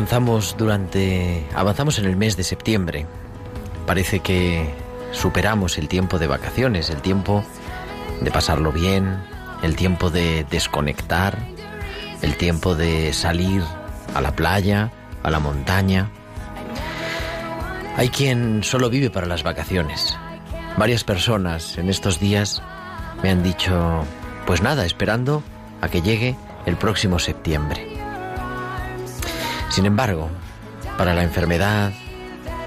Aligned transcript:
Avanzamos 0.00 0.56
durante. 0.56 1.46
avanzamos 1.54 1.98
en 1.98 2.06
el 2.06 2.16
mes 2.16 2.34
de 2.34 2.42
septiembre. 2.42 3.04
Parece 3.86 4.20
que 4.20 4.66
superamos 5.12 5.76
el 5.76 5.88
tiempo 5.88 6.18
de 6.18 6.26
vacaciones, 6.26 6.88
el 6.88 7.02
tiempo 7.02 7.44
de 8.22 8.30
pasarlo 8.30 8.72
bien, 8.72 9.22
el 9.62 9.76
tiempo 9.76 10.08
de 10.08 10.46
desconectar, 10.50 11.38
el 12.22 12.34
tiempo 12.38 12.74
de 12.74 13.12
salir 13.12 13.62
a 14.14 14.22
la 14.22 14.34
playa, 14.34 14.90
a 15.22 15.30
la 15.30 15.38
montaña. 15.38 16.10
Hay 17.98 18.08
quien 18.08 18.64
solo 18.64 18.88
vive 18.88 19.10
para 19.10 19.26
las 19.26 19.42
vacaciones. 19.42 20.16
Varias 20.78 21.04
personas 21.04 21.76
en 21.76 21.90
estos 21.90 22.18
días 22.18 22.62
me 23.22 23.28
han 23.28 23.42
dicho, 23.42 24.06
pues 24.46 24.62
nada, 24.62 24.86
esperando 24.86 25.42
a 25.82 25.90
que 25.90 26.00
llegue 26.00 26.36
el 26.64 26.78
próximo 26.78 27.18
septiembre. 27.18 27.99
Sin 29.70 29.86
embargo, 29.86 30.28
para 30.98 31.14
la 31.14 31.22
enfermedad, 31.22 31.92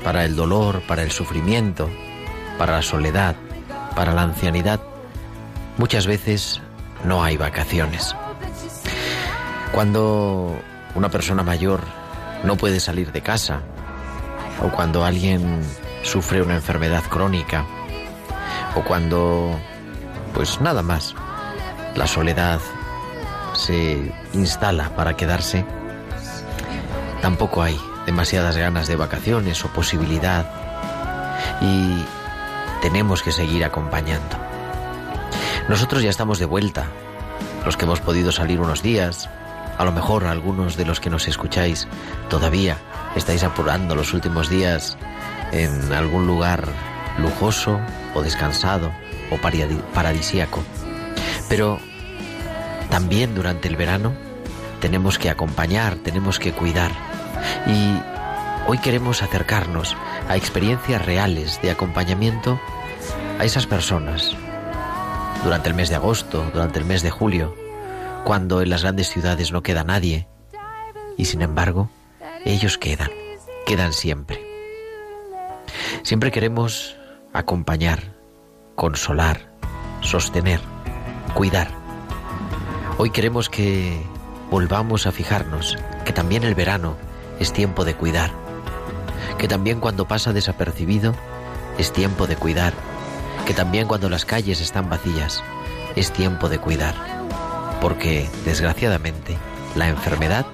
para 0.06 0.24
el 0.24 0.38
dolor, 0.38 0.82
para 0.88 1.04
el 1.04 1.12
sufrimiento, 1.12 1.90
para 2.58 2.78
la 2.78 2.82
soledad, 2.82 3.36
para 3.94 4.14
la 4.14 4.22
ancianidad, 4.22 4.80
muchas 5.78 6.08
veces 6.08 6.62
no 7.04 7.22
hay 7.22 7.36
vacaciones. 7.36 8.16
Cuando 9.74 10.56
una 10.96 11.10
persona 11.10 11.44
mayor 11.44 11.82
no 12.46 12.56
puede 12.56 12.80
salir 12.80 13.12
de 13.12 13.22
casa, 13.22 13.62
o 14.64 14.70
cuando 14.70 15.04
alguien 15.04 15.62
sufre 16.04 16.42
una 16.42 16.56
enfermedad 16.56 17.04
crónica, 17.10 17.66
o 18.76 18.82
cuando, 18.82 19.60
pues 20.34 20.62
nada 20.62 20.82
más, 20.82 21.16
la 21.96 22.08
soledad 22.08 22.62
se 23.54 24.14
instala 24.34 24.96
para 24.96 25.18
quedarse, 25.18 25.66
tampoco 27.24 27.62
hay 27.64 27.80
demasiadas 28.06 28.58
ganas 28.58 28.86
de 28.90 28.98
vacaciones 28.98 29.64
o 29.64 29.70
posibilidad 29.70 30.46
y 31.62 32.04
tenemos 32.82 33.24
que 33.24 33.32
seguir 33.32 33.64
acompañando. 33.64 34.36
Nosotros 35.70 36.04
ya 36.04 36.10
estamos 36.10 36.38
de 36.38 36.46
vuelta, 36.46 36.88
los 37.66 37.78
que 37.78 37.86
hemos 37.86 38.02
podido 38.02 38.34
salir 38.34 38.60
unos 38.60 38.84
días, 38.84 39.30
a 39.78 39.86
lo 39.86 39.94
mejor 39.94 40.26
algunos 40.26 40.76
de 40.76 40.84
los 40.84 41.00
que 41.00 41.10
nos 41.10 41.30
escucháis 41.30 41.88
todavía 42.30 42.76
estáis 43.16 43.46
apurando 43.46 43.96
los 43.96 44.14
últimos 44.14 44.50
días 44.50 44.98
en 45.54 45.94
algún 45.94 46.28
lugar 46.28 46.68
lujoso 47.20 47.80
o 48.16 48.22
descansado 48.22 48.92
o 49.32 49.38
paradi- 49.38 49.82
paradisíaco. 49.94 50.62
Pero 51.48 51.80
también 52.90 53.34
durante 53.34 53.70
el 53.70 53.78
verano 53.78 54.12
tenemos 54.82 55.18
que 55.18 55.30
acompañar, 55.30 55.96
tenemos 55.96 56.38
que 56.38 56.52
cuidar. 56.52 57.13
Y 57.68 57.98
hoy 58.68 58.78
queremos 58.80 59.22
acercarnos 59.24 59.96
a 60.30 60.38
experiencias 60.38 61.06
reales 61.06 61.62
de 61.62 61.72
acompañamiento 61.72 62.60
a 63.40 63.46
esas 63.46 63.68
personas 63.68 64.36
durante 65.44 65.70
el 65.70 65.76
mes 65.76 65.90
de 65.90 65.96
agosto, 65.96 66.50
durante 66.54 66.80
el 66.80 66.86
mes 66.86 67.02
de 67.02 67.12
julio, 67.12 67.56
cuando 68.24 68.62
en 68.62 68.70
las 68.70 68.84
grandes 68.84 69.10
ciudades 69.10 69.52
no 69.52 69.64
queda 69.64 69.84
nadie 69.84 70.28
y 71.18 71.26
sin 71.26 71.42
embargo 71.42 71.90
ellos 72.46 72.78
quedan, 72.78 73.12
quedan 73.66 73.94
siempre. 73.94 74.42
Siempre 76.04 76.32
queremos 76.32 76.96
acompañar, 77.34 78.14
consolar, 78.76 79.50
sostener, 80.02 80.60
cuidar. 81.34 81.70
Hoy 82.98 83.10
queremos 83.10 83.50
que 83.50 84.02
volvamos 84.50 85.08
a 85.08 85.12
fijarnos 85.12 85.78
que 86.06 86.14
también 86.14 86.44
el 86.44 86.56
verano 86.56 86.96
es 87.44 87.52
tiempo 87.52 87.84
de 87.84 87.94
cuidar, 87.94 88.32
que 89.38 89.50
también 89.50 89.82
cuando 89.82 90.08
pasa 90.08 90.32
desapercibido 90.32 91.14
es 91.78 91.92
tiempo 91.92 92.26
de 92.26 92.38
cuidar, 92.38 92.74
que 93.46 93.54
también 93.54 93.86
cuando 93.86 94.10
las 94.10 94.24
calles 94.24 94.62
están 94.62 94.90
vacías 94.90 95.44
es 95.98 96.14
tiempo 96.14 96.48
de 96.48 96.60
cuidar, 96.60 96.96
porque 97.82 98.30
desgraciadamente 98.46 99.38
la 99.76 99.90
enfermedad 99.90 100.46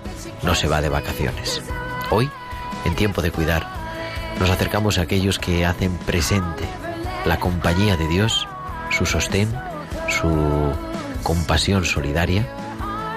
no 0.41 0.55
se 0.55 0.67
va 0.67 0.81
de 0.81 0.89
vacaciones. 0.89 1.61
Hoy, 2.09 2.28
en 2.85 2.95
tiempo 2.95 3.22
de 3.22 3.29
cuidar, 3.29 3.67
nos 4.39 4.49
acercamos 4.49 4.97
a 4.97 5.03
aquellos 5.03 5.38
que 5.38 5.67
hacen 5.67 5.95
presente 6.07 6.63
la 7.23 7.39
compañía 7.39 7.97
de 7.97 8.07
Dios, 8.07 8.47
su 8.89 9.05
sostén, 9.05 9.53
su 10.07 10.73
compasión 11.22 11.85
solidaria 11.85 12.47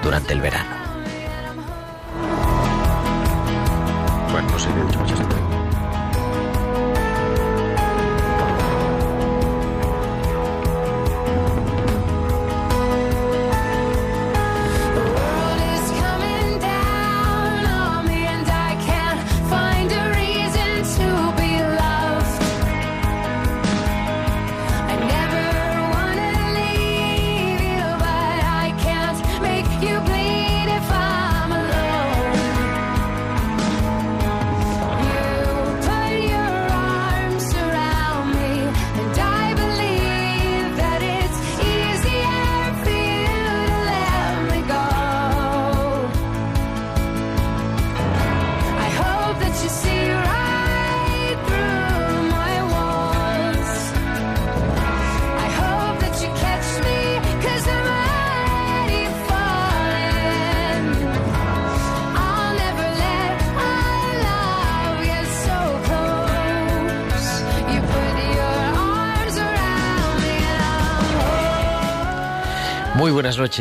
durante 0.03 0.35
el 0.35 0.43
verano. 0.43 0.82
Bueno, 4.65 4.85
no 5.09 5.12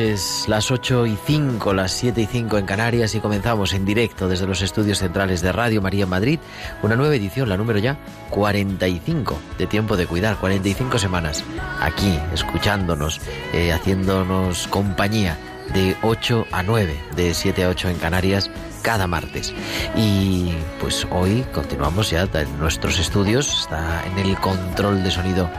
noches, 0.02 0.46
las 0.48 0.72
8 0.72 1.06
y 1.06 1.18
5, 1.26 1.74
las 1.74 1.92
7 1.92 2.22
y 2.22 2.26
5 2.26 2.58
en 2.58 2.66
Canarias 2.66 3.14
y 3.14 3.20
comenzamos 3.20 3.74
en 3.74 3.86
directo 3.86 4.28
desde 4.28 4.48
los 4.48 4.62
estudios 4.62 5.00
centrales 5.00 5.42
de 5.42 5.52
Radio 5.52 5.82
María 5.82 6.06
Madrid, 6.06 6.40
una 6.82 6.96
nueva 6.96 7.16
edición, 7.16 7.50
la 7.50 7.58
número 7.58 7.80
ya 7.80 7.98
45 8.30 9.40
de 9.58 9.68
Tiempo 9.68 9.98
de 9.98 10.08
Cuidar, 10.08 10.38
45 10.38 10.98
semanas 10.98 11.44
aquí, 11.80 12.18
escuchándonos, 12.34 13.22
eh, 13.54 13.72
haciéndonos 13.72 14.68
compañía 14.68 15.38
de 15.74 15.96
8 16.02 16.48
a 16.52 16.64
9, 16.64 17.00
de 17.16 17.34
7 17.34 17.64
a 17.64 17.70
8 17.70 17.90
en 17.90 17.98
Canarias 17.98 18.50
cada 18.82 19.08
martes. 19.08 19.54
Y 19.96 20.54
pues 20.80 21.08
hoy 21.12 21.46
continuamos 21.54 22.10
ya 22.10 22.28
en 22.34 22.60
nuestros 22.60 23.00
estudios, 23.00 23.62
está 23.62 24.04
en 24.06 24.18
el 24.18 24.36
control 24.38 25.04
de 25.04 25.12
sonido 25.12 25.50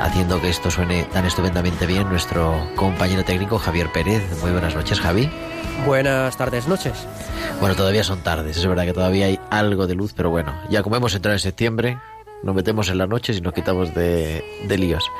haciendo 0.00 0.40
que 0.40 0.48
esto 0.48 0.70
suene 0.70 1.04
tan 1.04 1.24
estupendamente 1.24 1.86
bien 1.86 2.08
nuestro 2.08 2.68
compañero 2.76 3.24
técnico 3.24 3.58
Javier 3.58 3.90
Pérez. 3.92 4.22
Muy 4.40 4.50
buenas 4.50 4.74
noches, 4.74 5.00
Javi. 5.00 5.30
Buenas 5.86 6.36
tardes, 6.36 6.68
noches. 6.68 7.06
Bueno, 7.60 7.74
todavía 7.74 8.04
son 8.04 8.20
tardes, 8.20 8.56
es 8.56 8.66
verdad 8.66 8.84
que 8.84 8.92
todavía 8.92 9.26
hay 9.26 9.38
algo 9.50 9.86
de 9.86 9.94
luz, 9.94 10.12
pero 10.14 10.30
bueno, 10.30 10.54
ya 10.70 10.82
como 10.82 10.96
hemos 10.96 11.14
entrado 11.14 11.34
en 11.34 11.40
septiembre, 11.40 11.98
nos 12.42 12.54
metemos 12.54 12.88
en 12.88 12.98
las 12.98 13.08
noches 13.08 13.36
y 13.36 13.40
nos 13.40 13.52
quitamos 13.52 13.94
de, 13.94 14.44
de 14.66 14.78
líos. 14.78 15.10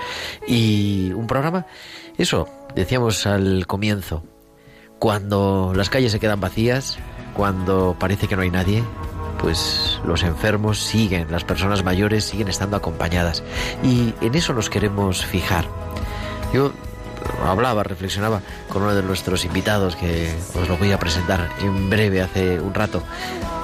Y 0.47 1.12
un 1.12 1.26
programa, 1.26 1.67
eso, 2.19 2.49
decíamos 2.75 3.26
al 3.26 3.67
comienzo, 3.67 4.23
cuando 4.99 5.73
las 5.75 5.91
calles 5.91 6.12
se 6.12 6.21
quedan 6.21 6.41
vacías, 6.41 6.99
cuando 7.37 7.97
parece 7.99 8.29
que 8.29 8.37
no 8.37 8.43
hay 8.43 8.50
nadie, 8.50 8.82
pues 9.39 10.01
los 10.07 10.23
enfermos 10.23 10.79
siguen, 10.79 11.31
las 11.31 11.45
personas 11.45 11.85
mayores 11.85 12.25
siguen 12.25 12.49
estando 12.49 12.77
acompañadas. 12.77 13.43
Y 13.83 14.15
en 14.21 14.35
eso 14.35 14.53
nos 14.55 14.71
queremos 14.71 15.25
fijar. 15.25 15.67
Yo 16.53 16.73
hablaba, 17.45 17.83
reflexionaba 17.83 18.41
con 18.69 18.83
uno 18.83 18.95
de 18.95 19.03
nuestros 19.03 19.45
invitados 19.45 19.97
que 19.97 20.35
os 20.55 20.69
lo 20.69 20.77
voy 20.77 20.93
a 20.93 20.99
presentar 20.99 21.51
en 21.61 21.91
breve 21.91 22.23
hace 22.23 22.61
un 22.61 22.75
rato. 22.75 23.03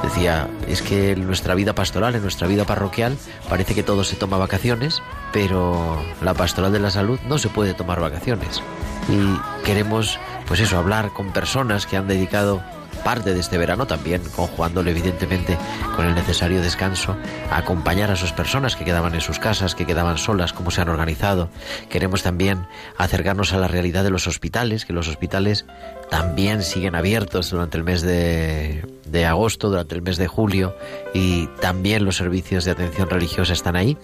Decía, 0.03 0.49
es 0.67 0.83
que 0.83 1.13
en 1.13 1.27
nuestra 1.27 1.55
vida 1.55 1.75
pastoral, 1.75 2.15
en 2.15 2.23
nuestra 2.23 2.47
vida 2.47 2.65
parroquial, 2.65 3.17
parece 3.49 3.75
que 3.75 3.83
todo 3.83 4.05
se 4.05 4.17
toma 4.17 4.39
vacaciones, 4.39 5.03
pero 5.33 6.03
la 6.23 6.35
pastoral 6.35 6.73
de 6.73 6.81
la 6.81 6.91
salud 6.91 7.21
no 7.29 7.39
se 7.39 7.49
puede 7.49 7.75
tomar 7.75 8.01
vacaciones. 8.01 8.63
Y 9.09 9.65
queremos, 9.65 10.19
pues 10.47 10.61
eso, 10.61 10.79
hablar 10.79 11.13
con 11.13 11.33
personas 11.33 11.87
que 11.87 11.97
han 11.97 12.09
dedicado 12.09 12.63
parte 13.03 13.35
de 13.35 13.41
este 13.41 13.59
verano 13.59 13.87
también, 13.87 14.23
conjugándolo 14.37 14.91
evidentemente 14.91 15.59
con 15.97 16.07
el 16.07 16.15
necesario 16.15 16.63
descanso, 16.63 17.17
a 17.51 17.59
acompañar 17.59 18.11
a 18.11 18.17
sus 18.17 18.33
personas 18.33 18.77
que 18.77 18.85
quedaban 18.85 19.15
en 19.15 19.21
sus 19.21 19.39
casas, 19.39 19.75
que 19.75 19.87
quedaban 19.87 20.19
solas, 20.19 20.53
cómo 20.53 20.71
se 20.71 20.81
han 20.81 20.89
organizado. 20.89 21.51
Queremos 21.89 22.23
también 22.23 22.67
acercarnos 22.97 23.53
a 23.53 23.59
la 23.59 23.69
realidad 23.69 24.05
de 24.05 24.11
los 24.11 24.27
hospitales, 24.27 24.85
que 24.85 24.93
los 24.93 25.09
hospitales 25.09 25.67
también 26.11 26.63
siguen 26.63 26.95
abiertos 26.95 27.51
durante 27.51 27.79
el 27.79 27.85
mes 27.85 28.03
de, 28.03 28.85
de 29.07 29.27
agosto, 29.27 29.69
durante 29.71 29.95
el 29.95 30.03
mes 30.03 30.17
de 30.17 30.27
julio, 30.27 30.75
y 31.15 31.47
también 31.61 32.05
los 32.05 32.17
servicios 32.17 32.65
de 32.65 32.73
atención 32.73 33.09
religiosa 33.09 33.53
están 33.53 33.77
ahí. 33.77 33.97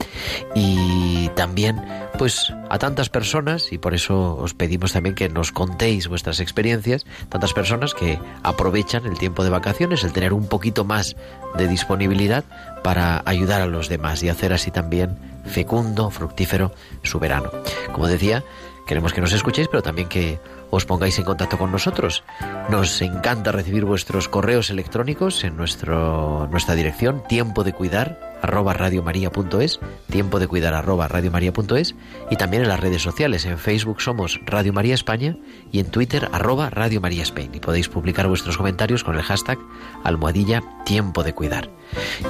Y 0.54 1.28
también, 1.30 1.82
pues, 2.18 2.52
a 2.70 2.78
tantas 2.78 3.08
personas, 3.08 3.72
y 3.72 3.78
por 3.78 3.94
eso 3.94 4.36
os 4.36 4.54
pedimos 4.54 4.92
también 4.92 5.14
que 5.14 5.28
nos 5.28 5.52
contéis 5.52 6.08
vuestras 6.08 6.40
experiencias, 6.40 7.06
tantas 7.28 7.52
personas 7.52 7.94
que 7.94 8.18
aprovechan 8.42 9.06
el 9.06 9.18
tiempo 9.18 9.44
de 9.44 9.50
vacaciones, 9.50 10.04
el 10.04 10.12
tener 10.12 10.32
un 10.32 10.48
poquito 10.48 10.84
más 10.84 11.16
de 11.56 11.68
disponibilidad 11.68 12.44
para 12.82 13.22
ayudar 13.26 13.60
a 13.60 13.66
los 13.66 13.88
demás 13.88 14.22
y 14.22 14.28
hacer 14.28 14.52
así 14.52 14.70
también 14.70 15.18
fecundo, 15.44 16.10
fructífero 16.10 16.72
su 17.02 17.18
verano. 17.18 17.50
Como 17.92 18.06
decía, 18.06 18.44
queremos 18.86 19.12
que 19.12 19.20
nos 19.20 19.32
escuchéis, 19.32 19.68
pero 19.68 19.82
también 19.82 20.08
que 20.08 20.38
os 20.70 20.84
pongáis 20.84 21.18
en 21.18 21.24
contacto 21.24 21.58
con 21.58 21.72
nosotros. 21.72 22.24
Nos 22.68 23.00
encanta 23.02 23.52
recibir 23.52 23.84
vuestros 23.84 24.28
correos 24.28 24.70
electrónicos 24.70 25.44
en 25.44 25.56
nuestro, 25.56 26.48
nuestra 26.50 26.74
dirección 26.74 27.22
tiempo 27.28 27.64
de 27.64 27.72
cuidar 27.72 28.35
arroba 28.46 28.72
radiomaria.es, 28.74 29.80
tiempo 30.08 30.38
de 30.38 30.46
cuidar 30.46 30.74
arroba 30.74 31.08
radiomaria.es 31.08 31.96
y 32.30 32.36
también 32.36 32.62
en 32.62 32.68
las 32.68 32.78
redes 32.78 33.02
sociales. 33.02 33.44
En 33.44 33.58
Facebook 33.58 34.00
somos 34.00 34.38
Radio 34.46 34.72
María 34.72 34.94
España 34.94 35.36
y 35.72 35.80
en 35.80 35.90
Twitter 35.90 36.28
arroba 36.32 36.70
Radio 36.70 37.00
María 37.00 37.24
Spain. 37.24 37.50
Y 37.54 37.60
podéis 37.60 37.88
publicar 37.88 38.28
vuestros 38.28 38.56
comentarios 38.56 39.02
con 39.02 39.16
el 39.16 39.22
hashtag 39.22 39.58
almohadilla 40.04 40.62
tiempo 40.84 41.24
de 41.24 41.34
cuidar. 41.34 41.68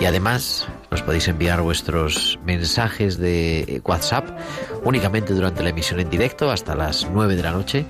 Y 0.00 0.06
además 0.06 0.66
nos 0.90 1.02
podéis 1.02 1.28
enviar 1.28 1.60
vuestros 1.60 2.38
mensajes 2.44 3.18
de 3.18 3.82
WhatsApp 3.84 4.26
únicamente 4.84 5.34
durante 5.34 5.62
la 5.62 5.68
emisión 5.70 6.00
en 6.00 6.08
directo 6.08 6.50
hasta 6.50 6.74
las 6.74 7.10
9 7.10 7.36
de 7.36 7.42
la 7.42 7.52
noche 7.52 7.84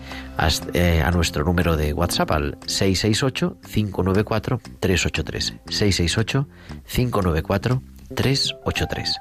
eh, 0.74 1.02
a 1.04 1.12
nuestro 1.12 1.44
número 1.44 1.76
de 1.76 1.92
WhatsApp 1.92 2.32
al 2.32 2.58
668-594-383. 2.60 5.60
668-594-383. 5.66 7.95
383. 8.08 9.20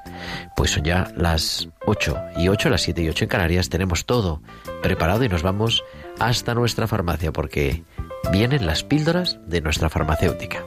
Pues 0.56 0.70
son 0.70 0.84
ya 0.84 1.12
las 1.16 1.68
8 1.86 2.16
y 2.36 2.48
8, 2.48 2.70
las 2.70 2.82
7 2.82 3.02
y 3.02 3.08
8 3.08 3.24
en 3.24 3.28
Canarias. 3.28 3.68
Tenemos 3.68 4.06
todo 4.06 4.42
preparado 4.82 5.24
y 5.24 5.28
nos 5.28 5.42
vamos 5.42 5.84
hasta 6.18 6.54
nuestra 6.54 6.86
farmacia 6.86 7.32
porque 7.32 7.82
vienen 8.32 8.66
las 8.66 8.82
píldoras 8.82 9.38
de 9.46 9.60
nuestra 9.60 9.88
farmacéutica. 9.88 10.64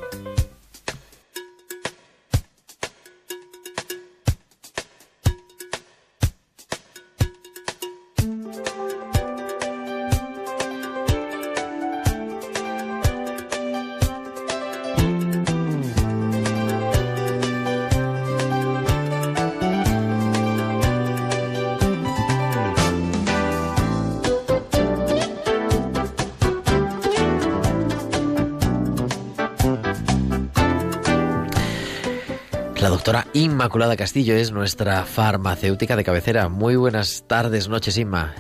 Doctora 33.00 33.28
Inmaculada 33.32 33.96
Castillo 33.96 34.36
es 34.36 34.52
nuestra 34.52 35.06
farmacéutica 35.06 35.96
de 35.96 36.04
cabecera. 36.04 36.50
Muy 36.50 36.76
buenas 36.76 37.24
tardes, 37.26 37.70
noches, 37.70 37.98
Inma. 37.98 38.34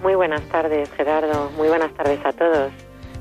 Muy 0.00 0.14
buenas 0.14 0.40
tardes, 0.48 0.90
Gerardo. 0.96 1.50
Muy 1.50 1.68
buenas 1.68 1.92
tardes 1.92 2.18
a 2.24 2.32
todos. 2.32 2.72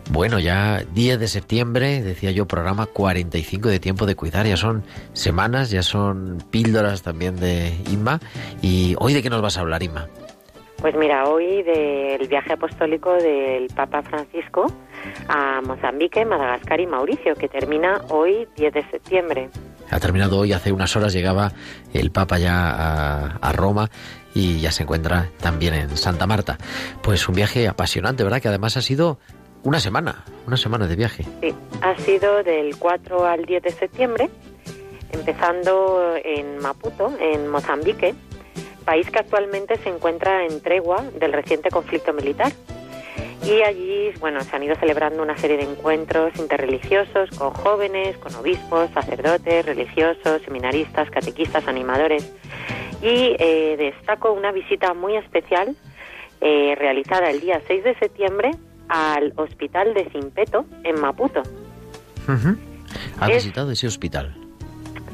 Bueno, 0.09 0.39
ya 0.39 0.85
10 0.93 1.19
de 1.19 1.27
septiembre, 1.27 2.01
decía 2.01 2.31
yo, 2.31 2.47
programa 2.47 2.85
45 2.85 3.67
de 3.67 3.81
tiempo 3.81 4.05
de 4.05 4.15
cuidar. 4.15 4.47
Ya 4.47 4.55
son 4.55 4.85
semanas, 5.11 5.69
ya 5.69 5.83
son 5.83 6.37
píldoras 6.49 7.03
también 7.03 7.35
de 7.35 7.73
Inma. 7.91 8.21
¿Y 8.61 8.95
hoy 8.99 9.13
de 9.13 9.21
qué 9.21 9.29
nos 9.29 9.41
vas 9.41 9.57
a 9.57 9.61
hablar, 9.61 9.83
Inma? 9.83 10.07
Pues 10.77 10.95
mira, 10.95 11.25
hoy 11.27 11.61
del 11.63 12.25
viaje 12.29 12.53
apostólico 12.53 13.11
del 13.15 13.67
Papa 13.75 14.01
Francisco 14.01 14.71
a 15.27 15.59
Mozambique, 15.59 16.23
Madagascar 16.23 16.79
y 16.79 16.87
Mauricio, 16.87 17.35
que 17.35 17.49
termina 17.49 17.99
hoy 18.07 18.47
10 18.55 18.73
de 18.73 18.89
septiembre. 18.89 19.49
Ha 19.89 19.99
terminado 19.99 20.37
hoy, 20.37 20.53
hace 20.53 20.71
unas 20.71 20.95
horas 20.95 21.13
llegaba 21.13 21.51
el 21.93 22.11
Papa 22.11 22.37
ya 22.37 23.37
a, 23.41 23.51
Roma 23.51 23.89
y 24.33 24.59
ya 24.59 24.71
se 24.71 24.83
encuentra 24.83 25.29
también 25.41 25.73
en 25.73 25.97
Santa 25.97 26.27
Marta. 26.27 26.57
Pues 27.01 27.27
un 27.27 27.35
viaje 27.35 27.67
apasionante, 27.67 28.23
¿verdad? 28.23 28.41
Que 28.41 28.47
además 28.47 28.77
ha 28.77 28.81
sido 28.81 29.19
una 29.63 29.79
semana, 29.79 30.23
una 30.47 30.57
semana 30.57 30.87
de 30.87 30.95
viaje. 30.95 31.25
Sí, 31.41 31.53
ha 31.81 31.95
sido 31.97 32.43
del 32.43 32.77
4 32.77 33.25
al 33.25 33.45
10 33.45 33.63
de 33.63 33.71
septiembre, 33.71 34.29
empezando 35.11 36.15
en 36.23 36.59
Maputo, 36.59 37.11
en 37.19 37.47
Mozambique, 37.47 38.13
país 38.85 39.09
que 39.09 39.19
actualmente 39.19 39.77
se 39.77 39.89
encuentra 39.89 40.45
en 40.45 40.61
tregua 40.61 41.03
del 41.19 41.33
reciente 41.33 41.69
conflicto 41.69 42.13
militar. 42.13 42.51
Y 43.43 43.61
allí, 43.61 44.11
bueno, 44.19 44.41
se 44.41 44.55
han 44.55 44.63
ido 44.63 44.75
celebrando 44.75 45.23
una 45.23 45.37
serie 45.37 45.57
de 45.57 45.63
encuentros 45.63 46.35
interreligiosos 46.37 47.29
con 47.37 47.51
jóvenes, 47.51 48.17
con 48.17 48.35
obispos, 48.35 48.89
sacerdotes, 48.91 49.65
religiosos, 49.65 50.41
seminaristas, 50.43 51.09
catequistas, 51.09 51.67
animadores. 51.67 52.33
Y 53.01 53.35
eh, 53.39 53.75
destaco 53.77 54.33
una 54.33 54.51
visita 54.51 54.93
muy 54.93 55.15
especial 55.15 55.75
eh, 56.41 56.75
realizada 56.77 57.29
el 57.29 57.39
día 57.39 57.61
6 57.67 57.83
de 57.83 57.95
septiembre 57.95 58.51
al 58.89 59.33
hospital 59.37 59.93
de 59.93 60.09
Simpeto, 60.11 60.65
en 60.83 60.99
Maputo. 60.99 61.41
Uh 62.27 62.31
-huh. 62.31 62.57
¿Ha 63.19 63.27
es, 63.29 63.35
visitado 63.43 63.71
ese 63.71 63.87
hospital? 63.87 64.35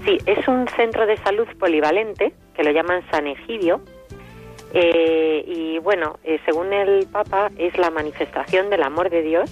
Sí, 0.05 0.17
es 0.25 0.47
un 0.47 0.67
centro 0.75 1.05
de 1.05 1.17
salud 1.17 1.47
polivalente, 1.59 2.33
que 2.55 2.63
lo 2.63 2.71
llaman 2.71 3.03
San 3.11 3.27
Egidio, 3.27 3.81
eh, 4.73 5.43
y 5.47 5.79
bueno, 5.79 6.19
eh, 6.23 6.39
según 6.45 6.73
el 6.73 7.07
Papa, 7.07 7.51
es 7.57 7.77
la 7.77 7.89
manifestación 7.89 8.69
del 8.69 8.83
amor 8.83 9.09
de 9.09 9.21
Dios, 9.21 9.51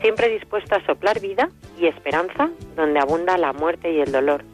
siempre 0.00 0.28
dispuesto 0.28 0.76
a 0.76 0.84
soplar 0.86 1.20
vida 1.20 1.50
y 1.78 1.86
esperanza 1.86 2.50
donde 2.76 3.00
abunda 3.00 3.36
la 3.36 3.52
muerte 3.52 3.92
y 3.92 4.00
el 4.00 4.12
dolor. 4.12 4.44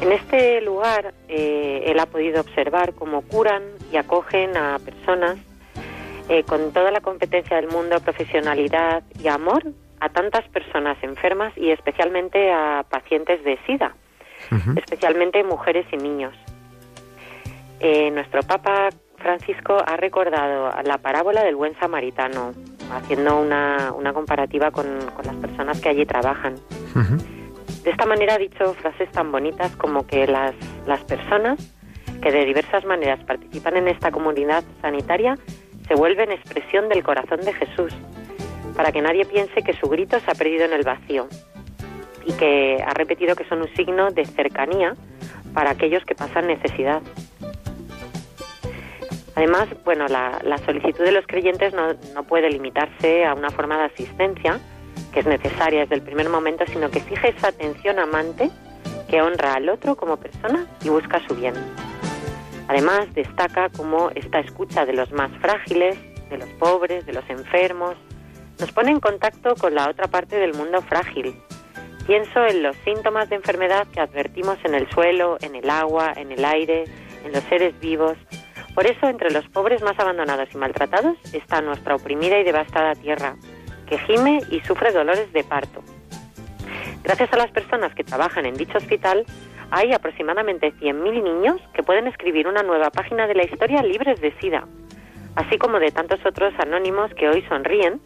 En 0.00 0.12
este 0.12 0.60
lugar, 0.60 1.12
eh, 1.28 1.82
él 1.86 1.98
ha 1.98 2.06
podido 2.06 2.40
observar 2.40 2.94
cómo 2.94 3.22
curan 3.22 3.64
y 3.92 3.96
acogen 3.96 4.56
a 4.56 4.78
personas 4.78 5.38
eh, 6.28 6.44
con 6.44 6.72
toda 6.72 6.92
la 6.92 7.00
competencia 7.00 7.56
del 7.56 7.68
mundo, 7.68 7.98
profesionalidad 8.00 9.02
y 9.20 9.26
amor 9.28 9.64
a 9.98 10.08
tantas 10.08 10.46
personas 10.50 10.96
enfermas 11.02 11.52
y 11.56 11.70
especialmente 11.70 12.52
a 12.52 12.84
pacientes 12.88 13.42
de 13.42 13.58
SIDA, 13.66 13.96
especialmente 14.76 15.42
mujeres 15.42 15.86
y 15.90 15.96
niños. 15.96 16.34
Eh, 17.80 18.10
nuestro 18.10 18.42
Papa 18.42 18.88
Francisco 19.18 19.76
ha 19.84 19.96
recordado 19.96 20.72
la 20.84 20.98
parábola 20.98 21.44
del 21.44 21.56
buen 21.56 21.78
samaritano, 21.78 22.52
haciendo 22.92 23.38
una, 23.38 23.92
una 23.92 24.12
comparativa 24.12 24.70
con, 24.70 24.86
las 25.24 25.36
personas 25.36 25.80
que 25.80 25.88
allí 25.88 26.06
trabajan. 26.06 26.54
De 27.84 27.90
esta 27.90 28.06
manera 28.06 28.34
ha 28.34 28.38
dicho 28.38 28.74
frases 28.74 29.10
tan 29.12 29.30
bonitas 29.30 29.74
como 29.76 30.06
que 30.06 30.26
las, 30.26 30.54
las 30.86 31.02
personas 31.04 31.74
que 32.20 32.32
de 32.32 32.44
diversas 32.44 32.84
maneras 32.84 33.22
participan 33.24 33.76
en 33.76 33.88
esta 33.88 34.10
comunidad 34.10 34.64
sanitaria 34.82 35.38
se 35.86 35.94
vuelven 35.94 36.32
expresión 36.32 36.88
del 36.88 37.02
corazón 37.02 37.40
de 37.40 37.52
Jesús, 37.54 37.94
para 38.76 38.92
que 38.92 39.00
nadie 39.00 39.24
piense 39.24 39.62
que 39.62 39.72
su 39.72 39.88
grito 39.88 40.18
se 40.20 40.30
ha 40.30 40.34
perdido 40.34 40.64
en 40.64 40.72
el 40.72 40.82
vacío 40.82 41.28
y 42.26 42.32
que 42.34 42.82
ha 42.86 42.92
repetido 42.92 43.34
que 43.34 43.44
son 43.44 43.62
un 43.62 43.74
signo 43.74 44.10
de 44.10 44.26
cercanía 44.26 44.94
para 45.54 45.70
aquellos 45.70 46.04
que 46.04 46.14
pasan 46.14 46.46
necesidad. 46.46 47.02
Además, 49.38 49.68
bueno, 49.84 50.08
la, 50.08 50.58
solicitud 50.66 51.04
de 51.04 51.12
los 51.12 51.24
creyentes 51.28 51.72
no, 51.72 51.94
no, 52.12 52.24
puede 52.24 52.50
limitarse 52.50 53.24
a 53.24 53.34
una 53.34 53.50
forma 53.50 53.78
de 53.78 53.84
asistencia, 53.84 54.58
que 55.12 55.20
es 55.20 55.26
necesaria 55.26 55.82
desde 55.82 55.94
el 55.94 56.02
primer 56.02 56.28
momento, 56.28 56.64
sino 56.66 56.90
que 56.90 56.98
exige 56.98 57.28
esa 57.28 57.50
atención 57.50 58.00
amante 58.00 58.50
que 59.08 59.22
honra 59.22 59.54
al 59.54 59.68
otro 59.68 59.94
como 59.94 60.16
persona 60.16 60.66
y 60.82 60.88
busca 60.88 61.24
su 61.28 61.36
bien. 61.36 61.54
Además, 62.66 63.14
destaca 63.14 63.68
cómo 63.68 64.10
esta 64.16 64.40
escucha 64.40 64.84
de 64.84 64.94
los 64.94 65.12
más 65.12 65.30
frágiles, 65.40 65.96
de 66.30 66.38
los 66.38 66.48
pobres, 66.58 67.06
de 67.06 67.12
los 67.12 67.30
enfermos, 67.30 67.94
nos 68.58 68.72
pone 68.72 68.90
en 68.90 68.98
contacto 68.98 69.54
con 69.54 69.72
la 69.72 69.88
otra 69.88 70.08
parte 70.08 70.34
del 70.34 70.54
mundo 70.54 70.82
frágil. 70.82 71.40
Pienso 72.08 72.44
en 72.44 72.64
los 72.64 72.74
síntomas 72.78 73.28
de 73.28 73.36
enfermedad 73.36 73.86
que 73.86 74.00
advertimos 74.00 74.58
en 74.64 74.74
el 74.74 74.90
suelo, 74.90 75.38
en 75.42 75.54
el 75.54 75.70
agua, 75.70 76.12
en 76.16 76.32
el 76.32 76.44
aire, 76.44 76.86
en 77.24 77.30
los 77.30 77.44
seres 77.44 77.78
vivos, 77.78 78.16
por 78.78 78.86
eso, 78.86 79.08
entre 79.08 79.32
los 79.32 79.44
pobres 79.48 79.82
más 79.82 79.98
abandonados 79.98 80.50
y 80.54 80.56
maltratados 80.56 81.16
está 81.32 81.60
nuestra 81.60 81.96
oprimida 81.96 82.38
y 82.38 82.44
devastada 82.44 82.94
tierra, 82.94 83.34
que 83.88 83.98
gime 83.98 84.38
y 84.52 84.60
sufre 84.60 84.92
dolores 84.92 85.32
de 85.32 85.42
parto. 85.42 85.82
Gracias 87.02 87.32
a 87.32 87.38
las 87.38 87.50
personas 87.50 87.92
que 87.96 88.04
trabajan 88.04 88.46
en 88.46 88.54
dicho 88.54 88.78
hospital, 88.78 89.26
hay 89.72 89.92
aproximadamente 89.92 90.72
100.000 90.74 91.24
niños 91.24 91.60
que 91.74 91.82
pueden 91.82 92.06
escribir 92.06 92.46
una 92.46 92.62
nueva 92.62 92.90
página 92.90 93.26
de 93.26 93.34
la 93.34 93.46
historia 93.46 93.82
libres 93.82 94.20
de 94.20 94.32
SIDA, 94.38 94.64
así 95.34 95.58
como 95.58 95.80
de 95.80 95.90
tantos 95.90 96.24
otros 96.24 96.54
anónimos 96.60 97.12
que 97.14 97.28
hoy 97.28 97.44
sonríen 97.48 98.00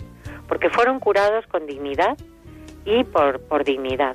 porque 0.49 0.71
fueron 0.71 1.01
curados 1.01 1.47
con 1.49 1.67
dignidad 1.67 2.17
y 2.87 3.05
por, 3.05 3.43
por 3.43 3.65
dignidad 3.65 4.15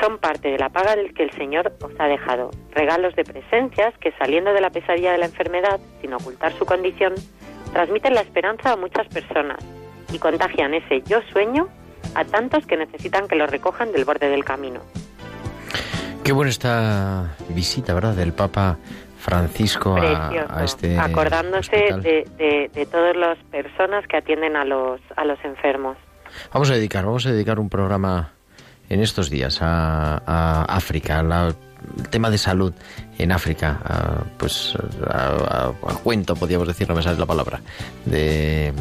son 0.00 0.18
parte 0.18 0.48
de 0.48 0.58
la 0.58 0.68
paga 0.68 0.96
del 0.96 1.14
que 1.14 1.22
el 1.22 1.30
Señor 1.32 1.72
os 1.82 1.92
ha 1.98 2.06
dejado, 2.06 2.50
regalos 2.72 3.14
de 3.16 3.24
presencias 3.24 3.94
que 3.98 4.12
saliendo 4.12 4.52
de 4.52 4.60
la 4.60 4.70
pesadilla 4.70 5.12
de 5.12 5.18
la 5.18 5.26
enfermedad, 5.26 5.80
sin 6.00 6.12
ocultar 6.12 6.52
su 6.52 6.64
condición, 6.66 7.14
transmiten 7.72 8.14
la 8.14 8.20
esperanza 8.20 8.72
a 8.72 8.76
muchas 8.76 9.06
personas 9.08 9.58
y 10.12 10.18
contagian 10.18 10.74
ese 10.74 11.02
yo 11.02 11.20
sueño 11.32 11.68
a 12.14 12.24
tantos 12.24 12.66
que 12.66 12.76
necesitan 12.76 13.28
que 13.28 13.36
lo 13.36 13.46
recojan 13.46 13.92
del 13.92 14.04
borde 14.04 14.28
del 14.28 14.44
camino. 14.44 14.80
Qué 16.24 16.32
buena 16.32 16.50
esta 16.50 17.36
visita, 17.50 17.94
¿verdad?, 17.94 18.14
del 18.14 18.32
Papa 18.32 18.78
Francisco 19.18 19.96
a, 19.96 20.62
este 20.64 20.98
acordándose 20.98 21.76
de, 21.76 22.70
de, 22.72 22.86
todas 22.86 23.16
las 23.16 23.38
personas 23.50 24.06
que 24.06 24.16
atienden 24.16 24.56
a 24.56 24.64
los 24.64 25.00
a 25.16 25.24
los 25.24 25.38
enfermos. 25.44 25.96
Vamos 26.52 26.70
a 26.70 26.74
dedicar, 26.74 27.04
vamos 27.04 27.26
a 27.26 27.32
dedicar 27.32 27.58
un 27.58 27.68
programa 27.68 28.35
en 28.88 29.00
estos 29.00 29.30
días 29.30 29.58
a, 29.60 30.64
África, 30.68 31.20
el 31.20 32.08
tema 32.08 32.30
de 32.30 32.38
salud 32.38 32.72
en 33.18 33.32
África, 33.32 34.24
pues 34.36 34.74
a, 35.08 35.72
cuento, 36.02 36.34
podríamos 36.34 36.68
decir, 36.68 36.88
no 36.88 36.94
me 36.94 37.02
sale 37.02 37.18
la 37.18 37.26
palabra, 37.26 37.60
de, 38.04 38.72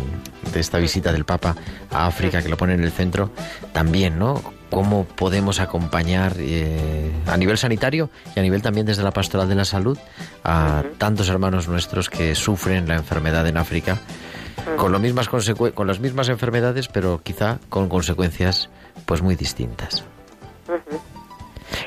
esta 0.53 0.77
visita 0.77 1.11
del 1.11 1.25
Papa 1.25 1.55
a 1.91 2.07
África 2.07 2.41
que 2.41 2.49
lo 2.49 2.57
pone 2.57 2.73
en 2.73 2.83
el 2.83 2.91
centro, 2.91 3.31
también, 3.73 4.17
¿no? 4.19 4.41
Cómo 4.69 5.05
podemos 5.05 5.59
acompañar 5.59 6.35
eh, 6.39 7.11
a 7.27 7.37
nivel 7.37 7.57
sanitario 7.57 8.09
y 8.35 8.39
a 8.39 8.43
nivel 8.43 8.61
también 8.61 8.85
desde 8.85 9.03
la 9.03 9.11
pastoral 9.11 9.47
de 9.47 9.55
la 9.55 9.63
salud 9.63 9.97
a 10.43 10.83
tantos 10.97 11.29
hermanos 11.29 11.67
nuestros 11.67 12.09
que 12.09 12.35
sufren 12.35 12.87
la 12.87 12.95
enfermedad 12.95 13.47
en 13.47 13.57
África 13.57 13.99
con, 14.77 14.91
lo 14.91 14.99
mismas 14.99 15.29
con 15.29 15.87
las 15.87 15.99
mismas 15.99 16.29
enfermedades, 16.29 16.87
pero 16.87 17.21
quizá 17.23 17.59
con 17.69 17.89
consecuencias 17.89 18.69
pues 19.05 19.21
muy 19.21 19.35
distintas. 19.35 20.05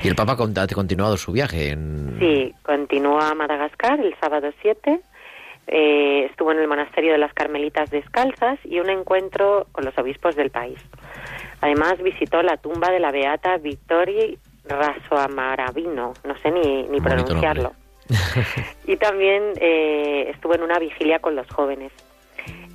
Y 0.03 0.09
el 0.09 0.15
Papa 0.15 0.33
ha 0.33 0.37
continuado 0.37 1.17
su 1.17 1.33
viaje. 1.33 1.71
En... 1.71 2.17
Sí, 2.19 2.55
continúa 2.63 3.31
a 3.31 3.35
Madagascar 3.35 4.01
el 4.01 4.15
sábado 4.21 4.51
7. 4.63 5.01
Eh, 5.71 6.25
estuvo 6.31 6.53
en 6.53 6.59
el 6.59 6.69
monasterio 6.69 7.13
de 7.13 7.19
las 7.19 7.33
Carmelitas 7.35 7.91
Descalzas 7.91 8.59
y 8.65 8.81
un 8.81 8.89
encuentro 8.89 9.67
con 9.73 9.85
los 9.85 9.97
obispos 9.99 10.35
del 10.37 10.51
país. 10.51 10.79
Además 11.61 12.01
visitó 12.03 12.43
la 12.43 12.57
tumba 12.57 12.91
de 12.91 13.01
la 13.01 13.11
beata 13.11 13.59
Victoria 13.59 14.35
Rasoamaravino, 14.65 16.15
no 16.25 16.39
sé 16.39 16.51
ni, 16.51 16.85
ni 16.85 17.01
pronunciarlo. 17.01 17.73
y 18.87 18.97
también 18.97 19.53
eh, 19.61 20.31
estuvo 20.31 20.55
en 20.55 20.63
una 20.63 20.79
vigilia 20.79 21.19
con 21.19 21.35
los 21.37 21.47
jóvenes. 21.49 21.93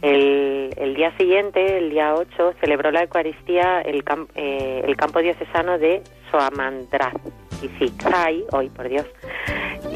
El, 0.04 0.94
día 0.96 1.16
siguiente, 1.18 1.78
el 1.78 1.90
día 1.90 2.14
8, 2.14 2.56
celebró 2.60 2.92
la 2.92 3.04
Eucaristía 3.04 3.80
el, 3.82 4.04
eh, 4.36 4.84
el 4.86 4.98
campo 4.98 5.20
diocesano 5.20 5.78
de 5.78 6.04
Soamandraz, 6.30 7.14
y 7.62 7.94
hoy 8.52 8.70
por 8.70 8.90
Dios, 8.90 9.06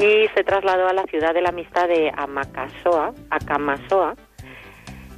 y 0.00 0.26
se 0.34 0.44
trasladó 0.44 0.88
a 0.88 0.94
la 0.94 1.04
ciudad 1.04 1.34
de 1.34 1.42
la 1.42 1.50
amistad 1.50 1.88
de 1.88 2.10
Amacasoa, 2.16 3.12
Acamasoa, 3.28 4.14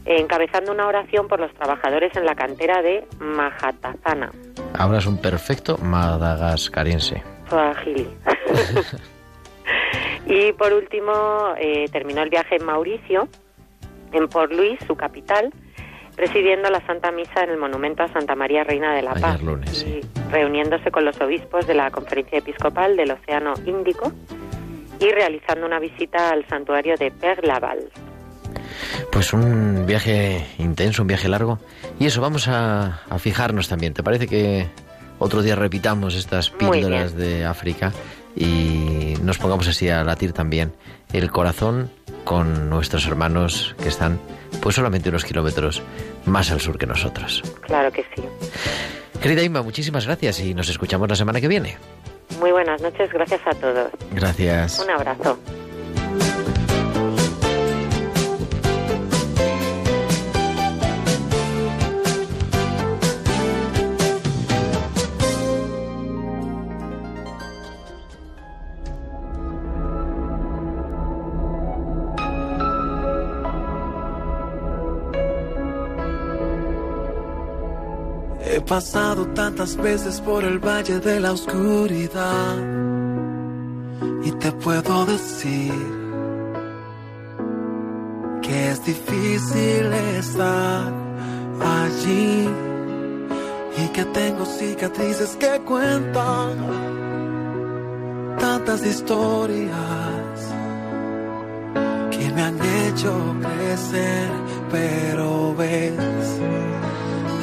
encabezando 0.06 0.72
una 0.72 0.88
oración 0.88 1.28
por 1.28 1.38
los 1.38 1.54
trabajadores 1.54 2.16
en 2.16 2.24
la 2.24 2.34
cantera 2.34 2.82
de 2.82 3.06
Mahatatana. 3.20 4.32
Hablas 4.76 5.06
un 5.06 5.20
perfecto 5.20 5.78
madagascarense. 5.78 7.22
y 10.26 10.52
por 10.54 10.72
último, 10.72 11.54
eh, 11.58 11.86
terminó 11.92 12.22
el 12.22 12.30
viaje 12.30 12.56
en 12.56 12.64
Mauricio, 12.64 13.28
en 14.12 14.28
Port 14.28 14.52
Louis, 14.52 14.78
su 14.86 14.96
capital, 14.96 15.52
presidiendo 16.16 16.68
la 16.70 16.84
Santa 16.86 17.10
Misa 17.10 17.44
en 17.44 17.50
el 17.50 17.58
monumento 17.58 18.02
a 18.02 18.08
Santa 18.08 18.34
María 18.34 18.64
Reina 18.64 18.94
de 18.94 19.02
la 19.02 19.14
Paz 19.14 19.40
y 19.84 20.00
reuniéndose 20.30 20.90
con 20.90 21.04
los 21.04 21.20
obispos 21.20 21.66
de 21.66 21.74
la 21.74 21.90
Conferencia 21.90 22.38
Episcopal 22.38 22.96
del 22.96 23.10
Océano 23.12 23.54
Índico 23.64 24.12
y 24.98 25.10
realizando 25.10 25.66
una 25.66 25.78
visita 25.78 26.30
al 26.30 26.46
santuario 26.46 26.94
de 26.98 27.10
Père 27.10 27.46
Laval. 27.46 27.90
Pues 29.10 29.32
un 29.32 29.86
viaje 29.86 30.46
intenso, 30.58 31.02
un 31.02 31.08
viaje 31.08 31.28
largo. 31.28 31.58
Y 31.98 32.06
eso, 32.06 32.20
vamos 32.20 32.48
a, 32.48 33.02
a 33.08 33.18
fijarnos 33.18 33.68
también. 33.68 33.94
¿Te 33.94 34.02
parece 34.02 34.26
que 34.26 34.68
otro 35.18 35.42
día 35.42 35.54
repitamos 35.54 36.14
estas 36.14 36.50
píldoras 36.50 37.14
de 37.14 37.44
África 37.44 37.92
y 38.36 39.14
nos 39.22 39.38
pongamos 39.38 39.68
así 39.68 39.88
a 39.88 40.04
latir 40.04 40.32
también 40.32 40.72
el 41.12 41.30
corazón 41.30 41.90
con 42.24 42.68
nuestros 42.70 43.06
hermanos 43.06 43.74
que 43.82 43.88
están 43.88 44.20
pues 44.60 44.76
solamente 44.76 45.08
unos 45.08 45.24
kilómetros 45.24 45.82
más 46.26 46.50
al 46.50 46.60
sur 46.60 46.78
que 46.78 46.86
nosotros. 46.86 47.42
Claro 47.62 47.90
que 47.92 48.04
sí. 48.14 48.22
Querida 49.20 49.42
Inma, 49.42 49.62
muchísimas 49.62 50.06
gracias 50.06 50.40
y 50.40 50.54
nos 50.54 50.68
escuchamos 50.68 51.08
la 51.08 51.16
semana 51.16 51.40
que 51.40 51.48
viene. 51.48 51.76
Muy 52.38 52.52
buenas 52.52 52.80
noches, 52.80 53.12
gracias 53.12 53.40
a 53.46 53.50
todos. 53.52 53.90
Gracias. 54.12 54.78
Un 54.78 54.90
abrazo. 54.90 55.38
Pasado 78.70 79.26
tantas 79.34 79.76
veces 79.76 80.20
por 80.20 80.44
el 80.44 80.60
valle 80.60 81.00
de 81.00 81.18
la 81.18 81.32
oscuridad. 81.32 82.56
Y 84.22 84.30
te 84.30 84.52
puedo 84.52 85.06
decir 85.06 85.74
que 88.40 88.70
es 88.70 88.84
difícil 88.84 89.92
estar 90.20 90.92
allí. 91.82 92.48
Y 93.82 93.88
que 93.88 94.04
tengo 94.04 94.46
cicatrices 94.46 95.34
que 95.34 95.60
cuentan 95.66 96.56
tantas 98.38 98.86
historias 98.86 100.36
que 102.12 102.32
me 102.34 102.42
han 102.42 102.58
hecho 102.86 103.12
crecer, 103.40 104.30
pero 104.70 105.56
ves, 105.56 106.30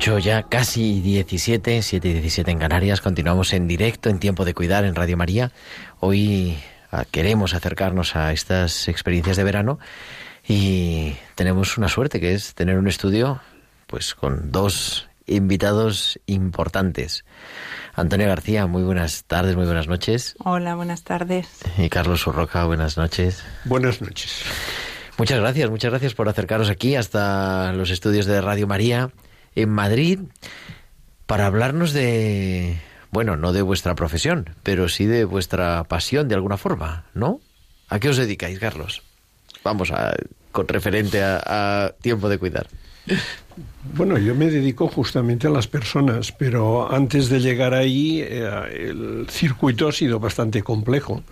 ya, 0.00 0.44
casi 0.44 1.00
17, 1.02 1.82
7 1.82 2.08
y 2.08 2.12
17 2.12 2.50
en 2.50 2.58
Canarias. 2.58 3.02
Continuamos 3.02 3.52
en 3.52 3.68
directo 3.68 4.08
en 4.08 4.18
Tiempo 4.18 4.46
de 4.46 4.54
Cuidar 4.54 4.84
en 4.84 4.94
Radio 4.94 5.16
María. 5.16 5.52
Hoy 6.00 6.58
ah, 6.90 7.04
queremos 7.10 7.52
acercarnos 7.52 8.16
a 8.16 8.32
estas 8.32 8.88
experiencias 8.88 9.36
de 9.36 9.44
verano 9.44 9.78
y 10.48 11.16
tenemos 11.34 11.76
una 11.76 11.88
suerte 11.88 12.18
que 12.18 12.32
es 12.32 12.54
tener 12.54 12.78
un 12.78 12.88
estudio 12.88 13.40
pues 13.86 14.14
con 14.14 14.50
dos 14.50 15.06
invitados 15.26 16.18
importantes. 16.24 17.24
Antonio 17.94 18.26
García, 18.26 18.66
muy 18.66 18.82
buenas 18.82 19.24
tardes, 19.24 19.54
muy 19.54 19.66
buenas 19.66 19.86
noches. 19.86 20.34
Hola, 20.38 20.76
buenas 20.76 21.04
tardes. 21.04 21.46
Y 21.76 21.90
Carlos 21.90 22.26
Urroca, 22.26 22.64
buenas 22.64 22.96
noches. 22.96 23.44
Buenas 23.66 24.00
noches. 24.00 24.44
Muchas 25.18 25.40
gracias, 25.40 25.68
muchas 25.68 25.90
gracias 25.90 26.14
por 26.14 26.28
acercaros 26.28 26.70
aquí 26.70 26.96
hasta 26.96 27.72
los 27.74 27.90
estudios 27.90 28.24
de 28.24 28.40
Radio 28.40 28.66
María 28.66 29.10
en 29.54 29.70
Madrid 29.70 30.20
para 31.26 31.46
hablarnos 31.46 31.92
de, 31.92 32.78
bueno, 33.10 33.36
no 33.36 33.52
de 33.52 33.62
vuestra 33.62 33.94
profesión, 33.94 34.50
pero 34.62 34.88
sí 34.88 35.06
de 35.06 35.24
vuestra 35.24 35.84
pasión 35.84 36.28
de 36.28 36.34
alguna 36.34 36.56
forma, 36.56 37.06
¿no? 37.14 37.40
¿A 37.88 37.98
qué 37.98 38.08
os 38.08 38.16
dedicáis, 38.16 38.58
Carlos? 38.58 39.02
Vamos 39.64 39.90
a 39.90 40.14
con 40.52 40.66
referente 40.66 41.22
a, 41.22 41.94
tiempo 42.00 42.28
de 42.28 42.38
cuidar. 42.38 42.66
Bueno, 43.94 44.18
yo 44.18 44.34
me 44.34 44.46
dedico 44.46 44.88
justamente 44.88 45.46
a 45.46 45.50
las 45.50 45.66
personas, 45.66 46.32
pero 46.32 46.92
antes 46.92 47.28
de 47.28 47.40
llegar 47.40 47.74
ahí 47.74 48.20
eh, 48.20 48.88
el 48.90 49.26
circuito 49.28 49.88
ha 49.88 49.92
sido 49.92 50.20
bastante 50.20 50.62
complejo, 50.62 51.22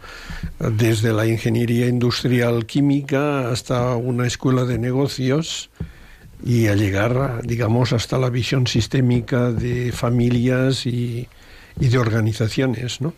desde 0.59 1.13
la 1.13 1.27
ingeniería 1.27 1.87
industrial 1.87 2.67
química 2.67 3.51
hasta 3.51 3.95
una 3.97 4.27
escuela 4.27 4.65
de 4.65 4.79
negocios 4.79 5.71
y 6.45 6.67
a 6.69 6.75
llegar, 6.75 7.43
digamos, 7.45 7.93
hasta 7.93 8.19
la 8.19 8.31
visión 8.31 8.67
sistémica 8.67 9.51
de 9.51 9.93
familias 9.93 10.87
y, 10.87 11.29
y 11.81 11.89
de 11.89 11.99
organizaciones, 11.99 13.01
¿no? 13.01 13.15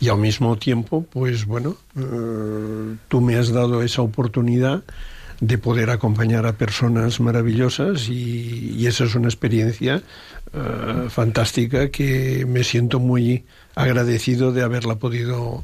Y 0.00 0.08
al 0.08 0.18
mismo 0.18 0.56
tiempo, 0.56 1.06
pues 1.10 1.46
bueno, 1.46 1.76
eh, 1.96 2.96
tú 3.08 3.20
me 3.20 3.36
has 3.36 3.50
dado 3.50 3.82
esa 3.82 4.02
oportunidad 4.02 4.82
de 5.40 5.58
poder 5.58 5.90
acompañar 5.90 6.46
a 6.46 6.52
personas 6.52 7.20
maravillosas 7.20 8.08
y, 8.08 8.74
y 8.76 8.86
esa 8.86 9.04
es 9.04 9.14
una 9.14 9.28
experiencia 9.28 10.02
eh, 10.52 11.06
fantástica 11.08 11.90
que 11.90 12.44
me 12.46 12.64
siento 12.64 13.00
muy 13.00 13.44
agradecido 13.74 14.52
de 14.52 14.62
haberla 14.62 14.96
podido 14.96 15.62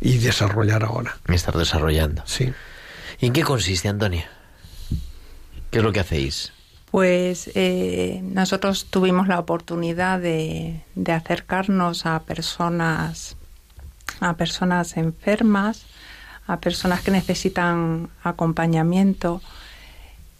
y 0.00 0.18
desarrollar 0.18 0.84
ahora. 0.84 1.18
Estar 1.28 1.56
desarrollando. 1.56 2.22
Sí. 2.26 2.52
¿Y 3.20 3.26
en 3.26 3.32
qué 3.32 3.42
consiste, 3.42 3.88
Antonia? 3.88 4.28
¿Qué 5.70 5.78
es 5.78 5.84
lo 5.84 5.92
que 5.92 6.00
hacéis? 6.00 6.52
Pues 6.90 7.50
eh, 7.54 8.20
nosotros 8.24 8.86
tuvimos 8.90 9.28
la 9.28 9.38
oportunidad 9.38 10.18
de, 10.18 10.82
acercarnos 11.06 12.04
a 12.04 12.20
personas, 12.20 13.36
a 14.18 14.34
personas 14.34 14.96
enfermas, 14.96 15.86
a 16.48 16.58
personas 16.58 17.02
que 17.02 17.12
necesitan 17.12 18.08
acompañamiento 18.24 19.40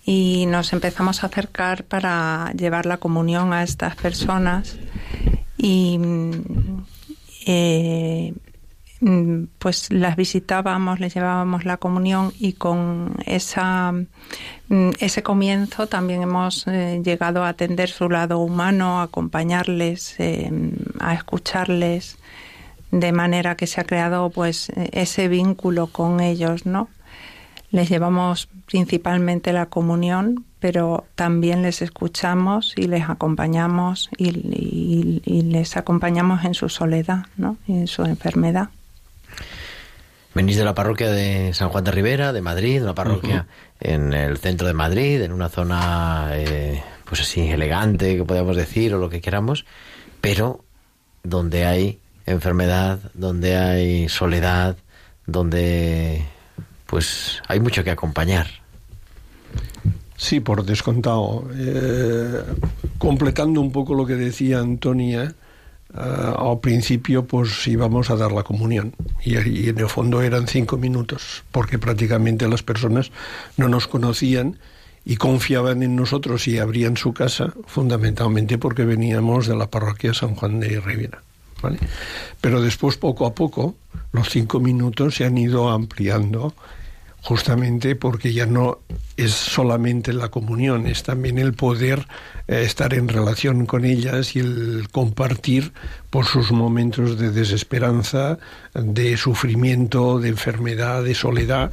y 0.04 0.46
nos 0.46 0.72
empezamos 0.72 1.22
a 1.22 1.28
acercar 1.28 1.84
para 1.84 2.52
llevar 2.56 2.86
la 2.86 2.96
comunión 2.96 3.52
a 3.52 3.62
estas 3.62 3.94
personas 3.94 4.76
y 5.56 5.98
mm, 5.98 6.84
eh, 7.46 8.34
pues 9.58 9.90
las 9.90 10.14
visitábamos, 10.16 11.00
les 11.00 11.14
llevábamos 11.14 11.64
la 11.64 11.78
comunión 11.78 12.32
y 12.38 12.52
con 12.52 13.14
esa 13.24 13.92
mm, 13.92 14.90
ese 15.00 15.22
comienzo 15.22 15.86
también 15.86 16.22
hemos 16.22 16.66
eh, 16.66 17.00
llegado 17.02 17.42
a 17.42 17.48
atender 17.48 17.88
su 17.88 18.10
lado 18.10 18.38
humano, 18.38 19.00
a 19.00 19.04
acompañarles, 19.04 20.16
eh, 20.18 20.50
a 20.98 21.14
escucharles, 21.14 22.18
de 22.90 23.12
manera 23.12 23.54
que 23.56 23.66
se 23.66 23.80
ha 23.80 23.84
creado 23.84 24.28
pues 24.30 24.70
ese 24.92 25.28
vínculo 25.28 25.86
con 25.86 26.20
ellos, 26.20 26.66
¿no? 26.66 26.88
Les 27.70 27.88
llevamos 27.88 28.48
principalmente 28.66 29.52
la 29.52 29.66
comunión, 29.66 30.44
pero 30.58 31.04
también 31.14 31.62
les 31.62 31.82
escuchamos 31.82 32.74
y 32.76 32.88
les 32.88 33.08
acompañamos 33.08 34.10
y 34.18 34.32
les 35.42 35.76
acompañamos 35.76 36.44
en 36.44 36.54
su 36.54 36.68
soledad, 36.68 37.26
¿no? 37.36 37.56
Y 37.66 37.74
en 37.74 37.86
su 37.86 38.02
enfermedad. 38.04 38.70
Venís 40.34 40.56
de 40.56 40.64
la 40.64 40.74
parroquia 40.74 41.10
de 41.10 41.52
San 41.54 41.70
Juan 41.70 41.84
de 41.84 41.90
Rivera, 41.90 42.32
de 42.32 42.40
Madrid, 42.40 42.82
una 42.82 42.94
parroquia 42.94 43.46
en 43.80 44.12
el 44.12 44.38
centro 44.38 44.66
de 44.66 44.74
Madrid, 44.74 45.22
en 45.22 45.32
una 45.32 45.48
zona, 45.48 46.30
eh, 46.34 46.82
pues 47.04 47.22
así, 47.22 47.48
elegante, 47.48 48.16
que 48.16 48.24
podríamos 48.24 48.56
decir, 48.56 48.94
o 48.94 48.98
lo 48.98 49.10
que 49.10 49.20
queramos, 49.20 49.64
pero 50.20 50.64
donde 51.24 51.66
hay 51.66 51.98
enfermedad, 52.26 53.00
donde 53.14 53.56
hay 53.56 54.08
soledad, 54.08 54.76
donde 55.26 56.24
pues 56.86 57.42
hay 57.48 57.60
mucho 57.60 57.82
que 57.82 57.90
acompañar. 57.90 58.46
Sí, 60.16 60.40
por 60.40 60.64
descontado. 60.64 61.48
Eh, 61.54 62.42
completando 62.98 63.60
un 63.60 63.72
poco 63.72 63.94
lo 63.94 64.06
que 64.06 64.16
decía 64.16 64.58
Antonia, 64.58 65.34
eh, 65.94 66.34
al 66.38 66.60
principio 66.60 67.24
pues 67.24 67.66
íbamos 67.66 68.10
a 68.10 68.16
dar 68.16 68.32
la 68.32 68.42
comunión 68.42 68.94
y, 69.24 69.36
en 69.36 69.78
el 69.78 69.88
fondo 69.88 70.22
eran 70.22 70.46
cinco 70.46 70.76
minutos, 70.76 71.42
porque 71.50 71.78
prácticamente 71.78 72.48
las 72.48 72.62
personas 72.62 73.10
no 73.56 73.68
nos 73.68 73.88
conocían 73.88 74.58
y 75.04 75.16
confiaban 75.16 75.82
en 75.82 75.96
nosotros 75.96 76.46
y 76.46 76.58
abrían 76.58 76.96
su 76.96 77.12
casa, 77.12 77.52
fundamentalmente 77.66 78.58
porque 78.58 78.84
veníamos 78.84 79.46
de 79.46 79.56
la 79.56 79.70
parroquia 79.70 80.14
San 80.14 80.34
Juan 80.34 80.60
de 80.60 80.80
Rivera. 80.80 81.22
¿vale? 81.62 81.78
Pero 82.40 82.62
después, 82.62 82.96
poco 82.96 83.26
a 83.26 83.34
poco, 83.34 83.76
los 84.12 84.28
cinco 84.28 84.60
minutos 84.60 85.16
se 85.16 85.24
han 85.24 85.38
ido 85.38 85.70
ampliando 85.70 86.54
justamente 87.22 87.96
porque 87.96 88.32
ya 88.32 88.46
no 88.46 88.78
es 89.16 89.32
solamente 89.32 90.12
la 90.12 90.28
comunión, 90.28 90.86
es 90.86 91.02
también 91.02 91.38
el 91.38 91.52
poder 91.52 92.06
eh, 92.48 92.62
estar 92.62 92.94
en 92.94 93.08
relación 93.08 93.66
con 93.66 93.84
ellas 93.84 94.34
y 94.36 94.40
el 94.40 94.88
compartir 94.90 95.72
por 96.08 96.24
sus 96.24 96.50
momentos 96.52 97.18
de 97.18 97.30
desesperanza, 97.30 98.38
de 98.74 99.16
sufrimiento, 99.16 100.18
de 100.18 100.28
enfermedad, 100.28 101.04
de 101.04 101.14
soledad 101.14 101.72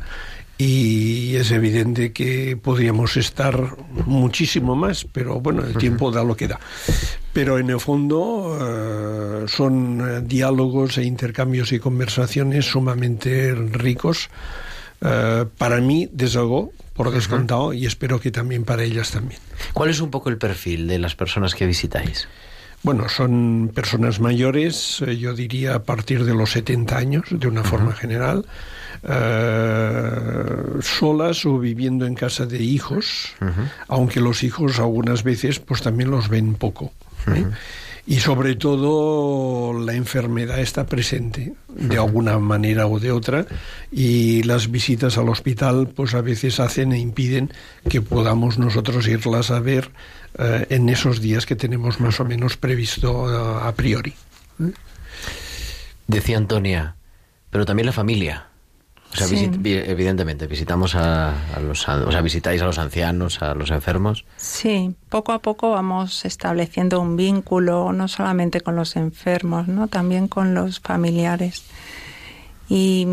y 0.57 1.35
es 1.35 1.51
evidente 1.51 2.11
que 2.11 2.57
podríamos 2.57 3.15
estar 3.15 3.77
muchísimo 4.05 4.75
más, 4.75 5.05
pero 5.05 5.39
bueno, 5.39 5.63
el 5.63 5.77
tiempo 5.77 6.09
da 6.09 6.23
lo 6.23 6.35
que 6.35 6.47
da. 6.47 6.59
Pero 7.31 7.59
en 7.59 7.69
el 7.69 7.79
fondo 7.79 8.57
eh, 8.59 9.45
son 9.47 10.01
eh, 10.01 10.21
diálogos 10.25 10.97
e 10.97 11.03
intercambios 11.03 11.71
y 11.71 11.79
conversaciones 11.79 12.65
sumamente 12.65 13.53
ricos 13.53 14.31
eh, 15.01 15.45
para 15.57 15.79
mí, 15.81 16.09
desde 16.11 16.39
luego, 16.39 16.71
por 16.93 17.11
descontado, 17.11 17.73
y 17.73 17.85
espero 17.85 18.19
que 18.19 18.31
también 18.31 18.63
para 18.63 18.83
ellas 18.83 19.11
también. 19.11 19.39
¿Cuál 19.73 19.89
es 19.89 19.99
un 19.99 20.09
poco 20.09 20.29
el 20.29 20.37
perfil 20.37 20.87
de 20.87 20.99
las 20.99 21.15
personas 21.15 21.53
que 21.53 21.65
visitáis? 21.65 22.27
Bueno, 22.83 23.09
son 23.09 23.71
personas 23.73 24.19
mayores, 24.19 25.01
eh, 25.05 25.17
yo 25.17 25.33
diría 25.33 25.75
a 25.75 25.83
partir 25.83 26.25
de 26.25 26.33
los 26.33 26.51
70 26.51 26.97
años, 26.97 27.25
de 27.29 27.47
una 27.47 27.63
forma 27.63 27.93
general, 27.93 28.45
eh, 29.03 30.81
solas 30.81 31.45
o 31.45 31.59
viviendo 31.59 32.05
en 32.05 32.15
casa 32.15 32.45
de 32.45 32.61
hijos, 32.63 33.35
aunque 33.87 34.19
los 34.19 34.43
hijos 34.43 34.79
algunas 34.79 35.23
veces 35.23 35.59
pues 35.59 35.81
también 35.81 36.11
los 36.11 36.29
ven 36.29 36.55
poco. 36.55 36.93
¿eh? 37.27 37.45
Y 38.09 38.21
sobre 38.21 38.55
todo 38.55 39.77
la 39.77 39.93
enfermedad 39.93 40.61
está 40.61 40.85
presente 40.85 41.53
de 41.67 41.97
alguna 41.97 42.39
manera 42.39 42.87
o 42.87 43.01
de 43.01 43.11
otra 43.11 43.45
y 43.91 44.43
las 44.43 44.71
visitas 44.71 45.17
al 45.17 45.27
hospital 45.27 45.89
pues 45.93 46.13
a 46.13 46.21
veces 46.21 46.61
hacen 46.61 46.93
e 46.93 46.99
impiden 46.99 47.51
que 47.89 48.01
podamos 48.01 48.57
nosotros 48.57 49.09
irlas 49.09 49.51
a 49.51 49.59
ver 49.59 49.91
eh, 50.39 50.67
en 50.69 50.87
esos 50.87 51.19
días 51.19 51.45
que 51.45 51.57
tenemos 51.57 51.99
más 51.99 52.21
o 52.21 52.25
menos 52.25 52.55
previsto 52.55 53.29
eh, 53.29 53.67
a 53.67 53.73
priori. 53.73 54.13
¿eh? 54.61 54.71
Decía 56.07 56.37
Antonia, 56.37 56.95
pero 57.49 57.65
también 57.65 57.87
la 57.87 57.91
familia. 57.91 58.46
O 59.13 59.15
sea, 59.15 59.25
Sí. 59.27 59.35
visit- 59.35 59.85
evidentemente, 59.89 60.47
visitamos 60.47 60.93
a, 60.95 61.29
a 61.55 61.59
los, 61.59 61.87
o 61.87 62.11
sea, 62.11 62.21
visitáis 62.21 62.61
a 62.61 62.65
los 62.65 62.77
ancianos, 62.77 63.41
a 63.41 63.55
los 63.55 63.71
enfermos. 63.71 64.25
Sí, 64.35 64.93
poco 65.09 65.31
a 65.31 65.39
poco 65.39 65.71
vamos 65.71 66.25
estableciendo 66.25 66.99
un 66.99 67.15
vínculo, 67.15 67.93
no 67.93 68.07
solamente 68.07 68.61
con 68.61 68.75
los 68.75 68.95
enfermos, 68.95 69.67
¿no? 69.67 69.87
también 69.87 70.27
con 70.27 70.53
los 70.53 70.79
familiares. 70.81 71.63
Y, 72.69 73.07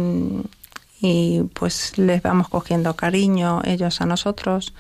y, 1.01 1.43
pues 1.55 1.97
les 1.97 2.21
vamos 2.23 2.49
cogiendo 2.49 2.95
cariño 2.97 3.61
ellos 3.65 4.01
a 4.01 4.07
nosotros. 4.07 4.75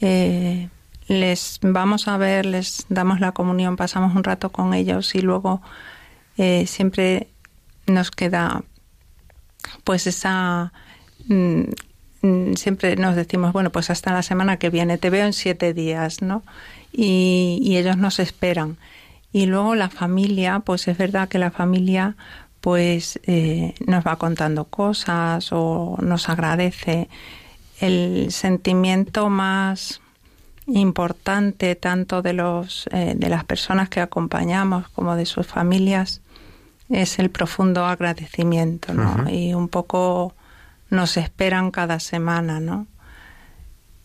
Eh, 0.00 0.68
les 1.08 1.58
vamos 1.62 2.08
a 2.08 2.16
ver, 2.16 2.46
les 2.46 2.86
damos 2.88 3.20
la 3.20 3.32
comunión, 3.32 3.76
pasamos 3.76 4.14
un 4.16 4.24
rato 4.24 4.50
con 4.50 4.74
ellos 4.74 5.14
y 5.14 5.20
luego 5.20 5.60
eh, 6.36 6.66
siempre 6.66 7.28
nos 7.86 8.10
queda 8.10 8.62
pues 9.84 10.06
esa 10.06 10.72
mm, 11.26 11.62
mm, 12.22 12.54
siempre 12.54 12.96
nos 12.96 13.16
decimos 13.16 13.52
bueno 13.52 13.70
pues 13.70 13.90
hasta 13.90 14.12
la 14.12 14.22
semana 14.22 14.58
que 14.58 14.70
viene 14.70 14.98
te 14.98 15.10
veo 15.10 15.26
en 15.26 15.32
siete 15.32 15.74
días 15.74 16.22
no 16.22 16.42
y, 16.92 17.76
ellos 17.76 17.96
nos 17.96 18.18
esperan. 18.18 18.76
Y 19.32 19.46
luego 19.46 19.74
la 19.74 19.90
familia 19.90 20.60
pues 20.60 20.88
es 20.88 20.96
verdad 20.96 21.28
que 21.28 21.38
la 21.38 21.50
familia 21.50 22.16
pues 22.60 23.20
eh, 23.24 23.74
nos 23.86 24.04
va 24.04 24.16
contando 24.16 24.64
cosas 24.64 25.50
o 25.52 25.96
nos 26.00 26.28
agradece. 26.28 27.08
El 27.80 28.32
sentimiento 28.32 29.28
más 29.28 30.00
importante 30.66 31.76
tanto 31.76 32.20
de 32.20 32.32
los 32.34 32.88
eh, 32.92 33.14
de 33.16 33.28
las 33.30 33.44
personas 33.44 33.88
que 33.88 34.00
acompañamos 34.00 34.88
como 34.88 35.16
de 35.16 35.24
sus 35.24 35.46
familias 35.46 36.20
es 36.90 37.18
el 37.18 37.30
profundo 37.30 37.84
agradecimiento, 37.86 38.94
¿no? 38.94 39.30
Y 39.30 39.54
un 39.54 39.68
poco 39.68 40.34
nos 40.90 41.16
esperan 41.16 41.70
cada 41.70 42.00
semana, 42.00 42.60
¿no? 42.60 42.86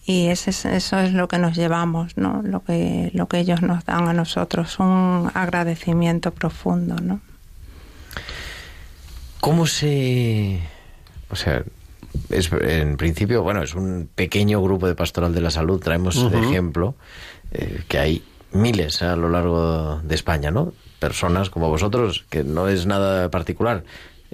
Y 0.06 0.28
ese 0.28 0.50
es- 0.50 0.66
eso 0.66 1.00
es 1.00 1.14
lo 1.14 1.28
que 1.30 1.38
nos 1.38 1.56
llevamos, 1.56 2.18
¿no? 2.18 2.42
Lo 2.44 2.62
que, 2.64 3.10
lo 3.14 3.28
que 3.28 3.40
ellos 3.40 3.62
nos 3.62 3.86
dan 3.86 4.08
a 4.10 4.14
nosotros, 4.14 4.78
un 4.80 5.32
agradecimiento 5.34 6.32
profundo, 6.32 6.96
¿no? 7.02 7.22
¿Cómo 9.40 9.66
se...? 9.66 10.60
O 11.30 11.36
sea, 11.36 11.64
es, 12.30 12.52
en 12.52 12.98
principio, 12.98 13.44
bueno, 13.44 13.64
es 13.64 13.76
un 13.76 14.10
pequeño 14.14 14.62
grupo 14.62 14.88
de 14.88 14.96
Pastoral 14.96 15.34
de 15.34 15.42
la 15.42 15.50
Salud. 15.52 15.80
Traemos 15.82 16.30
de 16.32 16.40
ejemplo 16.50 16.96
eh, 17.52 17.84
que 17.88 17.98
hay 18.00 18.24
miles 18.52 19.02
a 19.02 19.16
lo 19.16 19.30
largo 19.30 20.00
de 20.04 20.16
España, 20.16 20.52
¿no? 20.52 20.74
Personas 21.08 21.50
como 21.50 21.68
vosotros, 21.70 22.24
que 22.30 22.44
no 22.46 22.68
es 22.70 22.86
nada 22.86 23.30
particular. 23.30 23.84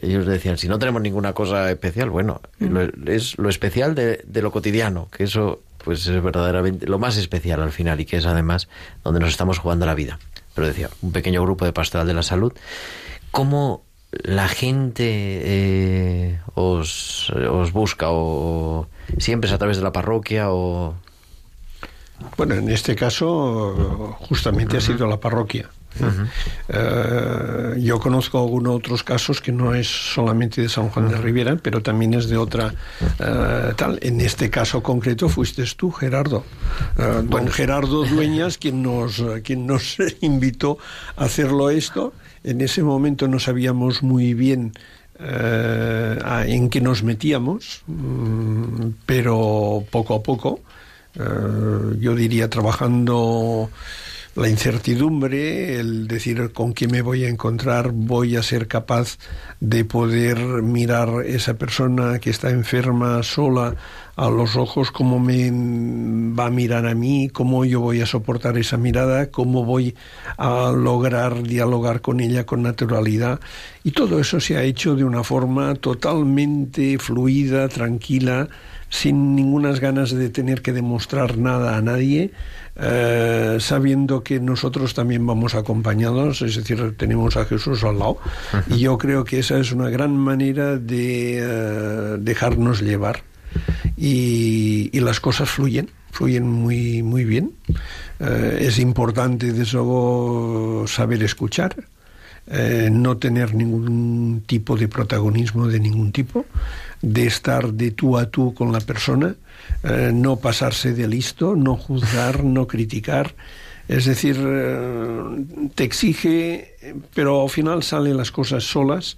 Ellos 0.02 0.26
decían, 0.28 0.58
si 0.58 0.68
no 0.68 0.78
tenemos 0.78 1.02
ninguna 1.02 1.34
cosa 1.34 1.70
especial, 1.72 2.10
bueno, 2.12 2.42
lo- 2.60 2.88
es 3.12 3.38
lo 3.40 3.50
especial 3.50 3.96
de, 3.96 4.22
de 4.26 4.42
lo 4.42 4.52
cotidiano, 4.52 5.08
que 5.12 5.24
eso 5.24 5.62
pues 5.84 6.06
es 6.08 6.22
verdaderamente 6.22 6.86
lo 6.86 7.00
más 7.00 7.18
especial 7.18 7.62
al 7.62 7.72
final 7.72 8.00
y 8.00 8.06
que 8.06 8.18
es 8.18 8.26
además 8.26 8.68
donde 9.04 9.20
nos 9.20 9.30
estamos 9.30 9.58
jugando 9.58 9.86
la 9.88 9.96
vida. 9.96 10.20
Pero 10.54 10.68
decía, 10.68 10.90
un 11.02 11.12
pequeño 11.12 11.42
grupo 11.42 11.66
de 11.66 11.74
Pastoral 11.74 12.06
de 12.06 12.14
la 12.14 12.22
Salud. 12.24 12.54
¿Cómo 13.32 13.82
la 14.12 14.48
gente 14.48 15.06
eh, 15.44 16.40
os, 16.56 17.30
os 17.32 17.72
busca 17.72 18.08
o 18.10 18.88
siempre 19.18 19.48
es 19.48 19.54
a 19.54 19.58
través 19.58 19.78
de 19.78 19.84
la 19.84 19.92
parroquia 19.92 20.52
o 20.52 20.94
Bueno, 22.38 22.56
en 22.56 22.70
este 22.70 22.96
caso 22.96 24.16
justamente 24.28 24.78
ha 24.78 24.82
sido 24.82 25.08
la 25.08 25.20
parroquia. 25.20 25.70
Eh, 26.70 27.76
yo 27.80 28.00
conozco 28.00 28.40
algunos 28.40 28.76
otros 28.76 29.04
casos 29.04 29.42
que 29.42 29.52
no 29.52 29.74
es 29.74 29.88
solamente 29.88 30.62
de 30.62 30.70
San 30.70 30.90
Juan 30.90 31.10
de 31.10 31.18
Rivera, 31.18 31.58
pero 31.62 31.82
también 31.82 32.14
es 32.14 32.30
de 32.30 32.38
otra 32.38 32.74
eh, 33.20 33.74
tal. 33.76 34.00
En 34.02 34.22
este 34.22 34.50
caso 34.50 34.82
concreto 34.84 35.30
fuiste 35.30 35.64
tú, 35.76 35.92
Gerardo. 35.92 36.44
Eh, 36.98 37.22
don 37.24 37.48
Gerardo 37.48 38.06
Dueñas, 38.06 38.58
quien 38.58 38.82
nos, 38.84 39.24
quien 39.44 39.66
nos 39.66 39.98
invitó 40.22 40.78
a 41.16 41.26
hacerlo 41.26 41.70
esto. 41.70 42.14
En 42.44 42.62
ese 42.62 42.84
momento 42.84 43.28
no 43.28 43.40
sabíamos 43.40 44.02
muy 44.02 44.34
bien 44.34 44.74
eh, 45.22 46.18
en 46.48 46.70
qué 46.70 46.80
nos 46.80 47.04
metíamos, 47.04 47.84
mm, 47.88 48.92
pero 49.06 49.84
poco 49.92 50.16
a 50.16 50.24
poco, 50.24 50.62
eh, 51.16 51.98
yo 52.00 52.16
diría 52.16 52.50
trabajando 52.50 53.70
la 54.40 54.48
incertidumbre, 54.48 55.80
el 55.80 56.08
decir 56.08 56.54
con 56.54 56.74
qué 56.74 56.88
me 56.88 57.02
voy 57.02 57.26
a 57.26 57.30
encontrar, 57.30 57.92
voy 57.92 58.38
a 58.38 58.44
ser 58.44 58.68
capaz 58.70 59.18
de 59.60 59.84
poder 59.84 60.38
mirar 60.64 61.26
esa 61.26 61.56
persona 61.56 62.20
que 62.20 62.30
está 62.30 62.50
enferma 62.50 63.22
sola 63.22 63.76
a 64.16 64.30
los 64.30 64.56
ojos, 64.56 64.92
cómo 64.92 65.20
me 65.20 65.52
va 66.34 66.46
a 66.46 66.50
mirar 66.52 66.88
a 66.88 66.96
mí, 66.96 67.30
cómo 67.30 67.66
yo 67.66 67.82
voy 67.82 68.00
a 68.00 68.06
soportar 68.06 68.58
esa 68.58 68.78
mirada, 68.78 69.30
cómo 69.30 69.66
voy 69.66 69.96
a 70.38 70.72
lograr 70.72 71.44
dialogar 71.44 72.00
con 72.00 72.22
ella 72.22 72.46
con 72.46 72.62
naturalidad. 72.62 73.42
Y 73.84 73.92
todo 73.92 74.22
eso 74.22 74.40
se 74.40 74.56
ha 74.56 74.64
hecho 74.64 74.96
de 74.96 75.04
una 75.04 75.26
forma 75.26 75.76
totalmente 75.76 76.98
fluida, 76.98 77.68
tranquila, 77.68 78.48
sin 78.90 79.36
ningunas 79.36 79.82
ganas 79.82 80.12
de 80.12 80.30
tener 80.30 80.62
que 80.62 80.74
demostrar 80.74 81.38
nada 81.38 81.78
a 81.78 81.82
nadie, 81.82 82.32
eh, 82.76 83.58
sabiendo 83.60 84.24
que 84.24 84.40
nosotros 84.40 84.94
también 84.94 85.26
vamos 85.26 85.56
acompañados, 85.56 86.42
es 86.42 86.56
decir, 86.56 86.96
tenemos 86.98 87.36
a 87.38 87.46
Jesús 87.46 87.84
al 87.84 88.00
lado. 88.00 88.18
Y 88.68 88.80
yo 88.80 88.98
creo 88.98 89.24
que 89.24 89.40
esa 89.40 89.58
es 89.60 89.72
una 89.72 89.90
gran 89.90 90.16
manera 90.16 90.78
de 90.78 91.40
eh, 91.40 92.18
dejarnos 92.20 92.82
llevar. 92.82 93.24
Y, 93.98 94.98
las 95.00 95.20
cosas 95.20 95.50
fluyen, 95.50 95.90
fluyen 96.12 96.48
muy, 96.48 97.04
muy 97.04 97.26
bien. 97.26 97.52
Eh, 98.20 98.60
es 98.62 98.80
importante, 98.80 99.52
desde 99.52 99.78
luego, 99.78 100.86
saber 100.88 101.24
escuchar. 101.24 101.76
No 102.92 103.18
tener 103.18 103.54
ningún 103.54 104.42
tipo 104.48 104.76
de 104.76 104.88
protagonismo 104.88 105.68
de 105.68 105.80
ningún 105.80 106.12
tipo, 106.12 106.48
de 107.02 107.28
estar 107.28 107.74
de 107.74 107.92
tú 107.92 108.18
a 108.18 108.30
tú 108.30 108.54
con 108.54 108.72
la 108.72 108.80
persona, 108.82 109.36
eh, 109.84 110.12
no 110.14 110.38
pasarse 110.38 110.94
de 110.94 111.08
listo, 111.08 111.56
no 111.56 111.76
juzgar, 111.76 112.44
no 112.44 112.68
criticar. 112.68 113.36
Es 113.88 114.06
decir, 114.06 114.38
eh, 114.40 115.46
te 115.74 115.84
exige, 115.84 116.76
pero 117.16 117.42
al 117.42 117.50
final 117.50 117.82
salen 117.82 118.18
las 118.18 118.32
cosas 118.32 118.64
solas 118.64 119.18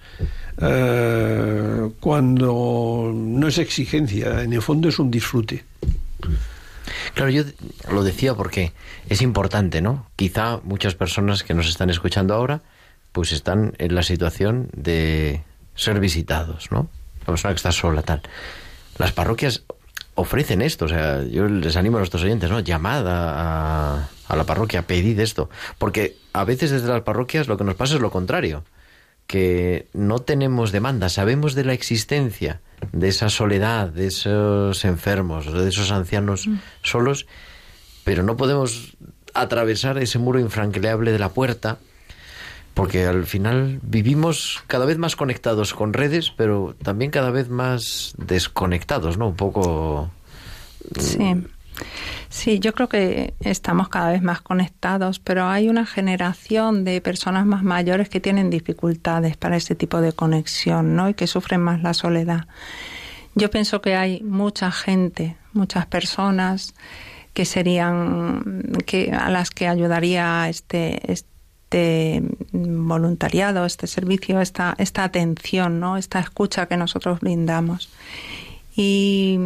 eh, 0.61 1.89
cuando 1.99 3.11
no 3.13 3.47
es 3.47 3.57
exigencia, 3.57 4.41
en 4.43 4.53
el 4.53 4.61
fondo 4.61 4.87
es 4.87 4.97
un 4.97 5.11
disfrute. 5.11 5.65
Claro, 7.13 7.31
yo 7.31 7.43
lo 7.91 8.03
decía 8.03 8.33
porque 8.33 8.71
es 9.09 9.21
importante, 9.21 9.81
¿no? 9.81 10.07
Quizá 10.15 10.61
muchas 10.63 10.95
personas 10.95 11.43
que 11.43 11.53
nos 11.53 11.67
están 11.67 11.89
escuchando 11.89 12.33
ahora, 12.33 12.61
pues 13.11 13.33
están 13.33 13.73
en 13.77 13.93
la 13.93 14.03
situación 14.03 14.69
de 14.73 15.43
ser 15.75 15.99
visitados, 15.99 16.71
¿no? 16.71 16.87
La 17.21 17.25
persona 17.27 17.53
que 17.53 17.57
está 17.57 17.71
sola, 17.71 18.01
tal. 18.01 18.21
Las 18.97 19.11
parroquias 19.11 19.63
ofrecen 20.15 20.61
esto, 20.61 20.85
o 20.85 20.89
sea, 20.89 21.23
yo 21.23 21.47
les 21.47 21.75
animo 21.77 21.97
a 21.97 22.01
nuestros 22.01 22.23
oyentes, 22.23 22.49
¿no? 22.49 22.59
Llamada 22.59 23.95
a, 23.95 24.09
a 24.27 24.35
la 24.35 24.43
parroquia, 24.43 24.83
pedid 24.83 25.19
esto. 25.19 25.49
Porque 25.77 26.17
a 26.33 26.43
veces 26.43 26.71
desde 26.71 26.87
las 26.87 27.01
parroquias 27.01 27.47
lo 27.47 27.57
que 27.57 27.63
nos 27.63 27.75
pasa 27.75 27.95
es 27.95 28.01
lo 28.01 28.11
contrario, 28.11 28.63
que 29.27 29.87
no 29.93 30.19
tenemos 30.19 30.71
demanda, 30.71 31.07
sabemos 31.09 31.55
de 31.55 31.63
la 31.63 31.73
existencia 31.73 32.59
de 32.91 33.07
esa 33.07 33.29
soledad, 33.29 33.89
de 33.89 34.07
esos 34.07 34.83
enfermos, 34.85 35.51
de 35.51 35.69
esos 35.69 35.91
ancianos 35.91 36.49
solos, 36.81 37.27
pero 38.03 38.23
no 38.23 38.35
podemos 38.35 38.97
atravesar 39.33 39.97
ese 39.99 40.19
muro 40.19 40.39
infranqueable 40.39 41.11
de 41.11 41.19
la 41.19 41.29
puerta, 41.29 41.77
porque 42.73 43.05
al 43.05 43.25
final 43.25 43.79
vivimos 43.83 44.63
cada 44.67 44.85
vez 44.85 44.97
más 44.97 45.15
conectados 45.15 45.73
con 45.73 45.93
redes, 45.93 46.31
pero 46.35 46.75
también 46.81 47.11
cada 47.11 47.31
vez 47.31 47.49
más 47.49 48.13
desconectados, 48.17 49.17
¿no? 49.17 49.27
Un 49.29 49.35
poco... 49.35 50.09
Sí. 50.97 51.35
Sí, 52.29 52.59
yo 52.59 52.73
creo 52.73 52.87
que 52.87 53.33
estamos 53.41 53.89
cada 53.89 54.11
vez 54.11 54.21
más 54.21 54.41
conectados, 54.41 55.19
pero 55.19 55.47
hay 55.47 55.67
una 55.67 55.85
generación 55.85 56.85
de 56.85 57.01
personas 57.01 57.45
más 57.45 57.63
mayores 57.63 58.07
que 58.07 58.21
tienen 58.21 58.49
dificultades 58.49 59.35
para 59.35 59.57
ese 59.57 59.75
tipo 59.75 59.99
de 59.99 60.13
conexión, 60.13 60.95
¿no? 60.95 61.09
Y 61.09 61.13
que 61.13 61.27
sufren 61.27 61.61
más 61.61 61.81
la 61.81 61.93
soledad. 61.93 62.47
Yo 63.35 63.49
pienso 63.49 63.81
que 63.81 63.95
hay 63.95 64.21
mucha 64.23 64.71
gente, 64.71 65.35
muchas 65.53 65.85
personas 65.87 66.73
que 67.33 67.45
serían 67.45 68.77
que 68.85 69.11
a 69.11 69.29
las 69.29 69.49
que 69.49 69.67
ayudaría 69.67 70.47
este 70.49 71.11
este 71.11 71.30
voluntariado, 72.51 73.65
este 73.65 73.87
servicio, 73.87 74.41
esta 74.41 74.75
esta 74.77 75.03
atención, 75.03 75.79
¿no? 75.79 75.97
Esta 75.97 76.19
escucha 76.19 76.65
que 76.65 76.77
nosotros 76.77 77.19
brindamos. 77.21 77.89
Y 78.75 79.37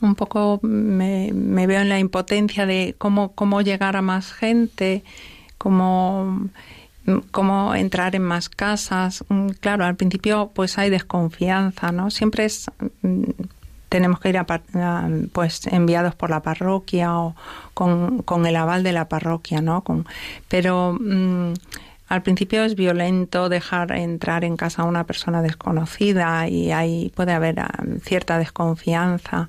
un 0.00 0.14
poco 0.14 0.60
me, 0.62 1.30
veo 1.32 1.80
en 1.80 1.88
la 1.88 1.98
impotencia 1.98 2.66
de 2.66 2.94
cómo, 2.98 3.32
cómo 3.32 3.62
llegar 3.62 3.96
a 3.96 4.02
más 4.02 4.32
gente, 4.32 5.02
cómo, 5.58 6.48
cómo 7.30 7.74
entrar 7.74 8.14
en 8.14 8.22
más 8.22 8.48
casas. 8.48 9.24
Mm, 9.28 9.48
claro, 9.60 9.84
al 9.84 9.96
principio 9.96 10.50
pues 10.54 10.78
hay 10.78 10.90
desconfianza, 10.90 11.92
¿no? 11.92 12.10
Siempre 12.10 12.44
es 12.44 12.70
mm, 13.02 13.24
tenemos 13.96 14.20
que 14.20 14.28
ir 14.28 14.36
a, 14.36 14.44
pues 15.32 15.66
enviados 15.68 16.14
por 16.14 16.28
la 16.28 16.42
parroquia 16.42 17.16
o 17.16 17.34
con, 17.72 18.20
con, 18.24 18.44
el 18.44 18.54
aval 18.54 18.82
de 18.82 18.92
la 18.92 19.08
parroquia, 19.08 19.62
¿no? 19.62 19.80
Con, 19.80 20.04
pero 20.48 20.98
mm, 21.00 21.54
al 22.08 22.22
principio 22.22 22.62
es 22.62 22.74
violento 22.74 23.48
dejar 23.48 23.92
entrar 23.92 24.44
en 24.44 24.58
casa 24.58 24.82
a 24.82 24.84
una 24.84 25.04
persona 25.04 25.40
desconocida 25.40 26.46
y 26.46 26.72
ahí 26.72 27.10
puede 27.16 27.32
haber 27.32 27.58
ah, 27.60 27.72
cierta 28.02 28.36
desconfianza. 28.38 29.48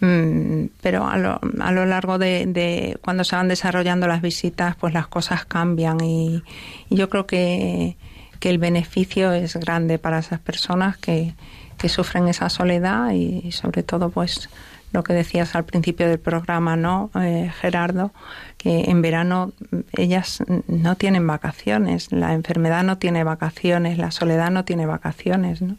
Mm, 0.00 0.66
pero 0.82 1.06
a 1.06 1.16
lo, 1.16 1.40
a 1.60 1.72
lo 1.72 1.86
largo 1.86 2.18
de, 2.18 2.98
cuando 3.00 3.24
se 3.24 3.34
van 3.34 3.48
desarrollando 3.48 4.06
las 4.06 4.20
visitas, 4.20 4.76
pues 4.76 4.92
las 4.92 5.06
cosas 5.06 5.46
cambian 5.46 6.04
y, 6.04 6.42
yo 6.90 7.08
creo 7.08 7.26
que, 7.26 7.96
que, 8.44 8.50
el 8.50 8.58
beneficio 8.58 9.32
es 9.32 9.56
grande 9.56 9.98
para 9.98 10.18
esas 10.18 10.40
personas 10.40 10.96
que, 10.98 11.34
que 11.78 11.88
sufren 11.88 12.28
esa 12.28 12.48
soledad 12.48 13.12
y 13.12 13.50
sobre 13.52 13.82
todo 13.82 14.10
pues 14.10 14.48
lo 14.94 15.02
que 15.02 15.12
decías 15.12 15.56
al 15.56 15.64
principio 15.64 16.08
del 16.08 16.20
programa, 16.20 16.76
¿no, 16.76 17.10
eh, 17.20 17.50
Gerardo? 17.60 18.12
Que 18.56 18.90
en 18.90 19.02
verano 19.02 19.52
ellas 19.92 20.42
no 20.68 20.94
tienen 20.94 21.26
vacaciones, 21.26 22.12
la 22.12 22.32
enfermedad 22.32 22.84
no 22.84 22.96
tiene 22.96 23.24
vacaciones, 23.24 23.98
la 23.98 24.12
soledad 24.12 24.52
no 24.52 24.64
tiene 24.64 24.86
vacaciones, 24.86 25.60
¿no? 25.60 25.76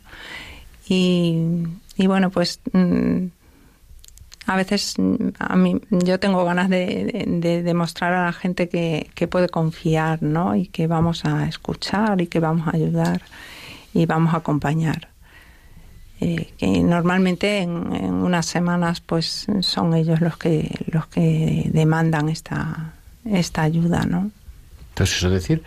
Y, 0.88 1.64
y 1.96 2.08
bueno, 2.08 2.30
pues 2.30 2.60
mm, 2.74 3.28
a 4.46 4.56
veces 4.56 4.96
a 5.40 5.56
mí 5.56 5.82
yo 5.90 6.20
tengo 6.20 6.46
ganas 6.46 6.70
de, 6.70 7.62
demostrar 7.64 8.14
a 8.14 8.26
la 8.26 8.34
gente 8.34 8.70
que, 8.70 9.28
puede 9.28 9.50
confiar, 9.50 10.22
¿no? 10.22 10.56
Y 10.56 10.68
que 10.68 10.88
vamos 10.88 11.26
a 11.26 11.48
escuchar 11.48 12.22
y 12.22 12.28
que 12.28 12.40
vamos 12.40 12.68
a 12.68 12.76
ayudar 12.76 13.22
y 13.94 14.06
vamos 14.06 14.34
a 14.34 14.38
acompañar. 14.38 15.10
Eh, 16.22 16.54
que 16.58 16.68
normalmente 16.82 17.58
en, 17.58 17.74
unas 17.74 18.46
semanas 18.46 19.02
pues 19.02 19.48
son 19.60 19.94
ellos 19.94 20.22
los 20.22 20.38
que 20.38 20.74
los 20.90 21.08
que 21.08 21.70
demandan 21.74 22.30
esta 22.30 22.94
esta 23.26 23.64
ayuda 23.64 24.06
no 24.06 24.32
entonces 24.92 25.18
eso 25.18 25.28
es 25.28 25.34
decir 25.34 25.64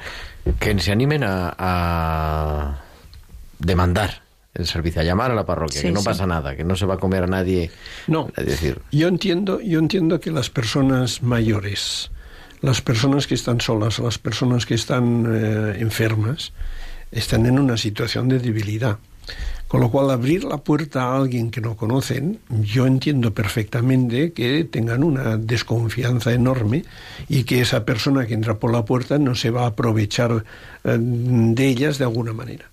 que 0.59 0.79
se 0.79 0.91
animen 0.91 1.23
a, 1.23 2.79
demandar 3.59 4.23
el 4.59 4.67
servicio, 4.67 5.01
a 5.01 5.05
llamar 5.05 5.31
a 5.31 5.35
la 5.35 5.47
parroquia, 5.47 5.81
que 5.81 5.93
no 5.93 6.03
pasa 6.03 6.27
nada, 6.27 6.57
que 6.57 6.65
no 6.65 6.77
se 6.77 6.85
va 6.85 6.95
a 6.95 6.99
comer 6.99 7.25
a 7.25 7.27
nadie. 7.27 7.71
No, 8.07 8.29
decir. 8.37 8.81
yo 8.91 9.09
entiendo, 9.09 9.61
yo 9.61 9.79
entiendo 9.79 10.21
que 10.21 10.31
las 10.31 10.51
personas 10.51 11.23
mayores, 11.23 12.11
las 12.61 12.83
personas 12.83 13.27
que 13.27 13.35
están 13.35 13.61
solas, 13.61 13.99
las 14.01 14.19
personas 14.19 14.67
que 14.67 14.75
están 14.75 15.27
eh, 15.29 15.77
enfermas, 15.81 16.53
están 17.13 17.47
en 17.47 17.59
una 17.59 17.77
situación 17.77 18.29
de 18.29 18.39
debilidad. 18.39 18.99
Con 19.69 19.83
lo 19.83 19.91
cual, 19.91 20.11
abrir 20.11 20.45
la 20.45 20.57
puerta 20.57 21.03
a 21.03 21.17
alguien 21.19 21.51
que 21.51 21.61
no 21.61 21.77
conocen, 21.77 22.41
yo 22.49 22.87
entiendo 22.87 23.35
perfectamente 23.35 24.33
que 24.33 24.65
tengan 24.65 25.05
una 25.05 25.37
desconfianza 25.37 26.33
enorme 26.33 26.85
y 27.29 27.45
que 27.45 27.61
esa 27.61 27.85
persona 27.85 28.27
que 28.27 28.33
entra 28.33 28.59
por 28.59 28.73
la 28.73 28.87
puerta 28.87 29.19
no 29.19 29.35
se 29.35 29.51
va 29.51 29.65
a 29.65 29.69
aprovechar 29.69 30.45
eh, 30.85 30.97
de 30.99 31.69
ellas 31.69 31.99
de 31.99 32.05
alguna 32.05 32.33
manera. 32.33 32.71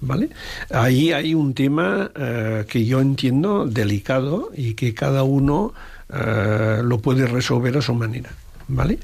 ¿Vale? 0.00 0.30
Ahí 0.70 1.12
hay 1.12 1.34
un 1.34 1.54
tema 1.54 2.10
eh, 2.14 2.64
que 2.68 2.84
yo 2.84 3.00
entiendo 3.00 3.66
delicado 3.66 4.50
y 4.56 4.74
que 4.74 4.94
cada 4.94 5.22
uno 5.22 5.72
eh, 6.12 6.80
lo 6.82 6.98
puede 6.98 7.26
resolver 7.26 7.76
a 7.76 7.82
su 7.82 7.94
manera. 7.94 8.30
¿Vale? 8.68 8.98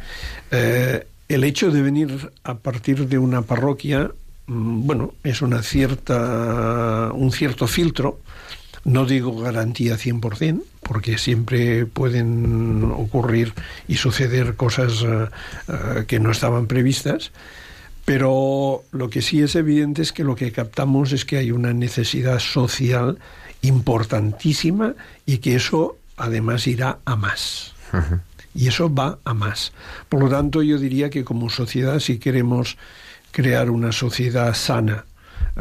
el 0.50 1.44
hecho 1.44 1.70
de 1.70 1.83
venir 1.83 2.31
a 2.42 2.54
partir 2.54 3.07
de 3.07 3.18
una 3.18 3.42
parroquia 3.42 4.11
Mm, 4.48 4.87
bueno, 4.87 5.14
es 5.22 5.42
una 5.42 5.62
cierta, 5.62 7.11
un 7.12 7.31
cierto 7.33 7.66
filtro, 7.66 8.18
no 8.85 9.04
digo 9.04 9.38
garantía 9.38 9.96
100%, 9.96 10.62
porque 10.83 11.18
siempre 11.18 11.85
pueden 11.85 12.85
ocurrir 12.85 13.52
y 13.87 13.96
suceder 13.96 14.57
cosas 14.57 15.02
eh, 15.02 15.28
eh, 15.68 16.04
que 16.07 16.18
no 16.18 16.31
estaban 16.31 16.66
previstas, 16.66 17.31
pero 18.09 18.85
lo 18.90 19.11
que 19.11 19.21
sí 19.21 19.42
es 19.42 19.55
evidente 19.55 20.01
es 20.01 20.14
que 20.14 20.25
lo 20.25 20.35
que 20.35 20.51
captamos 20.51 21.12
es 21.12 21.27
que 21.27 21.37
hay 21.37 21.51
una 21.51 21.75
necesidad 21.75 22.38
social 22.38 23.18
importantísima 23.61 24.94
y 25.27 25.38
que 25.38 25.57
eso 25.57 25.99
además 26.16 26.66
irá 26.66 27.01
a 27.05 27.16
más. 27.16 27.75
Y 28.55 28.68
eso 28.68 28.92
va 28.92 29.18
a 29.25 29.35
más. 29.35 29.73
Por 30.09 30.23
lo 30.23 30.31
tanto, 30.31 30.62
yo 30.62 30.79
diría 30.79 31.11
que 31.11 31.23
como 31.23 31.51
sociedad, 31.51 32.01
si 32.01 32.18
queremos 32.18 32.79
crear 33.31 33.68
una 33.68 33.92
sociedad 33.92 34.55
sana, 34.55 35.05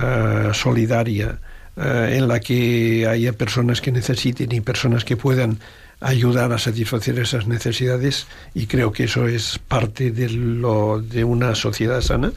eh, 0.01 0.51
solidaria, 0.53 1.39
eh, 1.75 2.15
en 2.17 2.29
la 2.29 2.39
que 2.39 3.07
haya 3.09 3.33
personas 3.33 3.81
que 3.81 3.91
necesiten 3.91 4.53
y 4.53 4.61
personas 4.61 5.03
que 5.03 5.17
puedan 5.17 5.59
ayudar 5.99 6.51
a 6.53 6.59
satisfacer 6.59 7.17
esas 7.19 7.47
necesidades 7.47 8.27
y 8.53 8.67
creo 8.67 8.91
que 8.91 9.05
eso 9.05 9.27
es 9.27 9.59
parte 9.59 10.11
de, 10.11 10.29
lo, 10.29 11.01
de 11.01 11.23
una 11.23 11.55
sociedad 11.55 12.01
sana, 12.01 12.33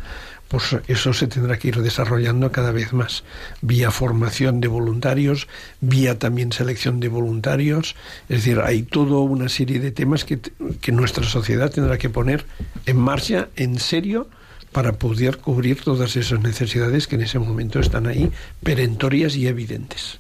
pues 0.49 0.77
eso 0.88 1.12
se 1.12 1.29
tendrá 1.29 1.59
que 1.59 1.68
ir 1.68 1.77
desarrollando 1.81 2.51
cada 2.51 2.73
vez 2.73 2.92
más, 2.92 3.23
vía 3.62 3.92
formación 3.92 4.61
de 4.61 4.66
voluntarios, 4.66 5.46
vía 5.81 6.18
también 6.18 6.53
selección 6.53 6.99
de 6.99 7.09
voluntarios, 7.09 7.94
es 8.29 8.38
decir, 8.38 8.61
hay 8.61 8.83
toda 8.83 9.20
una 9.20 9.49
serie 9.49 9.79
de 9.79 9.92
temas 9.92 10.25
que, 10.25 10.40
que 10.81 10.90
nuestra 10.90 11.25
sociedad 11.25 11.70
tendrá 11.70 11.99
que 11.99 12.11
poner 12.11 12.46
en 12.87 12.96
marcha 12.96 13.49
en 13.55 13.79
serio 13.79 14.29
para 14.73 14.92
poder 14.94 15.38
cubrir 15.38 15.83
todas 15.83 16.16
esas 16.16 16.40
necesidades 16.40 17.07
que 17.07 17.16
en 17.16 17.23
ese 17.23 17.38
momento 17.38 17.79
están 17.79 18.07
ahí, 18.07 18.31
perentorias 18.62 19.37
y 19.37 19.46
evidentes. 19.46 20.18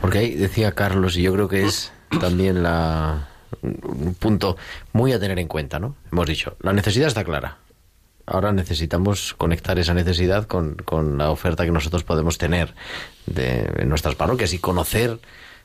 Porque 0.00 0.18
ahí 0.18 0.34
decía 0.34 0.72
Carlos, 0.72 1.16
y 1.16 1.22
yo 1.22 1.32
creo 1.32 1.48
que 1.48 1.64
es 1.64 1.92
también 2.20 2.62
la, 2.62 3.28
un 3.62 4.14
punto 4.18 4.56
muy 4.92 5.12
a 5.12 5.20
tener 5.20 5.38
en 5.38 5.48
cuenta, 5.48 5.78
¿no? 5.78 5.96
Hemos 6.10 6.26
dicho, 6.26 6.56
la 6.60 6.72
necesidad 6.72 7.08
está 7.08 7.24
clara. 7.24 7.58
Ahora 8.26 8.52
necesitamos 8.52 9.34
conectar 9.34 9.78
esa 9.78 9.94
necesidad 9.94 10.46
con, 10.46 10.74
con 10.74 11.16
la 11.16 11.30
oferta 11.30 11.64
que 11.64 11.70
nosotros 11.70 12.02
podemos 12.02 12.38
tener 12.38 12.74
de, 13.26 13.84
nuestras 13.86 14.16
parroquias 14.16 14.52
y 14.52 14.58
conocer 14.58 15.20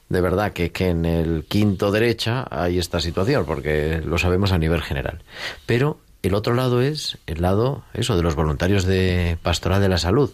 de 0.09 0.21
verdad 0.21 0.53
que, 0.53 0.71
que 0.71 0.89
en 0.89 1.05
el 1.05 1.45
quinto 1.47 1.89
derecha 1.89 2.45
hay 2.51 2.77
esta 2.77 2.99
situación, 2.99 3.45
porque 3.45 4.01
lo 4.05 4.17
sabemos 4.17 4.51
a 4.51 4.57
nivel 4.57 4.81
general. 4.81 5.23
Pero 5.65 5.99
el 6.21 6.35
otro 6.35 6.53
lado 6.53 6.81
es 6.81 7.17
el 7.25 7.41
lado, 7.41 7.83
eso, 7.93 8.15
de 8.15 8.21
los 8.21 8.35
voluntarios 8.35 8.85
de 8.85 9.37
Pastoral 9.41 9.81
de 9.81 9.89
la 9.89 9.97
Salud, 9.97 10.31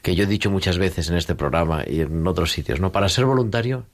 que 0.00 0.14
yo 0.14 0.24
he 0.24 0.28
dicho 0.28 0.50
muchas 0.50 0.78
veces 0.78 1.10
en 1.10 1.16
este 1.16 1.34
programa 1.34 1.82
y 1.86 2.00
en 2.00 2.26
otros 2.26 2.52
sitios, 2.52 2.80
¿no? 2.80 2.92
Para 2.92 3.08
ser 3.08 3.24
voluntario 3.24 3.84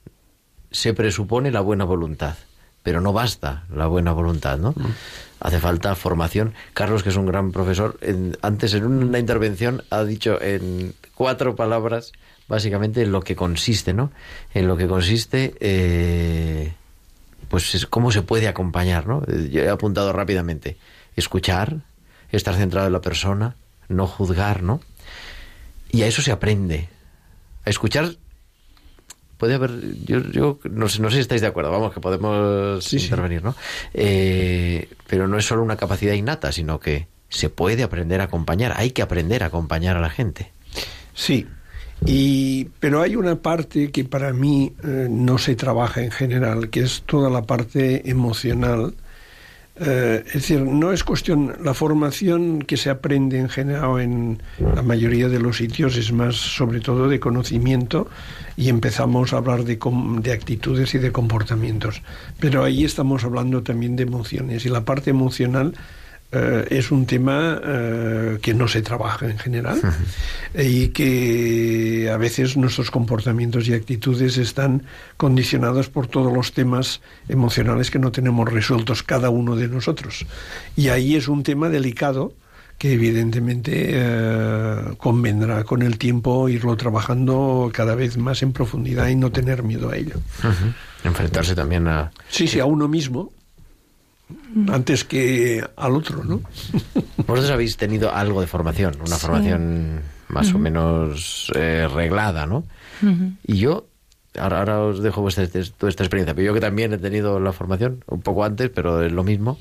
se 0.71 0.93
presupone 0.93 1.51
la 1.51 1.61
buena 1.61 1.83
voluntad, 1.83 2.35
pero 2.83 3.01
no 3.01 3.13
basta 3.13 3.65
la 3.73 3.87
buena 3.87 4.13
voluntad, 4.13 4.57
¿no? 4.57 4.71
Mm. 4.71 4.93
Hace 5.39 5.59
falta 5.59 5.95
formación. 5.95 6.53
Carlos, 6.73 7.03
que 7.03 7.09
es 7.09 7.15
un 7.15 7.25
gran 7.25 7.51
profesor, 7.51 7.99
antes 8.41 8.73
en 8.73 8.85
una 8.85 9.19
intervención 9.19 9.83
ha 9.89 10.03
dicho 10.03 10.41
en 10.41 10.93
cuatro 11.15 11.55
palabras 11.55 12.11
básicamente 12.47 13.01
en 13.01 13.11
lo 13.11 13.21
que 13.21 13.35
consiste, 13.35 13.93
¿no? 13.93 14.11
En 14.53 14.67
lo 14.67 14.77
que 14.77 14.87
consiste 14.87 15.55
eh, 15.59 16.73
pues 17.51 17.85
cómo 17.89 18.11
se 18.11 18.21
puede 18.21 18.47
acompañar, 18.47 19.07
¿no? 19.07 19.25
Yo 19.25 19.61
he 19.61 19.69
apuntado 19.69 20.13
rápidamente 20.13 20.77
escuchar, 21.15 21.77
estar 22.31 22.55
centrado 22.55 22.87
en 22.87 22.93
la 22.93 23.01
persona, 23.01 23.55
no 23.89 24.07
juzgar, 24.07 24.63
¿no? 24.63 24.81
Y 25.91 26.03
a 26.03 26.07
eso 26.07 26.21
se 26.21 26.31
aprende. 26.31 26.89
A 27.65 27.69
escuchar 27.69 28.15
puede 29.41 29.55
haber, 29.55 29.71
yo, 30.05 30.19
yo 30.31 30.59
no, 30.69 30.87
sé, 30.87 31.01
no 31.01 31.09
sé 31.09 31.15
si 31.15 31.21
estáis 31.21 31.41
de 31.41 31.47
acuerdo, 31.47 31.71
vamos, 31.71 31.91
que 31.91 31.99
podemos 31.99 32.85
Sí, 32.85 32.99
sí. 32.99 33.05
intervenir, 33.05 33.43
¿no? 33.43 33.55
Eh, 33.91 34.87
pero 35.07 35.27
no 35.27 35.35
es 35.39 35.45
solo 35.45 35.63
una 35.63 35.77
capacidad 35.77 36.13
innata, 36.13 36.51
sino 36.51 36.79
que 36.79 37.07
se 37.27 37.49
puede 37.49 37.81
aprender 37.81 38.21
a 38.21 38.25
acompañar, 38.25 38.73
hay 38.77 38.91
que 38.91 39.01
aprender 39.01 39.41
a 39.41 39.47
acompañar 39.47 39.97
a 39.97 39.99
la 39.99 40.11
gente. 40.11 40.51
Sí, 41.15 41.47
y, 42.05 42.65
pero 42.79 43.01
hay 43.01 43.15
una 43.15 43.37
parte 43.41 43.89
que 43.89 44.03
para 44.03 44.31
mí 44.31 44.73
eh, 44.83 45.07
no 45.09 45.39
se 45.39 45.55
trabaja 45.55 46.03
en 46.03 46.11
general, 46.11 46.69
que 46.69 46.81
es 46.81 47.01
toda 47.07 47.31
la 47.31 47.41
parte 47.41 48.07
emocional. 48.11 48.93
Eh, 49.77 50.23
es 50.27 50.33
decir, 50.33 50.61
no 50.61 50.91
es 50.91 51.03
cuestión, 51.03 51.55
la 51.63 51.73
formación 51.73 52.61
que 52.61 52.75
se 52.75 52.89
aprende 52.89 53.39
en 53.39 53.47
general 53.47 54.01
en 54.01 54.43
la 54.75 54.81
mayoría 54.81 55.29
de 55.29 55.39
los 55.39 55.57
sitios 55.57 55.95
es 55.95 56.11
más 56.11 56.35
sobre 56.35 56.81
todo 56.81 57.07
de 57.07 57.19
conocimiento 57.19 58.07
y 58.57 58.69
empezamos 58.69 59.33
a 59.33 59.37
hablar 59.37 59.63
de, 59.63 59.79
de 60.21 60.31
actitudes 60.33 60.93
y 60.93 60.97
de 60.97 61.11
comportamientos. 61.11 62.01
Pero 62.39 62.63
ahí 62.63 62.83
estamos 62.83 63.23
hablando 63.23 63.63
también 63.63 63.95
de 63.95 64.03
emociones 64.03 64.65
y 64.65 64.69
la 64.69 64.83
parte 64.83 65.09
emocional 65.09 65.73
eh, 66.33 66.65
es 66.69 66.91
un 66.91 67.05
tema 67.05 67.59
eh, 67.61 68.39
que 68.41 68.53
no 68.53 68.69
se 68.69 68.81
trabaja 68.81 69.25
en 69.25 69.37
general 69.37 69.81
y 70.57 70.89
que 70.89 72.09
a 72.09 72.15
veces 72.15 72.55
nuestros 72.55 72.89
comportamientos 72.89 73.67
y 73.67 73.73
actitudes 73.73 74.37
están 74.37 74.83
condicionados 75.17 75.89
por 75.89 76.07
todos 76.07 76.31
los 76.31 76.53
temas 76.53 77.01
emocionales 77.27 77.91
que 77.91 77.99
no 77.99 78.13
tenemos 78.13 78.47
resueltos 78.49 79.03
cada 79.03 79.29
uno 79.29 79.57
de 79.57 79.67
nosotros. 79.67 80.25
Y 80.77 80.87
ahí 80.87 81.15
es 81.15 81.27
un 81.27 81.43
tema 81.43 81.67
delicado 81.67 82.33
que 82.77 82.93
evidentemente 82.93 83.89
eh, 83.91 84.75
convendrá 84.97 85.65
con 85.65 85.81
el 85.81 85.97
tiempo 85.97 86.47
irlo 86.47 86.77
trabajando 86.77 87.69
cada 87.73 87.93
vez 87.93 88.17
más 88.17 88.41
en 88.41 88.53
profundidad 88.53 89.07
y 89.09 89.15
no 89.15 89.31
tener 89.31 89.63
miedo 89.63 89.91
a 89.91 89.97
ello. 89.97 90.15
Enfrentarse 91.03 91.53
también 91.53 91.87
a... 91.87 92.11
Sí, 92.29 92.47
sí, 92.47 92.59
a 92.59 92.65
uno 92.65 92.87
mismo 92.87 93.33
antes 94.71 95.03
que 95.03 95.63
al 95.75 95.93
otro, 95.93 96.23
¿no? 96.23 96.41
Vosotros 97.17 97.49
habéis 97.51 97.77
tenido 97.77 98.13
algo 98.13 98.41
de 98.41 98.47
formación, 98.47 98.95
una 99.05 99.15
Sí. 99.15 99.21
formación 99.21 100.01
más 100.29 100.53
o 100.53 100.59
menos 100.59 101.51
eh, 101.55 101.87
reglada, 101.93 102.45
¿no? 102.45 102.63
Y 103.45 103.57
yo, 103.57 103.87
ahora, 104.39 104.59
ahora 104.59 104.79
os 104.81 105.01
dejo 105.01 105.21
vuestra, 105.21 105.47
toda 105.47 105.89
esta 105.89 106.03
experiencia, 106.03 106.33
pero 106.35 106.45
yo 106.47 106.53
que 106.53 106.59
también 106.61 106.93
he 106.93 106.97
tenido 106.97 107.39
la 107.39 107.51
formación, 107.51 108.03
un 108.07 108.21
poco 108.21 108.43
antes, 108.45 108.69
pero 108.73 109.03
es 109.03 109.11
lo 109.11 109.23
mismo, 109.23 109.59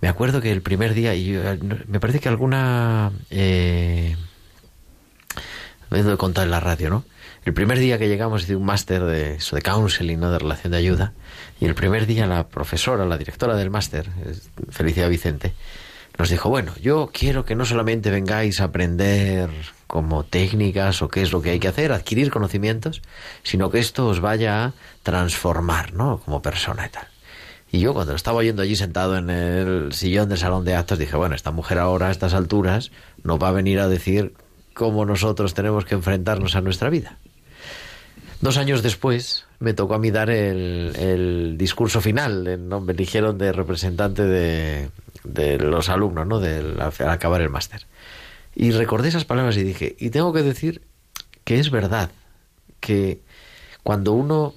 me 0.00 0.08
acuerdo 0.08 0.40
que 0.40 0.52
el 0.52 0.60
primer 0.62 0.92
día, 0.94 1.14
y 1.14 1.32
yo, 1.32 1.42
eh, 1.42 1.58
me 1.88 1.98
parece 2.00 2.20
que 2.20 2.28
alguna... 2.28 3.10
Eh, 3.30 4.16
me 5.90 6.00
he 6.00 6.02
de 6.02 6.16
contar 6.16 6.44
en 6.44 6.50
la 6.50 6.60
radio, 6.60 6.90
¿no? 6.90 7.04
El 7.44 7.52
primer 7.54 7.78
día 7.78 7.98
que 7.98 8.08
llegamos 8.08 8.42
hice 8.44 8.56
un 8.56 8.64
máster 8.64 9.02
de, 9.04 9.34
eso, 9.36 9.54
de 9.56 9.62
counseling, 9.62 10.18
¿no? 10.18 10.30
De 10.30 10.38
relación 10.38 10.72
de 10.72 10.78
ayuda. 10.78 11.12
Y 11.60 11.66
el 11.66 11.74
primer 11.74 12.06
día 12.06 12.26
la 12.26 12.48
profesora, 12.48 13.04
la 13.06 13.18
directora 13.18 13.56
del 13.56 13.70
máster, 13.70 14.08
Felicidad 14.70 15.08
Vicente, 15.08 15.54
nos 16.18 16.28
dijo, 16.28 16.48
bueno, 16.48 16.72
yo 16.80 17.10
quiero 17.12 17.44
que 17.44 17.56
no 17.56 17.64
solamente 17.64 18.10
vengáis 18.10 18.60
a 18.60 18.64
aprender 18.64 19.50
como 19.86 20.24
técnicas 20.24 21.02
o 21.02 21.08
qué 21.08 21.22
es 21.22 21.32
lo 21.32 21.42
que 21.42 21.50
hay 21.50 21.58
que 21.58 21.68
hacer, 21.68 21.92
adquirir 21.92 22.30
conocimientos, 22.30 23.02
sino 23.42 23.70
que 23.70 23.80
esto 23.80 24.06
os 24.06 24.20
vaya 24.20 24.64
a 24.64 24.72
transformar, 25.02 25.92
¿no? 25.92 26.20
Como 26.24 26.42
persona 26.42 26.86
y 26.86 26.90
tal. 26.90 27.08
Y 27.72 27.80
yo 27.80 27.92
cuando 27.92 28.14
estaba 28.14 28.38
oyendo 28.38 28.62
allí 28.62 28.76
sentado 28.76 29.16
en 29.16 29.30
el 29.30 29.92
sillón 29.92 30.28
del 30.28 30.38
salón 30.38 30.64
de 30.64 30.76
actos 30.76 30.98
dije, 30.98 31.16
bueno, 31.16 31.34
esta 31.34 31.50
mujer 31.50 31.80
ahora 31.80 32.08
a 32.08 32.10
estas 32.12 32.32
alturas 32.32 32.92
nos 33.24 33.42
va 33.42 33.48
a 33.48 33.52
venir 33.52 33.80
a 33.80 33.88
decir 33.88 34.34
cómo 34.74 35.04
nosotros 35.04 35.54
tenemos 35.54 35.84
que 35.84 35.96
enfrentarnos 35.96 36.54
a 36.54 36.60
nuestra 36.60 36.90
vida. 36.90 37.18
Dos 38.44 38.58
años 38.58 38.82
después 38.82 39.46
me 39.58 39.72
tocó 39.72 39.94
a 39.94 39.98
mí 39.98 40.10
dar 40.10 40.28
el, 40.28 40.92
el 40.96 41.54
discurso 41.56 42.02
final, 42.02 42.68
¿no? 42.68 42.82
me 42.82 42.92
eligieron 42.92 43.38
de 43.38 43.52
representante 43.52 44.22
de, 44.22 44.90
de 45.24 45.56
los 45.56 45.88
alumnos, 45.88 46.26
¿no? 46.26 46.40
Del- 46.40 46.78
al 46.78 46.92
acabar 47.08 47.40
el 47.40 47.48
máster. 47.48 47.86
Y 48.54 48.72
recordé 48.72 49.08
esas 49.08 49.24
palabras 49.24 49.56
y 49.56 49.62
dije, 49.62 49.96
y 49.98 50.10
tengo 50.10 50.34
que 50.34 50.42
decir 50.42 50.82
que 51.44 51.58
es 51.58 51.70
verdad, 51.70 52.10
que 52.80 53.22
cuando 53.82 54.12
uno 54.12 54.52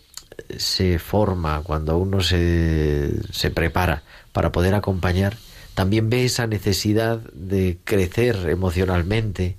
se 0.57 0.99
forma, 0.99 1.61
cuando 1.63 1.97
uno 1.97 2.19
se, 2.19 3.13
se 3.31 3.51
prepara 3.51 4.03
para 4.33 4.51
poder 4.51 4.75
acompañar, 4.75 5.37
también 5.75 6.09
ve 6.09 6.25
esa 6.25 6.45
necesidad 6.45 7.19
de 7.31 7.77
crecer 7.85 8.49
emocionalmente, 8.49 9.55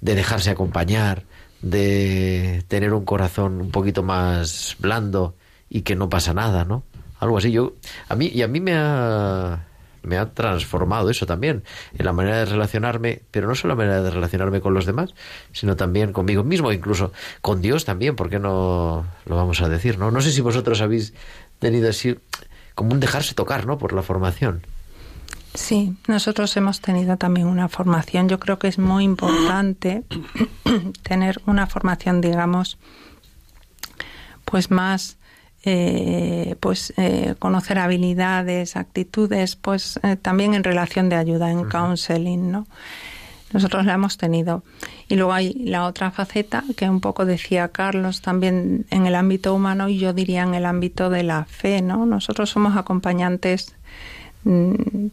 de 0.00 0.14
dejarse 0.14 0.50
acompañar, 0.50 1.24
de 1.62 2.64
tener 2.68 2.92
un 2.92 3.04
corazón 3.04 3.60
un 3.60 3.70
poquito 3.70 4.02
más 4.02 4.76
blando 4.78 5.34
y 5.70 5.82
que 5.82 5.96
no 5.96 6.10
pasa 6.10 6.34
nada, 6.34 6.64
¿no? 6.64 6.82
Algo 7.18 7.38
así. 7.38 7.52
Yo, 7.52 7.74
a 8.08 8.16
mí, 8.16 8.26
y 8.26 8.42
a 8.42 8.48
mí 8.48 8.60
me 8.60 8.74
ha, 8.74 9.64
me 10.02 10.18
ha 10.18 10.34
transformado 10.34 11.08
eso 11.08 11.24
también, 11.24 11.62
en 11.96 12.04
la 12.04 12.12
manera 12.12 12.38
de 12.38 12.44
relacionarme, 12.46 13.22
pero 13.30 13.46
no 13.46 13.54
solo 13.54 13.74
la 13.74 13.78
manera 13.78 14.02
de 14.02 14.10
relacionarme 14.10 14.60
con 14.60 14.74
los 14.74 14.86
demás, 14.86 15.14
sino 15.52 15.76
también 15.76 16.12
conmigo 16.12 16.42
mismo, 16.42 16.72
incluso 16.72 17.12
con 17.40 17.62
Dios 17.62 17.84
también, 17.84 18.16
¿por 18.16 18.28
qué 18.28 18.38
no 18.38 19.06
lo 19.24 19.36
vamos 19.36 19.62
a 19.62 19.68
decir, 19.68 19.98
no? 19.98 20.10
No 20.10 20.20
sé 20.20 20.32
si 20.32 20.40
vosotros 20.40 20.80
habéis 20.80 21.14
tenido 21.58 21.88
así 21.88 22.18
como 22.74 22.92
un 22.92 23.00
dejarse 23.00 23.34
tocar, 23.34 23.66
¿no? 23.66 23.78
Por 23.78 23.92
la 23.92 24.02
formación. 24.02 24.62
Sí, 25.54 25.96
nosotros 26.08 26.56
hemos 26.56 26.80
tenido 26.80 27.18
también 27.18 27.46
una 27.46 27.68
formación. 27.68 28.28
Yo 28.28 28.40
creo 28.40 28.58
que 28.58 28.68
es 28.68 28.78
muy 28.78 29.04
importante 29.04 30.02
tener 31.02 31.42
una 31.46 31.66
formación, 31.66 32.22
digamos, 32.22 32.78
pues 34.46 34.70
más, 34.70 35.18
eh, 35.64 36.56
pues 36.58 36.94
eh, 36.96 37.34
conocer 37.38 37.78
habilidades, 37.78 38.76
actitudes, 38.76 39.56
pues 39.56 40.00
eh, 40.02 40.16
también 40.16 40.54
en 40.54 40.64
relación 40.64 41.10
de 41.10 41.16
ayuda, 41.16 41.50
en 41.50 41.64
counseling, 41.64 42.50
¿no? 42.50 42.66
Nosotros 43.52 43.84
la 43.84 43.92
hemos 43.92 44.16
tenido. 44.16 44.64
Y 45.08 45.16
luego 45.16 45.34
hay 45.34 45.52
la 45.52 45.84
otra 45.84 46.10
faceta 46.10 46.64
que 46.74 46.88
un 46.88 47.00
poco 47.00 47.26
decía 47.26 47.68
Carlos 47.68 48.22
también 48.22 48.86
en 48.88 49.06
el 49.06 49.14
ámbito 49.14 49.54
humano 49.54 49.90
y 49.90 49.98
yo 49.98 50.14
diría 50.14 50.44
en 50.44 50.54
el 50.54 50.64
ámbito 50.64 51.10
de 51.10 51.22
la 51.22 51.44
fe, 51.44 51.82
¿no? 51.82 52.06
Nosotros 52.06 52.48
somos 52.48 52.78
acompañantes 52.78 53.74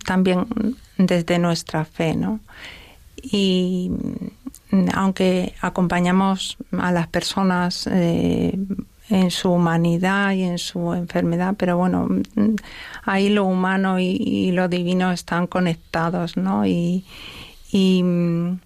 también 0.06 0.48
desde 0.98 1.40
nuestra 1.40 1.86
fe, 1.86 2.16
¿no? 2.16 2.40
Y 3.22 3.92
mm, 4.72 4.88
aunque 4.94 5.54
acompañamos 5.62 6.58
a 6.78 6.92
las 6.92 7.08
personas 7.08 7.88
eh, 7.92 8.58
en 9.10 9.32
su 9.32 9.52
humanidad 9.52 10.34
y 10.34 10.44
en 10.44 10.58
su 10.58 10.94
enfermedad, 10.94 11.56
pero 11.58 11.78
bueno, 11.78 12.08
mm, 12.08 12.56
ahí 13.04 13.30
lo 13.30 13.46
humano 13.46 14.00
y, 14.00 14.52
lo 14.52 14.68
divino 14.68 15.12
están 15.12 15.48
conectados, 15.48 16.38
¿no? 16.38 16.66
Y, 16.66 17.06
y, 17.72 18.04
mm, 18.04 18.60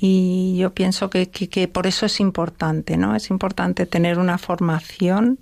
y 0.00 0.56
yo 0.58 0.72
pienso 0.72 1.10
que, 1.10 1.28
que, 1.28 1.48
que 1.48 1.68
por 1.68 1.86
eso 1.86 2.06
es 2.06 2.20
importante, 2.20 2.96
¿no? 2.96 3.14
Es 3.14 3.30
importante 3.30 3.86
tener 3.86 4.18
una 4.18 4.38
formación 4.38 5.38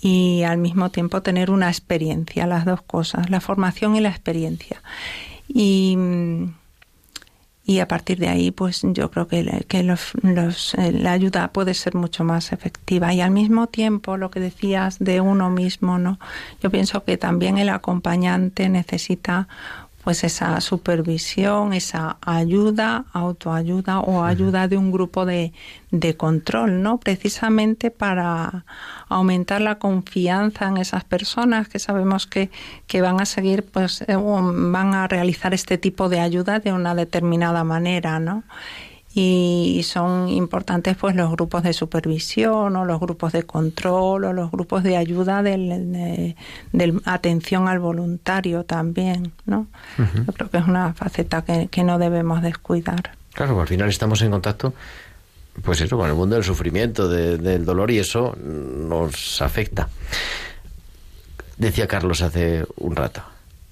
y 0.00 0.42
al 0.44 0.58
mismo 0.58 0.90
tiempo 0.90 1.22
tener 1.22 1.50
una 1.50 1.68
experiencia, 1.68 2.46
las 2.46 2.64
dos 2.64 2.82
cosas, 2.82 3.30
la 3.30 3.40
formación 3.40 3.96
y 3.96 4.00
la 4.00 4.10
experiencia. 4.10 4.82
Y, 5.48 5.96
y 7.64 7.80
a 7.80 7.88
partir 7.88 8.18
de 8.18 8.28
ahí, 8.28 8.50
pues 8.50 8.82
yo 8.82 9.10
creo 9.10 9.28
que, 9.28 9.64
que 9.68 9.82
los, 9.82 10.12
los, 10.22 10.74
eh, 10.74 10.92
la 10.92 11.12
ayuda 11.12 11.52
puede 11.52 11.74
ser 11.74 11.94
mucho 11.94 12.24
más 12.24 12.52
efectiva. 12.52 13.12
Y 13.12 13.20
al 13.20 13.30
mismo 13.30 13.66
tiempo, 13.66 14.16
lo 14.16 14.30
que 14.30 14.40
decías 14.40 14.98
de 14.98 15.20
uno 15.20 15.50
mismo, 15.50 15.98
¿no? 15.98 16.18
Yo 16.62 16.70
pienso 16.70 17.04
que 17.04 17.16
también 17.16 17.58
el 17.58 17.68
acompañante 17.68 18.68
necesita 18.68 19.48
pues 20.02 20.24
esa 20.24 20.60
supervisión, 20.60 21.72
esa 21.72 22.16
ayuda, 22.22 23.04
autoayuda 23.12 24.00
o 24.00 24.24
ayuda 24.24 24.68
de 24.68 24.76
un 24.76 24.90
grupo 24.90 25.26
de, 25.26 25.52
de 25.90 26.16
control, 26.16 26.82
¿no? 26.82 26.98
Precisamente 26.98 27.90
para 27.90 28.64
aumentar 29.08 29.60
la 29.60 29.78
confianza 29.78 30.68
en 30.68 30.76
esas 30.76 31.04
personas 31.04 31.68
que 31.68 31.78
sabemos 31.78 32.26
que, 32.26 32.50
que 32.86 33.00
van 33.00 33.20
a 33.20 33.26
seguir, 33.26 33.64
pues 33.64 34.02
eh, 34.02 34.16
van 34.16 34.94
a 34.94 35.08
realizar 35.08 35.52
este 35.52 35.78
tipo 35.78 36.08
de 36.08 36.20
ayuda 36.20 36.58
de 36.60 36.72
una 36.72 36.94
determinada 36.94 37.64
manera, 37.64 38.18
¿no? 38.18 38.44
Y 39.20 39.82
son 39.82 40.28
importantes 40.28 40.96
pues 40.96 41.16
los 41.16 41.28
grupos 41.32 41.64
de 41.64 41.72
supervisión 41.72 42.76
o 42.76 42.84
los 42.84 43.00
grupos 43.00 43.32
de 43.32 43.42
control 43.42 44.24
o 44.24 44.32
los 44.32 44.48
grupos 44.52 44.84
de 44.84 44.96
ayuda 44.96 45.42
del, 45.42 45.90
de, 46.72 47.00
atención 47.04 47.66
al 47.66 47.80
voluntario 47.80 48.62
también 48.62 49.32
no 49.44 49.66
uh 49.98 50.02
-huh. 50.02 50.24
yo 50.24 50.32
creo 50.32 50.50
que 50.50 50.58
es 50.58 50.66
una 50.68 50.94
faceta 50.94 51.42
que, 51.42 51.66
que, 51.66 51.82
no 51.82 51.98
debemos 51.98 52.42
descuidar. 52.42 53.10
Claro 53.34 53.60
al 53.60 53.66
final 53.66 53.88
estamos 53.88 54.22
en 54.22 54.30
contacto 54.30 54.72
pues 55.64 55.80
eso 55.80 55.96
con 55.96 56.08
el 56.08 56.14
mundo 56.14 56.36
del 56.36 56.44
sufrimiento 56.44 57.08
de, 57.08 57.38
del 57.38 57.64
dolor 57.64 57.90
y 57.90 57.98
eso 57.98 58.36
nos 58.40 59.42
afecta. 59.42 59.88
Decía 61.56 61.88
Carlos 61.88 62.22
hace 62.22 62.64
un 62.76 62.94
rato. 62.94 63.22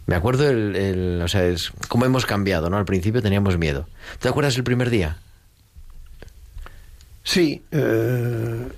Me 0.07 0.17
acuerdo 0.17 0.51
el, 0.51 0.75
el 0.75 1.23
o 1.23 1.29
sea 1.29 1.45
es 1.45 1.73
cómo 1.87 2.05
hemos 2.05 2.27
cambiado 2.27 2.69
no 2.69 2.79
al 2.79 2.85
principio 2.85 3.23
teníamos 3.23 3.59
miedo. 3.59 3.87
Te 4.19 4.29
acuerdas 4.29 4.57
el 4.57 4.65
primer 4.65 4.91
día 4.91 5.19
Sí. 7.27 7.61
Eh, 7.73 8.69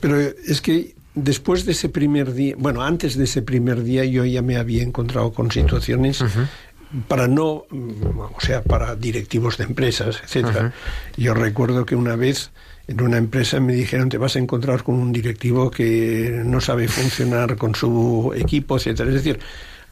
Pero 0.00 0.18
es 0.18 0.60
que 0.60 0.94
después 1.14 1.64
de 1.64 1.72
ese 1.72 1.88
primer 1.88 2.34
día, 2.34 2.54
bueno, 2.58 2.82
antes 2.82 3.16
de 3.16 3.24
ese 3.24 3.40
primer 3.40 3.82
día 3.84 4.04
yo 4.04 4.24
ya 4.24 4.42
me 4.42 4.56
había 4.56 4.82
encontrado 4.82 5.32
con 5.32 5.50
situaciones 5.50 6.24
para 7.06 7.28
no, 7.28 7.66
o 7.70 8.40
sea, 8.40 8.62
para 8.62 8.96
directivos 8.96 9.58
de 9.58 9.64
empresas, 9.64 10.20
etcétera. 10.24 10.72
Yo 11.16 11.34
recuerdo 11.34 11.86
que 11.86 11.94
una 11.94 12.16
vez 12.16 12.50
en 12.88 13.00
una 13.00 13.18
empresa 13.18 13.60
me 13.60 13.72
dijeron 13.72 14.08
te 14.08 14.18
vas 14.18 14.34
a 14.34 14.40
encontrar 14.40 14.82
con 14.82 14.96
un 14.96 15.12
directivo 15.12 15.70
que 15.70 16.42
no 16.44 16.60
sabe 16.60 16.88
funcionar 16.88 17.56
con 17.56 17.76
su 17.76 18.32
equipo, 18.34 18.76
etcétera. 18.76 19.08
Es 19.10 19.14
decir, 19.14 19.38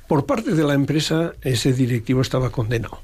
por 0.09 0.27
parte 0.27 0.55
de 0.55 0.65
la 0.65 0.75
empresa 0.75 1.35
ese 1.43 1.73
directivo 1.73 2.23
estaba 2.23 2.51
condenado 2.51 3.03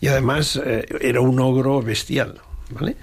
y 0.00 0.06
además 0.06 0.58
eh, 0.64 0.86
era 1.00 1.20
un 1.20 1.38
ogro 1.40 1.82
bestial, 1.82 2.40
¿vale? 2.70 2.96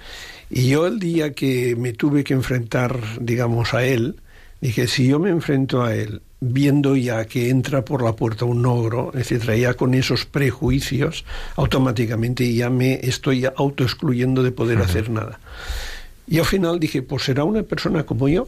Y 0.50 0.68
yo 0.68 0.86
el 0.86 0.98
día 0.98 1.34
que 1.34 1.76
me 1.76 1.92
tuve 1.92 2.24
que 2.24 2.34
enfrentar, 2.34 2.98
digamos, 3.20 3.74
a 3.74 3.84
él, 3.84 4.20
dije, 4.60 4.88
si 4.88 5.06
yo 5.06 5.18
me 5.18 5.30
enfrento 5.30 5.82
a 5.82 5.94
él 5.94 6.22
viendo 6.40 6.94
ya 6.96 7.24
que 7.24 7.48
entra 7.48 7.84
por 7.84 8.02
la 8.02 8.14
puerta 8.16 8.44
un 8.44 8.64
ogro, 8.66 9.12
etcétera, 9.14 9.56
ya 9.56 9.74
con 9.74 9.94
esos 9.94 10.26
prejuicios, 10.26 11.24
automáticamente 11.56 12.52
ya 12.54 12.68
me 12.70 12.94
estoy 13.02 13.46
autoexcluyendo 13.56 14.42
de 14.42 14.52
poder 14.52 14.78
hacer 14.78 15.10
nada. 15.10 15.40
Y 16.26 16.38
al 16.38 16.44
final 16.44 16.80
dije, 16.80 17.02
pues 17.02 17.24
será 17.24 17.44
una 17.44 17.62
persona 17.62 18.04
como 18.04 18.28
yo, 18.28 18.46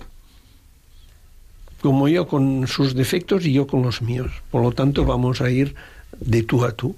como 1.86 2.08
yo 2.08 2.26
con 2.26 2.66
sus 2.66 2.96
defectos 2.96 3.46
y 3.46 3.52
yo 3.52 3.68
con 3.68 3.82
los 3.82 4.02
míos. 4.02 4.32
Por 4.50 4.60
lo 4.60 4.72
tanto, 4.72 5.04
vamos 5.04 5.40
a 5.40 5.50
ir 5.50 5.76
de 6.18 6.42
tú 6.42 6.64
a 6.64 6.72
tú. 6.72 6.96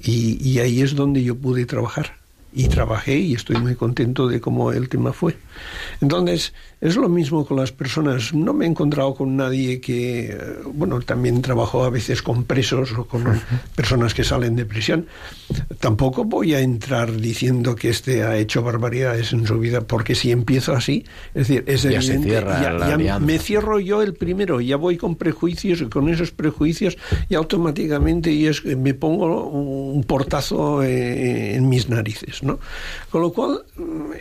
y, 0.00 0.38
y 0.42 0.58
ahí 0.60 0.80
es 0.80 0.94
donde 0.94 1.22
yo 1.22 1.36
pude 1.36 1.66
trabajar 1.66 2.17
y 2.58 2.68
trabajé 2.68 3.16
y 3.16 3.34
estoy 3.34 3.56
muy 3.56 3.76
contento 3.76 4.26
de 4.26 4.40
cómo 4.40 4.72
el 4.72 4.88
tema 4.88 5.12
fue. 5.12 5.36
Entonces, 6.00 6.52
es 6.80 6.96
lo 6.96 7.08
mismo 7.08 7.46
con 7.46 7.56
las 7.56 7.70
personas. 7.72 8.34
No 8.34 8.52
me 8.52 8.64
he 8.64 8.68
encontrado 8.68 9.14
con 9.14 9.36
nadie 9.36 9.80
que, 9.80 10.36
bueno, 10.74 11.00
también 11.00 11.40
trabajo 11.42 11.84
a 11.84 11.90
veces 11.90 12.20
con 12.22 12.44
presos 12.44 12.92
o 12.98 13.04
con 13.06 13.24
personas 13.76 14.12
que 14.14 14.24
salen 14.24 14.56
de 14.56 14.64
prisión. 14.64 15.06
Tampoco 15.80 16.24
voy 16.24 16.54
a 16.54 16.60
entrar 16.60 17.12
diciendo 17.16 17.74
que 17.76 17.90
este 17.90 18.22
ha 18.24 18.36
hecho 18.36 18.62
barbaridades 18.62 19.32
en 19.32 19.46
su 19.46 19.58
vida, 19.58 19.80
porque 19.82 20.14
si 20.14 20.30
empiezo 20.32 20.72
así, 20.74 21.04
es 21.34 21.46
decir, 21.48 21.64
es 21.66 21.82
Ya 21.84 21.90
se 21.90 21.96
evidente, 22.14 22.28
cierra 22.30 22.60
ya- 22.62 22.88
ya 22.88 22.96
me 23.26 23.38
cierro 23.38 23.78
yo 23.80 24.02
el 24.02 24.14
primero, 24.14 24.60
ya 24.60 24.76
voy 24.76 24.96
con 24.96 25.14
prejuicios 25.16 25.80
y 25.80 25.86
con 25.86 26.08
esos 26.08 26.32
prejuicios 26.32 26.96
y 27.28 27.34
automáticamente 27.36 28.36
yo 28.36 28.50
es- 28.50 28.64
me 28.64 28.94
pongo 28.94 29.46
un 29.48 30.02
portazo 30.04 30.82
eh, 30.82 31.54
en 31.56 31.68
mis 31.68 31.88
narices, 31.88 32.42
¿no? 32.42 32.47
Con 33.10 33.20
lo 33.22 33.32
cual 33.32 33.62
mm, 33.76 34.12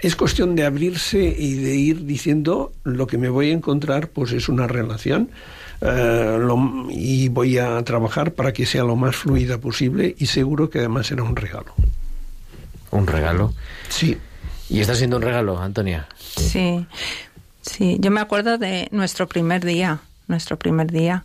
es 0.00 0.16
cuestión 0.16 0.54
de 0.54 0.64
abrirse 0.64 1.18
y 1.22 1.54
de 1.54 1.74
ir 1.76 2.04
diciendo 2.04 2.72
lo 2.84 3.06
que 3.06 3.18
me 3.18 3.28
voy 3.28 3.50
a 3.50 3.52
encontrar, 3.54 4.08
pues 4.08 4.32
es 4.32 4.48
una 4.48 4.66
relación 4.66 5.30
eh, 5.80 6.36
lo- 6.40 6.86
y 6.90 7.28
voy 7.28 7.58
a 7.58 7.82
trabajar 7.82 8.32
para 8.32 8.52
que 8.52 8.66
sea 8.66 8.84
lo 8.84 8.94
más 8.96 9.16
fluida 9.16 9.58
posible 9.58 10.14
y 10.18 10.26
seguro 10.26 10.70
que 10.70 10.78
además 10.80 11.06
será 11.08 11.22
un 11.24 11.34
regalo. 11.36 11.72
Un 12.90 13.06
regalo. 13.06 13.52
Sí. 13.88 14.18
Y 14.68 14.80
está 14.80 14.94
siendo 14.94 15.16
un 15.16 15.22
regalo, 15.22 15.58
Antonia. 15.60 16.06
Sí, 16.18 16.86
sí. 17.62 17.96
Yo 18.00 18.10
me 18.10 18.20
acuerdo 18.20 18.58
de 18.58 18.88
nuestro 18.92 19.26
primer 19.28 19.64
día, 19.64 20.00
nuestro 20.28 20.58
primer 20.58 20.90
día 20.92 21.24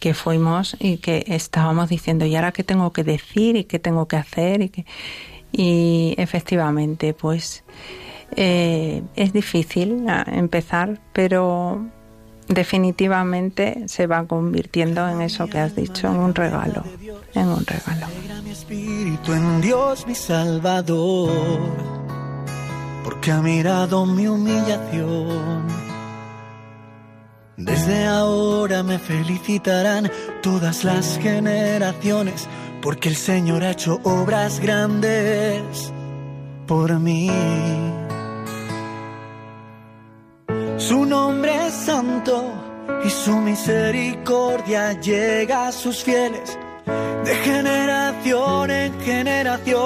que 0.00 0.14
fuimos 0.14 0.76
y 0.78 0.98
que 0.98 1.24
estábamos 1.28 1.88
diciendo, 1.88 2.24
¿y 2.24 2.36
ahora 2.36 2.52
qué 2.52 2.62
tengo 2.62 2.92
que 2.92 3.02
decir 3.04 3.56
y 3.56 3.64
qué 3.64 3.78
tengo 3.80 4.06
que 4.06 4.16
hacer? 4.16 4.60
Y, 4.62 4.68
que... 4.68 4.86
y 5.52 6.14
efectivamente, 6.18 7.14
pues 7.14 7.64
eh, 8.36 9.02
es 9.16 9.32
difícil 9.32 10.04
ah, 10.08 10.24
empezar, 10.26 11.00
pero 11.12 11.86
definitivamente 12.48 13.84
se 13.86 14.06
va 14.06 14.26
convirtiendo 14.26 15.08
en 15.08 15.22
eso 15.22 15.46
que 15.46 15.58
has 15.58 15.76
dicho, 15.76 16.08
en 16.08 16.16
un 16.16 16.34
regalo, 16.34 16.82
en 17.34 17.48
un 17.48 17.64
regalo. 17.64 18.06
Mi 18.42 18.50
espíritu 18.50 19.32
en 19.32 19.60
Dios 19.60 20.06
mi 20.06 20.14
Salvador, 20.14 21.30
porque 23.04 23.30
ha 23.30 23.42
mirado 23.42 24.06
mi 24.06 24.26
humillación. 24.26 25.66
Desde 27.56 28.06
ahora 28.06 28.84
me 28.84 28.98
felicitarán 29.00 30.10
todas 30.42 30.84
las 30.84 31.18
generaciones, 31.18 32.46
porque 32.82 33.08
el 33.08 33.16
Señor 33.16 33.64
ha 33.64 33.70
hecho 33.70 34.00
obras 34.04 34.60
grandes 34.60 35.92
por 36.66 36.98
mí. 36.98 37.30
Su 40.76 41.04
nombre 41.04 41.66
es 41.66 41.74
santo 41.74 42.52
y 43.04 43.10
su 43.10 43.36
misericordia 43.36 44.92
llega 45.00 45.68
a 45.68 45.72
sus 45.72 46.02
fieles 46.04 46.58
de 47.24 47.34
generación 47.36 48.70
en 48.70 49.00
generación. 49.00 49.78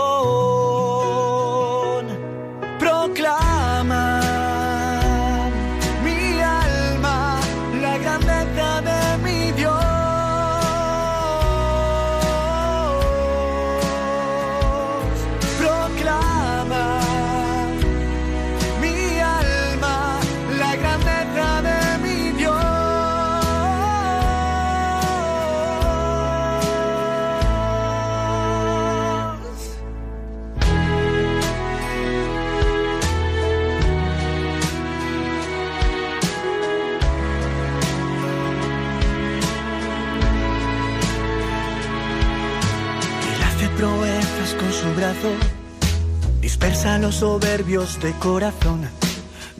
Dispersa 46.41 46.95
a 46.95 46.99
los 46.99 47.17
soberbios 47.17 48.01
de 48.01 48.13
corazón, 48.19 48.89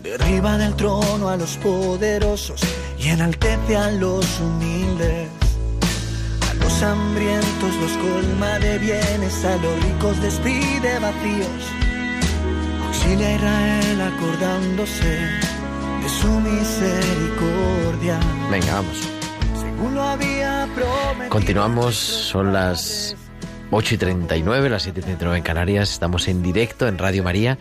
derriba 0.03 0.59
del 0.59 0.75
trono 0.75 1.29
a 1.29 1.37
los 1.37 1.57
poderosos 1.59 2.61
y 2.99 3.09
enaltece 3.09 3.77
a 3.77 3.91
los 3.91 4.27
humildes. 4.41 5.29
A 6.51 6.55
los 6.55 6.83
hambrientos 6.83 7.75
los 7.81 7.93
colma 7.93 8.59
de 8.59 8.79
bienes, 8.79 9.45
a 9.45 9.57
los 9.57 9.85
ricos 9.85 10.21
despide 10.21 10.99
vacíos. 10.99 11.63
Auxilia 12.87 13.29
a 13.29 13.35
Israel 13.35 14.01
acordándose 14.01 15.19
de 16.03 16.09
su 16.09 16.31
misericordia. 16.41 18.19
Venga, 18.51 18.75
vamos. 18.75 19.09
Continuamos, 21.29 21.97
son 21.97 22.53
las 22.53 23.17
8 23.75 23.95
y 23.95 23.99
39, 23.99 24.69
las 24.69 24.83
7 24.83 25.01
y 25.01 25.03
39 25.03 25.39
en 25.39 25.43
Canarias. 25.43 25.91
Estamos 25.91 26.29
en 26.29 26.43
directo 26.43 26.87
en 26.87 26.99
Radio 26.99 27.25
María, 27.25 27.57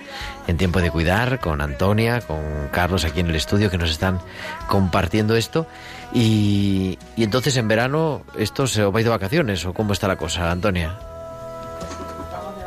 en 0.47 0.57
Tiempo 0.57 0.81
de 0.81 0.91
Cuidar, 0.91 1.39
con 1.39 1.61
Antonia, 1.61 2.19
con 2.19 2.41
Carlos 2.71 3.05
aquí 3.05 3.21
en 3.21 3.27
el 3.29 3.35
estudio, 3.35 3.69
que 3.71 3.77
nos 3.77 3.89
están 3.91 4.19
compartiendo 4.67 5.37
esto. 5.37 5.67
Y, 6.13 6.99
y 7.15 7.23
entonces 7.23 7.55
en 7.55 7.69
verano, 7.69 8.23
¿esto 8.37 8.67
se 8.67 8.83
os 8.83 8.91
vais 8.91 9.05
de 9.05 9.09
vacaciones 9.09 9.65
o 9.65 9.73
cómo 9.73 9.93
está 9.93 10.09
la 10.09 10.17
cosa, 10.17 10.51
Antonia? 10.51 10.99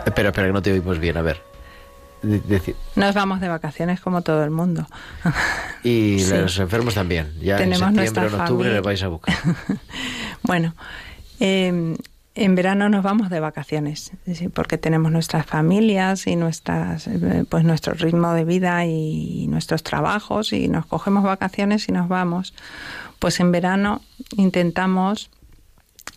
Espera, 0.06 0.30
espera, 0.30 0.46
que 0.46 0.52
no 0.54 0.62
te 0.62 0.72
oímos 0.72 0.98
bien, 0.98 1.16
a 1.18 1.22
ver. 1.22 1.42
De- 2.22 2.74
Nos 2.96 3.14
vamos 3.14 3.40
de 3.42 3.48
vacaciones 3.48 4.00
como 4.00 4.22
todo 4.22 4.42
el 4.44 4.50
mundo. 4.50 4.86
y 5.82 6.18
Sí. 6.24 6.34
los 6.34 6.58
enfermos 6.58 6.94
también. 6.94 7.34
Ya 7.42 7.58
Tenemos 7.58 7.90
en 7.90 7.94
septiembre 7.96 8.24
o 8.24 8.28
en 8.28 8.40
octubre 8.40 8.46
familia. 8.70 8.72
les 8.72 8.82
vais 8.82 9.02
a 9.02 9.08
buscar. 9.08 9.34
Bueno, 10.42 10.74
eh, 11.40 11.96
en 12.36 12.54
verano 12.56 12.88
nos 12.88 13.04
vamos 13.04 13.30
de 13.30 13.38
vacaciones, 13.38 14.10
porque 14.54 14.76
tenemos 14.76 15.12
nuestras 15.12 15.46
familias 15.46 16.26
y 16.26 16.34
nuestras, 16.34 17.06
eh, 17.06 17.44
pues 17.48 17.64
nuestro 17.64 17.94
ritmo 17.94 18.32
de 18.32 18.44
vida 18.44 18.84
y 18.86 19.46
nuestros 19.48 19.84
trabajos 19.84 20.52
y 20.52 20.68
nos 20.68 20.86
cogemos 20.86 21.22
vacaciones 21.22 21.88
y 21.88 21.92
nos 21.92 22.08
vamos. 22.08 22.54
Pues 23.20 23.38
en 23.38 23.52
verano 23.52 24.02
intentamos 24.36 25.30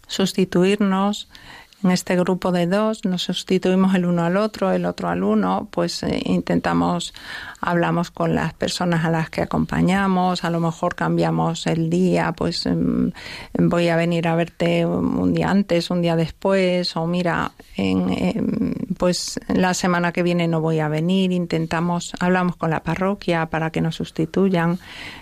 sustituirnos 0.07 1.29
en 1.83 1.91
este 1.91 2.15
grupo 2.15 2.51
de 2.51 2.65
dos, 2.65 3.05
nos 3.05 3.23
sustituimos 3.23 3.93
el 3.93 4.05
uno 4.05 4.23
al 4.23 4.37
otro, 4.37 4.71
el 4.71 4.85
otro 4.85 5.09
al 5.09 5.23
uno, 5.23 5.67
pues 5.69 6.01
eh, 6.01 6.21
intentamos, 6.25 7.13
hablamos 7.61 8.09
con 8.09 8.33
las 8.33 8.53
personas 8.53 9.05
a 9.05 9.11
las 9.11 9.29
que 9.29 9.41
acompañamos, 9.41 10.43
a 10.43 10.49
lo 10.49 10.59
mejor 10.59 10.95
cambiamos 10.95 11.67
el 11.67 11.91
día, 11.91 12.33
pues 12.35 12.65
em, 12.65 13.11
voy 13.53 13.89
a 13.89 13.95
venir 13.95 14.27
a 14.27 14.35
verte 14.35 14.87
un 14.87 15.33
día 15.33 15.51
antes, 15.51 15.91
un 15.91 16.01
día 16.01 16.15
después, 16.15 16.95
o 16.97 17.05
mira, 17.05 17.51
en, 17.75 18.09
em, 18.09 18.73
pues 18.97 19.39
la 19.47 19.75
semana 19.75 20.11
que 20.11 20.23
viene 20.23 20.47
no 20.47 20.61
voy 20.61 20.79
a 20.79 20.87
venir, 20.87 21.31
intentamos, 21.31 22.13
hablamos 22.19 22.55
con 22.55 22.71
la 22.71 22.81
parroquia 22.81 23.45
para 23.47 23.69
que 23.69 23.81
nos 23.81 23.95
sustituyan, 23.95 24.79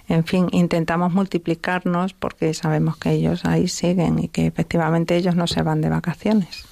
en 0.08 0.24
fin, 0.24 0.47
intentamos 0.51 1.14
multiplicarnos 1.14 2.14
porque 2.14 2.53
sabemos 2.53 2.97
que 2.97 3.12
ellos 3.12 3.45
ahí 3.45 3.68
siguen 3.68 4.20
y 4.20 4.28
que 4.28 4.45
efectivamente 4.45 5.16
ellos 5.16 5.36
no 5.36 5.47
se 5.47 5.64
van 5.64 5.82
de 5.82 5.89
vacaciones. 5.89 6.66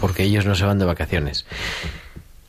Porque 0.00 0.24
ellos 0.24 0.46
no 0.46 0.54
se 0.54 0.64
van 0.64 0.78
de 0.78 0.86
vacaciones. 0.86 1.46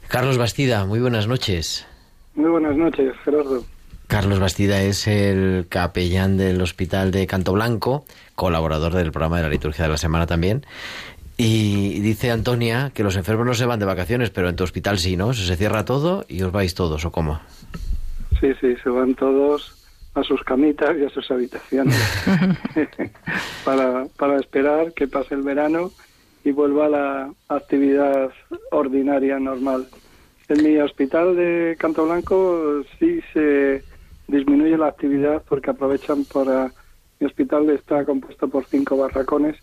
Carlos 0.08 0.38
Bastida, 0.38 0.86
muy 0.86 1.00
buenas 1.00 1.28
noches. 1.28 1.88
Muy 2.36 2.50
buenas 2.50 2.76
noches, 2.76 3.14
Gerardo. 3.24 3.64
Carlos 4.08 4.40
Bastida 4.40 4.82
es 4.82 5.08
el 5.08 5.68
capellán 5.70 6.38
del 6.38 6.62
Hospital 6.62 7.12
de 7.12 7.28
Canto 7.28 7.54
Blanco, 7.54 8.04
colaborador 8.36 8.94
del 8.94 9.12
programa 9.12 9.38
de 9.38 9.44
la 9.44 9.50
Liturgia 9.50 9.86
de 9.86 9.92
la 9.92 9.98
Semana 9.98 10.28
también. 10.28 10.66
Y 11.38 12.00
dice 12.02 12.30
Antonia 12.32 12.92
que 12.94 13.04
los 13.04 13.16
enfermos 13.16 13.46
no 13.46 13.54
se 13.54 13.66
van 13.66 13.80
de 13.80 13.86
vacaciones, 13.86 14.30
pero 14.32 14.50
en 14.50 14.56
tu 14.56 14.64
hospital 14.64 14.98
sí, 14.98 15.16
¿no? 15.16 15.34
Se 15.34 15.56
cierra 15.56 15.86
todo 15.86 16.26
y 16.28 16.42
os 16.42 16.52
vais 16.52 16.76
todos, 16.76 17.06
¿o 17.06 17.12
cómo? 17.12 17.40
Sí, 18.40 18.52
sí, 18.60 18.76
se 18.84 18.90
van 18.90 19.16
todos 19.16 19.81
a 20.14 20.24
sus 20.24 20.44
camitas 20.44 20.98
y 20.98 21.06
a 21.06 21.10
sus 21.10 21.30
habitaciones 21.32 21.96
para, 23.66 24.06
para 24.18 24.38
esperar 24.38 24.94
que 24.94 25.08
pase 25.08 25.36
el 25.36 25.42
verano 25.42 25.92
y 26.44 26.52
vuelva 26.52 26.88
a 26.88 26.90
la 26.90 27.34
actividad 27.50 28.32
ordinaria 28.72 29.40
normal. 29.40 29.88
En 30.50 30.64
mi 30.64 30.78
hospital 30.78 31.36
de 31.36 31.78
Canto 31.80 32.06
Blanco 32.06 32.84
sí 33.00 33.22
se 33.34 33.84
disminuye 34.28 34.78
la 34.78 34.88
actividad 34.88 35.44
porque 35.48 35.72
aprovechan 35.72 36.26
para... 36.26 36.72
Mi 37.20 37.28
hospital 37.28 37.70
está 37.70 38.04
compuesto 38.04 38.48
por 38.48 38.66
cinco 38.66 38.98
barracones 38.98 39.56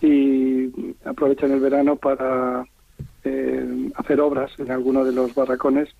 y 0.00 0.94
aprovechan 1.04 1.52
el 1.52 1.60
verano 1.60 1.96
para 1.96 2.64
eh, 3.24 3.90
hacer 3.94 4.20
obras 4.22 4.50
en 4.58 4.70
alguno 4.70 5.04
de 5.04 5.12
los 5.12 5.34
barracones 5.34 5.90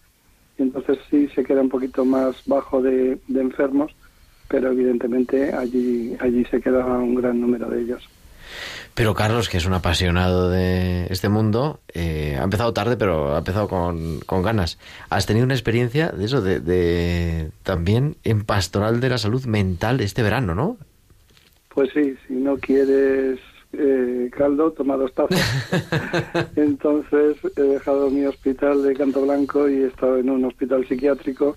y 0.59 0.63
entonces 0.63 0.99
sí 1.11 1.29
se 1.35 1.45
queda 1.45 1.61
un 1.61 1.69
poquito 1.69 2.05
más 2.05 2.43
bajo 2.47 2.83
de, 2.83 3.19
de 3.29 3.41
enfermos, 3.41 3.93
pero 4.49 4.73
evidentemente 4.73 5.55
allí, 5.55 6.17
allí 6.21 6.45
se 6.47 6.61
queda 6.61 6.85
un 6.85 7.15
gran 7.15 7.41
número 7.41 7.69
de 7.69 7.83
ellos. 7.83 8.09
Pero 8.95 9.15
Carlos, 9.15 9.49
que 9.49 9.59
es 9.59 9.67
un 9.67 9.75
apasionado 9.75 10.51
de 10.51 11.07
este 11.11 11.29
mundo, 11.29 11.79
eh, 11.95 12.37
ha 12.41 12.43
empezado 12.43 12.73
tarde, 12.73 12.97
pero 12.97 13.35
ha 13.35 13.39
empezado 13.39 13.69
con, 13.69 14.19
con, 14.27 14.43
ganas. 14.43 14.79
¿Has 15.09 15.27
tenido 15.27 15.45
una 15.45 15.55
experiencia 15.55 16.09
de 16.09 16.25
eso, 16.25 16.41
de, 16.41 16.59
de, 16.59 17.51
también 17.63 18.17
en 18.25 18.45
pastoral 18.45 19.01
de 19.01 19.11
la 19.11 19.19
salud 19.19 19.45
mental 19.45 20.01
este 20.01 20.25
verano, 20.25 20.57
no? 20.57 20.79
Pues 21.73 21.91
sí, 21.95 22.17
si 22.27 22.35
no 22.35 22.57
quieres 22.57 23.39
eh, 23.73 24.31
caldo, 24.37 24.73
toma 24.73 24.97
dos 24.97 25.13
tazas. 25.13 26.53
Entonces 26.57 27.37
he 27.57 27.63
dejado 27.63 28.11
mi 28.11 28.25
hospital 28.25 28.83
de 28.83 28.95
Canto 28.95 29.23
Blanco 29.23 29.69
y 29.69 29.83
he 29.83 29.87
estado 29.87 30.19
en 30.19 30.31
un 30.31 30.45
hospital 30.45 30.87
psiquiátrico, 30.87 31.57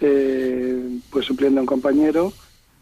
eh, 0.00 0.98
pues 1.10 1.26
supliendo 1.26 1.60
a 1.60 1.62
un 1.62 1.66
compañero 1.66 2.32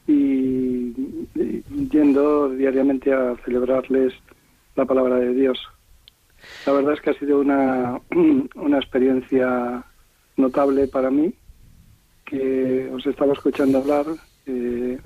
y, 0.07 0.93
y, 1.35 1.65
yendo 1.91 2.49
diariamente 2.51 3.13
a 3.13 3.37
celebrarles 3.45 4.15
la 4.75 4.85
palabra 4.85 5.17
de 5.17 5.35
Dios. 5.35 5.59
La 6.67 6.73
verdad 6.73 6.95
es 6.95 7.01
que 7.01 7.11
ha 7.11 7.19
sido 7.19 7.41
una, 7.41 8.01
una 8.55 8.79
experiencia 8.79 9.85
notable 10.37 10.87
para 10.89 11.11
mí, 11.11 11.33
que 12.25 12.91
os 12.93 13.07
estaba 13.07 13.33
escuchando 13.33 13.79
hablar. 13.79 14.07
Eh, 14.47 14.99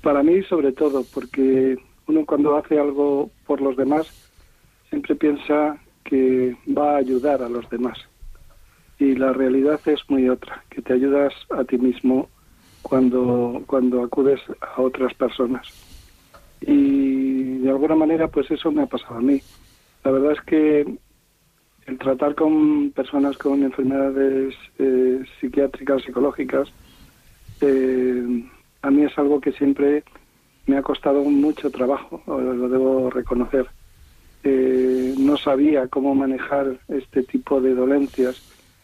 para 0.00 0.22
mí 0.22 0.42
sobre 0.44 0.72
todo, 0.72 1.04
porque 1.12 1.76
uno 2.06 2.26
cuando 2.26 2.56
hace 2.56 2.78
algo 2.78 3.30
por 3.46 3.60
los 3.60 3.76
demás 3.76 4.06
siempre 4.88 5.14
piensa 5.14 5.78
que 6.04 6.56
va 6.76 6.94
a 6.94 6.98
ayudar 6.98 7.42
a 7.42 7.48
los 7.48 7.68
demás. 7.70 7.98
Y 8.98 9.14
la 9.14 9.32
realidad 9.32 9.80
es 9.86 10.00
muy 10.08 10.28
otra, 10.28 10.62
que 10.70 10.82
te 10.82 10.92
ayudas 10.92 11.32
a 11.50 11.64
ti 11.64 11.78
mismo 11.78 12.28
cuando, 12.82 13.62
cuando 13.66 14.02
acudes 14.02 14.40
a 14.60 14.80
otras 14.80 15.14
personas. 15.14 15.66
Y 16.60 17.58
de 17.58 17.70
alguna 17.70 17.94
manera, 17.94 18.28
pues 18.28 18.50
eso 18.50 18.70
me 18.70 18.82
ha 18.82 18.86
pasado 18.86 19.16
a 19.16 19.20
mí. 19.22 19.40
La 20.04 20.10
verdad 20.10 20.32
es 20.32 20.40
que 20.42 20.98
el 21.86 21.98
tratar 21.98 22.34
con 22.34 22.90
personas 22.90 23.36
con 23.38 23.62
enfermedades 23.62 24.54
eh, 24.78 25.24
psiquiátricas, 25.40 26.02
psicológicas, 26.02 26.68
eh, 27.60 28.44
a 28.82 28.90
mí 28.90 29.04
es 29.04 29.16
algo 29.18 29.40
que 29.40 29.52
siempre 29.52 30.04
me 30.66 30.76
ha 30.76 30.82
costado 30.82 31.22
mucho 31.24 31.70
trabajo, 31.70 32.22
lo 32.26 32.68
debo 32.68 33.10
reconocer. 33.10 33.66
Eh, 34.44 35.14
no 35.18 35.36
sabía 35.36 35.88
cómo 35.88 36.14
manejar 36.14 36.78
este 36.88 37.22
tipo 37.22 37.60
de 37.60 37.74
dolencias, 37.74 38.42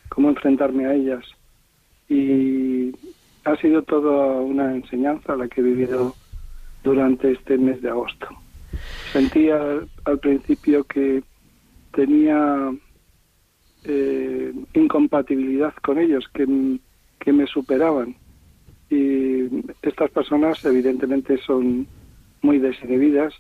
cómo 0.09 0.29
enfrentarme 0.29 0.87
a 0.87 0.95
ellas. 0.95 1.25
Y 2.09 2.93
ha 3.45 3.57
sido 3.57 3.83
toda 3.83 4.41
una 4.41 4.75
enseñanza 4.75 5.37
la 5.37 5.49
que 5.49 5.61
he 5.61 5.65
vivido 5.65 6.15
durante 6.83 7.33
este 7.33 7.59
mes 7.59 7.83
de 7.83 7.91
agosto. 7.91 8.29
Sentía 9.13 9.59
al 10.05 10.19
principio 10.19 10.85
que 10.85 11.23
tenía 11.93 12.73
eh, 13.85 14.53
incompatibilidad 14.75 15.75
con 15.83 15.99
ellos, 15.99 16.29
que, 16.33 16.47
que 17.19 17.33
me 17.33 17.47
superaban 17.47 18.17
y 18.91 19.49
estas 19.83 20.11
personas 20.11 20.65
evidentemente 20.65 21.39
son 21.39 21.87
muy 22.43 22.59
desinhibidas 22.59 23.35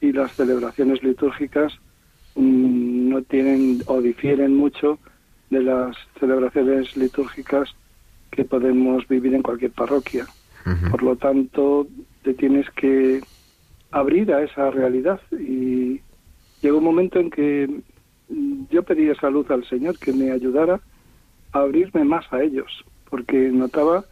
y 0.00 0.12
las 0.12 0.32
celebraciones 0.32 1.02
litúrgicas 1.02 1.72
mmm, 2.34 3.08
no 3.08 3.22
tienen 3.22 3.82
o 3.86 4.00
difieren 4.00 4.56
mucho 4.56 4.98
de 5.50 5.62
las 5.62 5.96
celebraciones 6.18 6.96
litúrgicas 6.96 7.74
que 8.30 8.44
podemos 8.44 9.06
vivir 9.08 9.34
en 9.34 9.42
cualquier 9.42 9.70
parroquia. 9.72 10.26
Uh 10.64 10.70
-huh. 10.70 10.90
Por 10.90 11.02
lo 11.02 11.16
tanto, 11.16 11.86
te 12.22 12.34
tienes 12.34 12.68
que 12.70 13.20
abrir 13.90 14.32
a 14.32 14.42
esa 14.42 14.70
realidad 14.70 15.20
y 15.32 16.00
llegó 16.62 16.78
un 16.78 16.84
momento 16.84 17.18
en 17.20 17.30
que 17.30 17.68
yo 18.70 18.82
pedí 18.82 19.08
esa 19.08 19.28
luz 19.28 19.50
al 19.50 19.64
Señor 19.68 19.98
que 19.98 20.12
me 20.12 20.30
ayudara 20.30 20.80
a 21.52 21.58
abrirme 21.58 22.04
más 22.04 22.24
a 22.32 22.42
ellos, 22.42 22.84
porque 23.10 23.50
notaba 23.50 24.04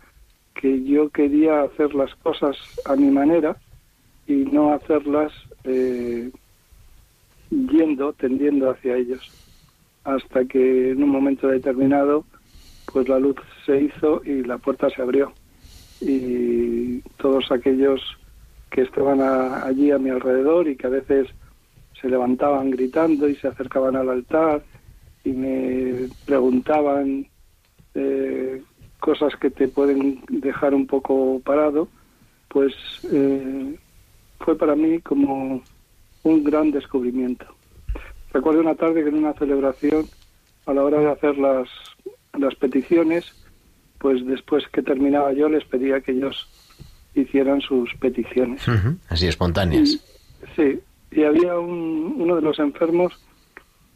que 0.61 0.84
yo 0.84 1.08
quería 1.08 1.62
hacer 1.62 1.94
las 1.94 2.14
cosas 2.16 2.56
a 2.84 2.94
mi 2.94 3.11
manera 3.11 3.56
y 4.26 4.34
no 4.34 4.74
hacerlas 4.74 5.32
eh, 5.64 6.30
yendo, 7.50 8.12
tendiendo 8.12 8.70
hacia 8.70 8.96
ellos. 8.96 9.30
Hasta 10.04 10.44
que 10.44 10.90
en 10.90 11.02
un 11.02 11.08
momento 11.08 11.48
determinado, 11.48 12.24
pues 12.92 13.08
la 13.08 13.18
luz 13.18 13.36
se 13.64 13.82
hizo 13.82 14.22
y 14.24 14.42
la 14.44 14.58
puerta 14.58 14.90
se 14.90 15.00
abrió. 15.00 15.32
Y 16.00 17.00
todos 17.16 17.50
aquellos 17.50 18.02
que 18.70 18.82
estaban 18.82 19.20
allí 19.20 19.90
a 19.90 19.98
mi 19.98 20.11
alrededor 20.11 20.68
y 20.68 20.76
que 20.76 20.86
a 20.86 20.90
veces 20.90 21.28
se 22.00 22.08
levantaban 22.08 22.70
gritando 22.70 23.28
y 23.28 23.36
se 23.36 23.48
acercaban 23.48 23.96
al 23.96 24.11
altar 24.11 24.62
y 25.24 25.32
me 25.32 26.08
preguntaban 26.24 27.26
eh, 27.94 28.62
cosas 29.01 29.34
que 29.36 29.51
te 29.51 29.68
pueden 29.68 30.22
dejar 30.28 30.74
un 30.74 30.86
poco 30.86 31.40
parado, 31.40 31.88
pues 32.48 32.72
eh, 33.11 33.76
fue 34.38 34.57
para 34.57 34.74
mí 34.76 35.01
como 35.01 35.62
un 36.22 36.44
gran 36.44 36.70
descubrimiento. 36.70 37.46
Recuerdo 38.32 38.61
una 38.61 38.74
tarde 38.74 39.03
que 39.03 39.09
en 39.09 39.16
una 39.16 39.32
celebración, 39.34 40.07
a 40.66 40.72
la 40.74 40.84
hora 40.84 41.01
de 41.01 41.11
hacer 41.11 41.36
las, 41.38 41.68
las 42.38 42.55
peticiones, 42.55 43.24
pues 43.98 44.24
después 44.26 44.64
que 44.72 44.82
terminaba 44.82 45.32
yo 45.32 45.48
les 45.48 45.64
pedía 45.64 46.01
que 46.01 46.12
ellos 46.12 46.48
hicieran 47.14 47.61
sus 47.61 47.92
peticiones. 47.98 48.66
Uh 48.68 48.72
-huh. 48.72 48.96
Así 49.09 49.26
espontáneas. 49.26 49.88
Y, 49.90 50.01
sí, 50.57 50.80
y 51.11 51.24
había 51.24 51.59
un, 51.59 52.14
uno 52.16 52.36
de 52.36 52.42
los 52.42 52.59
enfermos 52.59 53.12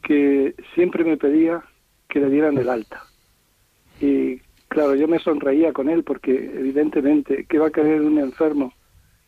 que 0.02 0.54
siempre 0.74 1.04
me 1.04 1.16
pedía 1.16 1.62
que 2.08 2.20
le 2.20 2.28
dieran 2.30 2.58
el 2.58 2.68
alta. 2.68 3.02
Y 4.00 4.40
Claro, 4.74 4.96
yo 4.96 5.06
me 5.06 5.20
sonreía 5.20 5.72
con 5.72 5.88
él 5.88 6.02
porque 6.02 6.34
evidentemente, 6.34 7.46
¿qué 7.48 7.60
va 7.60 7.68
a 7.68 7.70
querer 7.70 8.00
un 8.00 8.18
enfermo? 8.18 8.72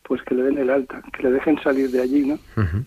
Pues 0.03 0.21
que 0.23 0.35
le 0.35 0.43
den 0.43 0.57
el 0.57 0.69
alta, 0.69 1.01
que 1.13 1.23
le 1.23 1.31
dejen 1.31 1.57
salir 1.63 1.89
de 1.89 2.01
allí, 2.01 2.25
¿no? 2.25 2.33
Uh 2.33 2.65
-huh. 2.65 2.85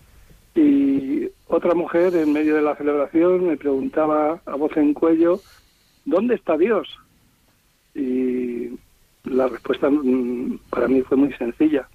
Y 0.53 1.27
otra 1.47 1.73
mujer 1.73 2.15
en 2.15 2.31
medio 2.31 2.53
de 2.53 2.61
la 2.61 2.75
celebración 2.75 3.47
me 3.47 3.57
preguntaba 3.57 4.41
a 4.45 4.55
voz 4.57 4.77
en 4.77 4.93
cuello, 4.93 5.39
¿dónde 6.05 6.35
está 6.35 6.55
Dios? 6.55 6.87
Y 7.95 8.77
la 9.23 9.47
respuesta 9.47 9.89
mm, 9.89 10.59
para 10.69 10.87
mí 10.87 11.01
fue 11.01 11.17
muy 11.17 11.33
sencilla. 11.33 11.89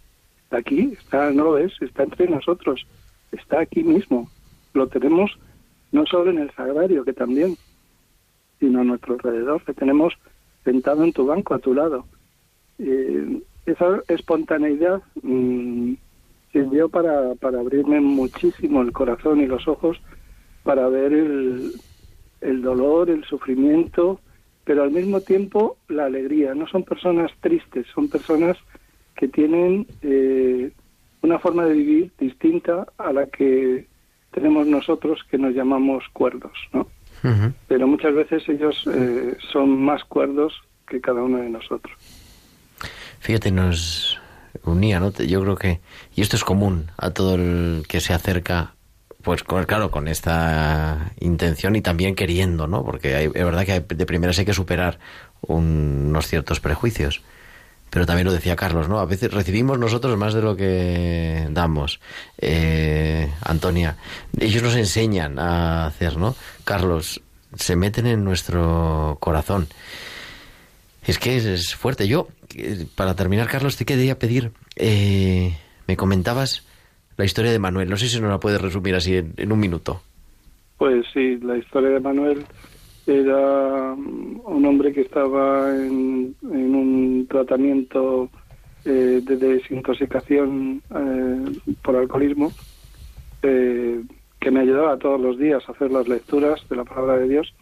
Aquí, 0.50 0.94
está, 0.98 1.30
no 1.30 1.44
lo 1.44 1.52
ves, 1.52 1.74
está 1.80 2.02
entre 2.02 2.28
nosotros, 2.28 2.84
está 3.30 3.60
aquí 3.60 3.84
mismo. 3.84 4.28
Lo 4.74 4.88
tenemos 4.88 5.38
no 5.92 6.04
solo 6.06 6.32
en 6.32 6.38
el 6.38 6.50
sagrario, 6.56 7.04
que 7.04 7.12
también, 7.12 7.56
sino 8.58 8.80
a 8.80 8.84
nuestro 8.84 9.14
alrededor, 9.14 9.62
que 9.62 9.74
tenemos 9.74 10.12
sentado 10.66 11.04
en 11.04 11.12
tu 11.12 11.24
banco 11.24 11.54
a 11.54 11.60
tu 11.60 11.72
lado. 11.72 12.04
Eh, 12.78 13.40
esa 13.64 14.02
espontaneidad 14.08 15.00
mmm, 15.22 15.94
sirvió 16.52 16.88
para, 16.88 17.34
para 17.36 17.60
abrirme 17.60 18.00
muchísimo 18.00 18.82
el 18.82 18.92
corazón 18.92 19.40
y 19.40 19.46
los 19.46 19.66
ojos 19.68 19.96
para 20.64 20.88
ver 20.88 21.12
el, 21.12 21.72
el 22.40 22.62
dolor, 22.62 23.08
el 23.08 23.22
sufrimiento, 23.24 24.20
pero 24.64 24.82
al 24.82 24.90
mismo 24.90 25.20
tiempo 25.20 25.76
la 25.88 26.06
alegría. 26.06 26.54
No 26.54 26.66
son 26.66 26.82
personas 26.82 27.30
tristes, 27.40 27.86
son 27.94 28.08
personas 28.08 28.56
que 29.14 29.28
tienen 29.28 29.86
eh, 30.02 30.72
una 31.22 31.38
forma 31.38 31.64
de 31.64 31.74
vivir 31.74 32.10
distinta 32.18 32.86
a 32.98 33.12
la 33.12 33.26
que 33.26 33.86
tenemos 34.32 34.66
nosotros, 34.66 35.24
que 35.30 35.38
nos 35.38 35.54
llamamos 35.54 36.02
cuerdos, 36.12 36.58
¿no? 36.72 36.88
Pero 37.66 37.86
muchas 37.86 38.14
veces 38.14 38.48
ellos 38.48 38.84
eh, 38.92 39.36
son 39.52 39.82
más 39.82 40.04
cuerdos 40.04 40.62
que 40.86 41.00
cada 41.00 41.22
uno 41.22 41.38
de 41.38 41.50
nosotros. 41.50 41.96
Fíjate, 43.18 43.50
nos 43.50 44.20
unía, 44.64 45.00
¿no? 45.00 45.12
Yo 45.12 45.42
creo 45.42 45.56
que, 45.56 45.80
y 46.14 46.22
esto 46.22 46.36
es 46.36 46.44
común 46.44 46.90
a 46.96 47.10
todo 47.10 47.34
el 47.34 47.84
que 47.88 48.00
se 48.00 48.12
acerca 48.12 48.76
pues 49.26 49.42
claro, 49.42 49.90
con 49.90 50.06
esta 50.06 51.10
intención 51.18 51.74
y 51.74 51.80
también 51.80 52.14
queriendo, 52.14 52.68
¿no? 52.68 52.84
Porque 52.84 53.24
es 53.24 53.32
verdad 53.32 53.66
que 53.66 53.80
de 53.80 54.06
primeras 54.06 54.38
hay 54.38 54.44
que 54.44 54.54
superar 54.54 55.00
unos 55.40 56.28
ciertos 56.28 56.60
prejuicios. 56.60 57.22
Pero 57.90 58.04
también 58.04 58.26
lo 58.26 58.32
decía 58.32 58.56
Carlos, 58.56 58.88
¿no? 58.88 58.98
A 58.98 59.06
veces 59.06 59.32
recibimos 59.32 59.78
nosotros 59.78 60.16
más 60.18 60.34
de 60.34 60.42
lo 60.42 60.56
que 60.56 61.46
damos. 61.50 62.00
Eh, 62.38 63.30
Antonia, 63.42 63.96
ellos 64.38 64.62
nos 64.62 64.76
enseñan 64.76 65.38
a 65.38 65.86
hacer, 65.86 66.16
¿no? 66.16 66.34
Carlos, 66.64 67.22
se 67.54 67.76
meten 67.76 68.06
en 68.06 68.24
nuestro 68.24 69.16
corazón. 69.20 69.68
Es 71.06 71.18
que 71.18 71.36
es, 71.36 71.74
fuerte. 71.74 72.08
Yo, 72.08 72.28
eh, 72.56 72.86
para 72.94 73.14
terminar, 73.14 73.48
Carlos, 73.48 73.76
te 73.76 73.84
quería 73.84 74.18
pedir, 74.18 74.50
eh, 74.74 75.56
me 75.86 75.96
comentabas 75.96 76.66
la 77.16 77.24
historia 77.24 77.52
de 77.52 77.58
Manuel. 77.58 77.88
No 77.88 77.96
sé 77.96 78.08
si 78.08 78.20
nos 78.20 78.30
la 78.30 78.40
puedes 78.40 78.60
resumir 78.60 78.94
así 78.94 79.16
en, 79.16 79.52
un 79.52 79.58
minuto. 79.58 80.02
Pues 80.78 81.06
sí, 81.14 81.38
la 81.38 81.56
historia 81.56 81.90
de 81.90 82.00
Manuel 82.00 82.44
era 83.06 83.92
un 83.94 84.64
hombre 84.66 84.92
que 84.92 85.02
estaba 85.02 85.74
en, 85.76 86.34
un 86.42 87.26
tratamiento 87.28 88.28
eh, 88.84 89.20
de 89.22 89.36
desintoxicación 89.36 90.82
eh, 90.94 91.74
por 91.82 91.96
alcoholismo 91.96 92.52
eh, 93.42 94.02
que 94.40 94.50
me 94.50 94.60
ayudaba 94.60 94.98
todos 94.98 95.20
los 95.20 95.38
días 95.38 95.62
a 95.68 95.72
hacer 95.72 95.90
las 95.90 96.08
lecturas 96.08 96.60
de 96.68 96.76
la 96.76 96.84
palabra 96.84 97.18
de 97.18 97.28
Dios 97.28 97.54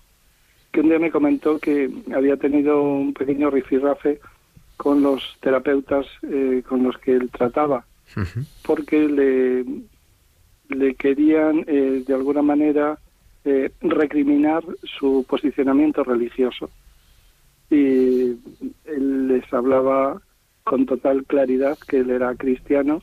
que 0.72 0.80
un 0.80 0.88
día 0.88 0.98
me 0.98 1.10
comentó 1.10 1.58
que 1.58 1.90
había 2.14 2.36
tenido 2.36 2.82
un 2.82 3.14
pequeño 3.14 3.50
rifirrafe 3.50 4.20
con 4.76 5.02
los 5.02 5.36
terapeutas 5.40 6.06
con 6.68 6.82
los 6.82 6.98
que 6.98 7.12
él 7.12 7.30
trataba 7.30 7.84
porque 8.64 9.08
le, 9.08 9.64
le 10.68 10.94
querían 10.94 11.64
eh, 11.66 12.02
de 12.06 12.14
alguna 12.14 12.42
manera 12.42 12.98
recriminar 13.80 14.64
su 14.98 15.24
posicionamiento 15.28 16.02
religioso. 16.02 16.70
Y 17.70 18.38
él 18.84 19.28
les 19.28 19.52
hablaba 19.52 20.20
con 20.64 20.86
total 20.86 21.24
claridad 21.26 21.78
que 21.86 21.98
él 21.98 22.10
era 22.10 22.34
cristiano 22.34 23.02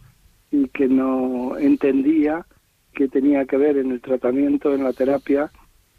y 0.51 0.67
que 0.69 0.87
no 0.87 1.57
entendía 1.57 2.45
que 2.93 3.07
tenía 3.07 3.45
que 3.45 3.57
ver 3.57 3.77
en 3.77 3.91
el 3.91 4.01
tratamiento, 4.01 4.73
en 4.73 4.83
la 4.83 4.93
terapia, 4.93 5.51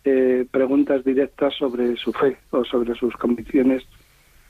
eh, 0.05 0.47
preguntas 0.51 1.05
directas 1.05 1.55
sobre 1.55 1.97
su 1.97 2.13
fe 2.13 2.37
o 2.51 2.65
sobre 2.65 2.95
sus 2.95 3.15
convicciones 3.17 3.85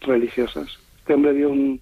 religiosas. 0.01 0.67
Este 0.99 1.15
hombre 1.15 1.35
dio 1.35 1.51
un, 1.51 1.81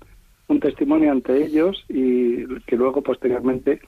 un 0.49 0.61
testimonio 0.61 1.13
ante 1.13 1.45
ellos 1.45 1.85
y 1.89 2.47
que 2.67 2.77
luego 2.77 3.03
posteriormente 3.03 3.81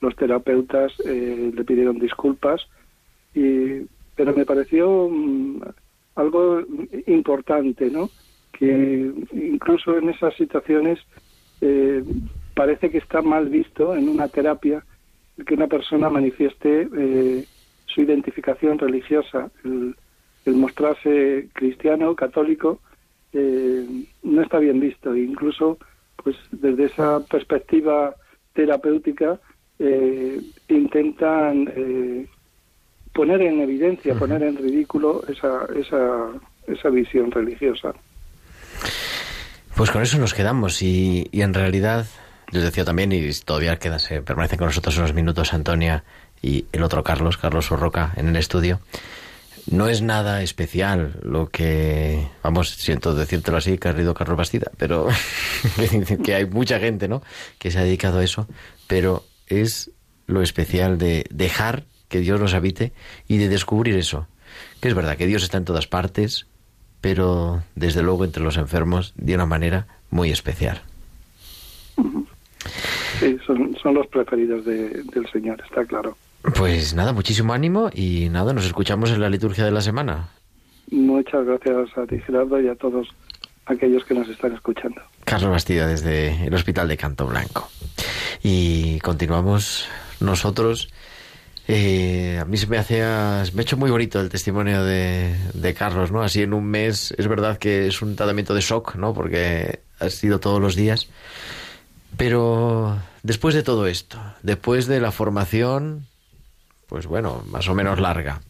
los 0.00 0.16
terapeutas 0.16 0.92
eh, 1.04 1.52
le 1.54 1.64
pidieron 1.64 1.98
disculpas 1.98 2.66
y 3.36 3.86
pero 4.16 4.34
me 4.34 4.46
pareció 4.46 5.08
mm, 5.08 5.60
algo 6.16 6.62
importante 7.06 7.90
no 7.90 8.10
que 8.52 9.12
incluso 9.32 9.98
en 9.98 10.08
esas 10.08 10.34
situaciones 10.34 10.98
eh, 11.60 12.02
parece 12.54 12.90
que 12.90 12.98
está 12.98 13.20
mal 13.20 13.48
visto 13.48 13.94
en 13.94 14.08
una 14.08 14.28
terapia 14.28 14.84
que 15.46 15.54
una 15.54 15.66
persona 15.66 16.08
manifieste 16.08 16.88
eh, 16.96 17.44
su 17.84 18.00
identificación 18.00 18.78
religiosa 18.78 19.50
el, 19.64 19.94
mostrarse 20.46 21.48
cristiano 21.52 22.14
católico 22.14 22.80
no 24.22 24.42
está 24.42 24.58
bien 24.60 24.80
visto. 24.80 25.12
E 25.12 25.20
incluso 25.20 25.76
pues 26.26 26.36
desde 26.50 26.84
esa 26.84 27.20
perspectiva 27.26 28.14
terapéutica 28.52 29.38
eh, 29.78 30.40
intentan 30.68 31.70
eh, 31.76 32.26
poner 33.16 33.40
en 33.40 33.60
evidencia, 33.60 34.14
poner 34.14 34.42
en 34.42 34.56
ridículo 34.58 35.24
esa, 35.26 35.66
esa, 35.74 36.28
esa 36.66 36.90
visión 36.90 37.30
religiosa. 37.30 37.94
Pues 39.74 39.90
con 39.90 40.02
eso 40.02 40.18
nos 40.18 40.34
quedamos 40.34 40.82
y, 40.82 41.26
y 41.32 41.40
en 41.40 41.54
realidad, 41.54 42.06
les 42.52 42.62
decía 42.62 42.84
también, 42.84 43.12
y 43.12 43.30
todavía 43.44 43.78
queda, 43.78 43.98
se 43.98 44.20
permanece 44.20 44.58
con 44.58 44.66
nosotros 44.66 44.98
unos 44.98 45.14
minutos 45.14 45.54
Antonia 45.54 46.04
y 46.42 46.66
el 46.72 46.82
otro 46.82 47.02
Carlos, 47.02 47.38
Carlos 47.38 47.70
Urroca, 47.70 48.12
en 48.16 48.28
el 48.28 48.36
estudio. 48.36 48.80
No 49.70 49.88
es 49.88 50.02
nada 50.02 50.42
especial 50.42 51.18
lo 51.22 51.48
que, 51.48 52.28
vamos, 52.42 52.70
siento 52.70 53.14
decírtelo 53.14 53.56
así, 53.56 53.78
querido 53.78 54.12
Carlos 54.14 54.36
Bastida, 54.36 54.70
pero 54.76 55.08
que 56.24 56.34
hay 56.34 56.44
mucha 56.44 56.78
gente, 56.78 57.08
¿no? 57.08 57.22
Que 57.58 57.70
se 57.70 57.78
ha 57.78 57.82
dedicado 57.82 58.18
a 58.18 58.24
eso, 58.24 58.46
pero 58.86 59.24
es 59.46 59.90
lo 60.26 60.42
especial 60.42 60.98
de 60.98 61.24
dejar 61.30 61.84
que 62.08 62.20
Dios 62.20 62.40
nos 62.40 62.54
habite 62.54 62.92
y 63.28 63.38
de 63.38 63.48
descubrir 63.48 63.96
eso. 63.96 64.26
Que 64.80 64.88
es 64.88 64.94
verdad 64.94 65.16
que 65.16 65.26
Dios 65.26 65.42
está 65.42 65.58
en 65.58 65.64
todas 65.64 65.86
partes, 65.86 66.46
pero 67.00 67.62
desde 67.74 68.02
luego 68.02 68.24
entre 68.24 68.42
los 68.42 68.56
enfermos 68.56 69.12
de 69.16 69.34
una 69.34 69.46
manera 69.46 69.86
muy 70.10 70.30
especial. 70.30 70.82
Sí, 73.20 73.36
son, 73.46 73.76
son 73.82 73.94
los 73.94 74.06
preferidos 74.08 74.64
del 74.64 75.28
Señor, 75.32 75.62
está 75.64 75.84
claro. 75.84 76.16
Pues 76.54 76.94
nada, 76.94 77.12
muchísimo 77.12 77.52
ánimo 77.52 77.90
y 77.92 78.28
nada, 78.30 78.52
nos 78.52 78.66
escuchamos 78.66 79.10
en 79.10 79.20
la 79.20 79.30
liturgia 79.30 79.64
de 79.64 79.70
la 79.70 79.80
semana. 79.80 80.28
Muchas 80.90 81.44
gracias 81.44 81.96
a 81.96 82.06
ti, 82.06 82.18
Gerardo, 82.20 82.60
y 82.60 82.68
a 82.68 82.74
todos 82.76 83.08
aquellos 83.66 84.04
que 84.04 84.14
nos 84.14 84.28
están 84.28 84.52
escuchando. 84.52 85.00
Carlos 85.24 85.50
Bastida 85.50 85.88
desde 85.88 86.46
el 86.46 86.54
Hospital 86.54 86.88
de 86.88 86.96
Canto 86.96 87.26
Blanco. 87.26 87.68
Y 88.42 89.00
continuamos 89.00 89.88
nosotros. 90.20 90.92
Eh, 91.68 92.38
a 92.40 92.44
mí 92.44 92.56
se 92.56 92.68
me 92.68 92.78
hacía, 92.78 93.42
me 93.52 93.60
ha 93.60 93.62
hecho 93.62 93.76
muy 93.76 93.90
bonito 93.90 94.20
el 94.20 94.28
testimonio 94.28 94.84
de, 94.84 95.34
de, 95.52 95.74
Carlos, 95.74 96.12
¿no? 96.12 96.22
Así 96.22 96.42
en 96.42 96.54
un 96.54 96.64
mes, 96.64 97.12
es 97.18 97.26
verdad 97.26 97.58
que 97.58 97.88
es 97.88 98.02
un 98.02 98.14
tratamiento 98.14 98.54
de 98.54 98.60
shock, 98.60 98.94
¿no? 98.94 99.12
Porque 99.12 99.80
ha 99.98 100.08
sido 100.10 100.38
todos 100.38 100.60
los 100.60 100.76
días. 100.76 101.08
Pero 102.16 102.96
después 103.22 103.54
de 103.54 103.62
todo 103.62 103.86
esto, 103.86 104.20
después 104.42 104.86
de 104.86 105.00
la 105.00 105.10
formación, 105.10 106.06
pues 106.88 107.06
bueno, 107.06 107.42
más 107.48 107.68
o 107.68 107.74
menos 107.74 108.00
larga. 108.00 108.42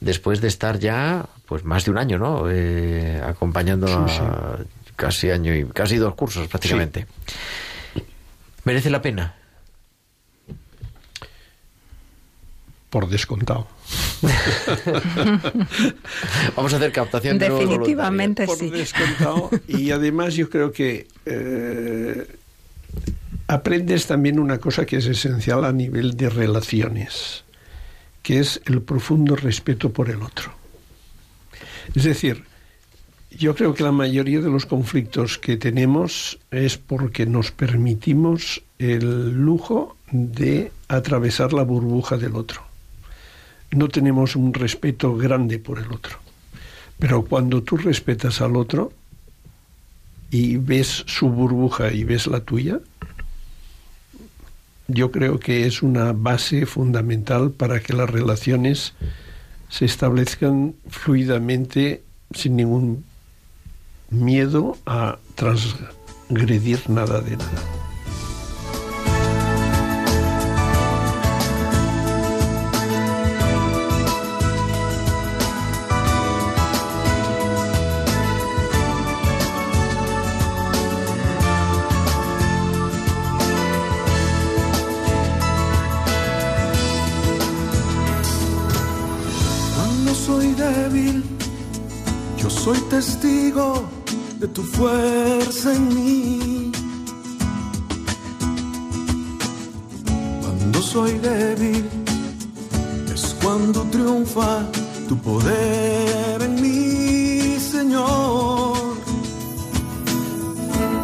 Después 0.00 0.40
de 0.40 0.48
estar 0.48 0.78
ya, 0.78 1.26
pues 1.46 1.64
más 1.64 1.84
de 1.84 1.92
un 1.92 1.98
año, 1.98 2.18
¿no? 2.18 2.50
Eh, 2.50 3.20
acompañando 3.24 3.86
a 3.86 4.58
casi 4.96 5.30
año 5.30 5.54
y 5.54 5.64
casi 5.66 5.96
dos 5.96 6.14
cursos 6.14 6.48
prácticamente. 6.48 7.06
¿Merece 8.64 8.90
la 8.90 9.00
pena? 9.00 9.36
Por 12.96 13.10
descontado. 13.10 13.66
Vamos 16.56 16.72
a 16.72 16.76
hacer 16.76 16.92
captación 16.92 17.38
de 17.38 17.50
Definitivamente 17.50 18.46
sí. 18.46 18.46
Por 18.46 18.70
descontado. 18.70 19.50
Y 19.68 19.90
además 19.90 20.32
yo 20.32 20.48
creo 20.48 20.72
que 20.72 21.06
eh, 21.26 22.26
aprendes 23.48 24.06
también 24.06 24.38
una 24.38 24.56
cosa 24.56 24.86
que 24.86 24.96
es 24.96 25.04
esencial 25.04 25.66
a 25.66 25.72
nivel 25.72 26.16
de 26.16 26.30
relaciones 26.30 27.44
que 28.22 28.38
es 28.38 28.62
el 28.64 28.80
profundo 28.80 29.36
respeto 29.36 29.92
por 29.92 30.08
el 30.08 30.22
otro. 30.22 30.54
Es 31.94 32.04
decir, 32.04 32.44
yo 33.30 33.54
creo 33.54 33.74
que 33.74 33.84
la 33.84 33.92
mayoría 33.92 34.40
de 34.40 34.48
los 34.48 34.64
conflictos 34.64 35.36
que 35.36 35.58
tenemos 35.58 36.38
es 36.50 36.78
porque 36.78 37.26
nos 37.26 37.52
permitimos 37.52 38.62
el 38.78 39.32
lujo 39.32 39.98
de 40.10 40.72
atravesar 40.88 41.52
la 41.52 41.62
burbuja 41.62 42.16
del 42.16 42.36
otro. 42.36 42.65
No 43.72 43.88
tenemos 43.88 44.36
un 44.36 44.54
respeto 44.54 45.16
grande 45.16 45.58
por 45.58 45.78
el 45.78 45.92
otro. 45.92 46.18
Pero 46.98 47.24
cuando 47.24 47.62
tú 47.62 47.76
respetas 47.76 48.40
al 48.40 48.56
otro 48.56 48.92
y 50.30 50.56
ves 50.56 51.04
su 51.06 51.28
burbuja 51.28 51.92
y 51.92 52.04
ves 52.04 52.26
la 52.26 52.40
tuya, 52.40 52.80
yo 54.88 55.10
creo 55.10 55.38
que 55.38 55.66
es 55.66 55.82
una 55.82 56.12
base 56.12 56.64
fundamental 56.64 57.50
para 57.50 57.80
que 57.80 57.92
las 57.92 58.08
relaciones 58.08 58.94
se 59.68 59.84
establezcan 59.84 60.74
fluidamente 60.88 62.02
sin 62.32 62.56
ningún 62.56 63.04
miedo 64.10 64.78
a 64.86 65.18
transgredir 65.34 66.88
nada 66.88 67.20
de 67.20 67.36
nada. 67.36 67.85
Soy 92.66 92.80
testigo 92.90 93.84
de 94.40 94.48
tu 94.48 94.62
fuerza 94.64 95.72
en 95.72 95.84
mí. 95.94 96.72
Cuando 100.40 100.82
soy 100.82 101.12
débil 101.18 101.84
es 103.14 103.36
cuando 103.40 103.82
triunfa 103.92 104.64
tu 105.08 105.16
poder 105.16 106.42
en 106.42 106.54
mí, 106.60 107.56
Señor. 107.60 108.96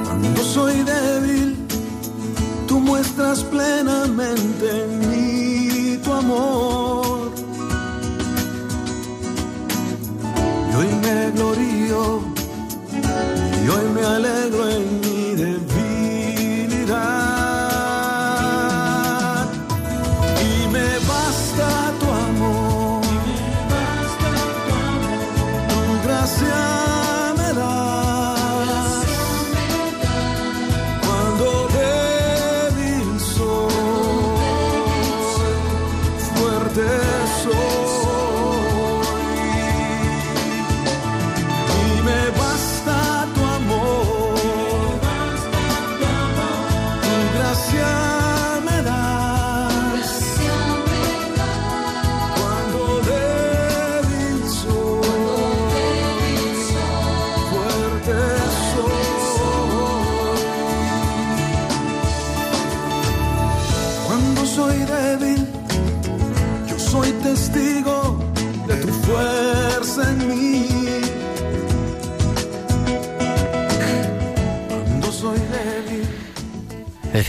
Cuando 0.04 0.42
soy 0.42 0.74
débil, 0.82 1.56
tú 2.66 2.80
muestras 2.80 3.44
plenamente 3.44 4.66
en 4.84 4.90
mí 5.08 5.96
tu 6.02 6.12
amor. 6.12 6.81
Glorío 11.43 12.20
y 13.64 13.68
hoy 13.68 13.88
me 13.95 14.03
alegro 14.03 14.68
en 14.70 15.11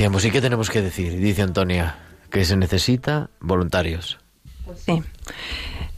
¿y 0.03 0.31
qué 0.31 0.41
tenemos 0.41 0.69
que 0.69 0.81
decir? 0.81 1.17
Dice 1.17 1.43
Antonia, 1.43 1.95
que 2.29 2.43
se 2.43 2.57
necesita 2.57 3.29
voluntarios. 3.39 4.19
Sí. 4.85 5.01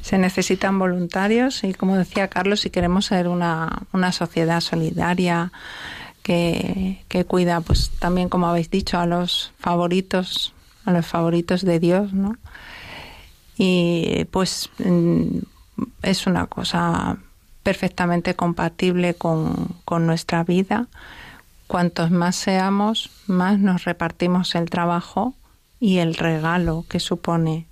Se 0.02 0.18
necesitan 0.20 0.78
voluntarios 0.78 1.64
y, 1.64 1.74
como 1.74 1.98
decía 1.98 2.28
Carlos, 2.28 2.60
si 2.60 2.70
queremos 2.70 3.06
ser 3.06 3.28
una, 3.28 3.84
una 3.94 4.12
sociedad 4.12 4.62
solidaria 4.62 5.52
que, 6.22 7.04
que 7.08 7.26
cuida, 7.26 7.62
pues 7.62 7.90
también, 7.98 8.30
como 8.30 8.48
habéis 8.48 8.70
dicho, 8.70 9.00
a 9.00 9.08
los 9.08 9.54
favoritos, 9.58 10.54
a 10.86 10.92
los 10.92 11.08
favoritos 11.08 11.64
de 11.64 11.80
Dios, 11.80 12.14
¿no? 12.14 12.38
Y 13.58 14.26
pues 14.30 14.70
mm, 14.78 15.40
es 16.04 16.28
una 16.28 16.46
cosa 16.46 17.18
perfectamente 17.64 18.36
compatible 18.36 19.16
con, 19.16 19.76
con 19.84 20.06
nuestra 20.06 20.44
vida. 20.44 20.88
Cuantos 21.68 22.12
más 22.12 22.36
seamos, 22.36 23.10
más 23.28 23.60
nos 23.60 23.86
repartimos 23.86 24.56
el 24.56 24.70
trabajo 24.70 25.34
y 25.80 25.98
el 25.98 26.16
regalo 26.16 26.86
que 26.90 27.00
supone 27.00 27.68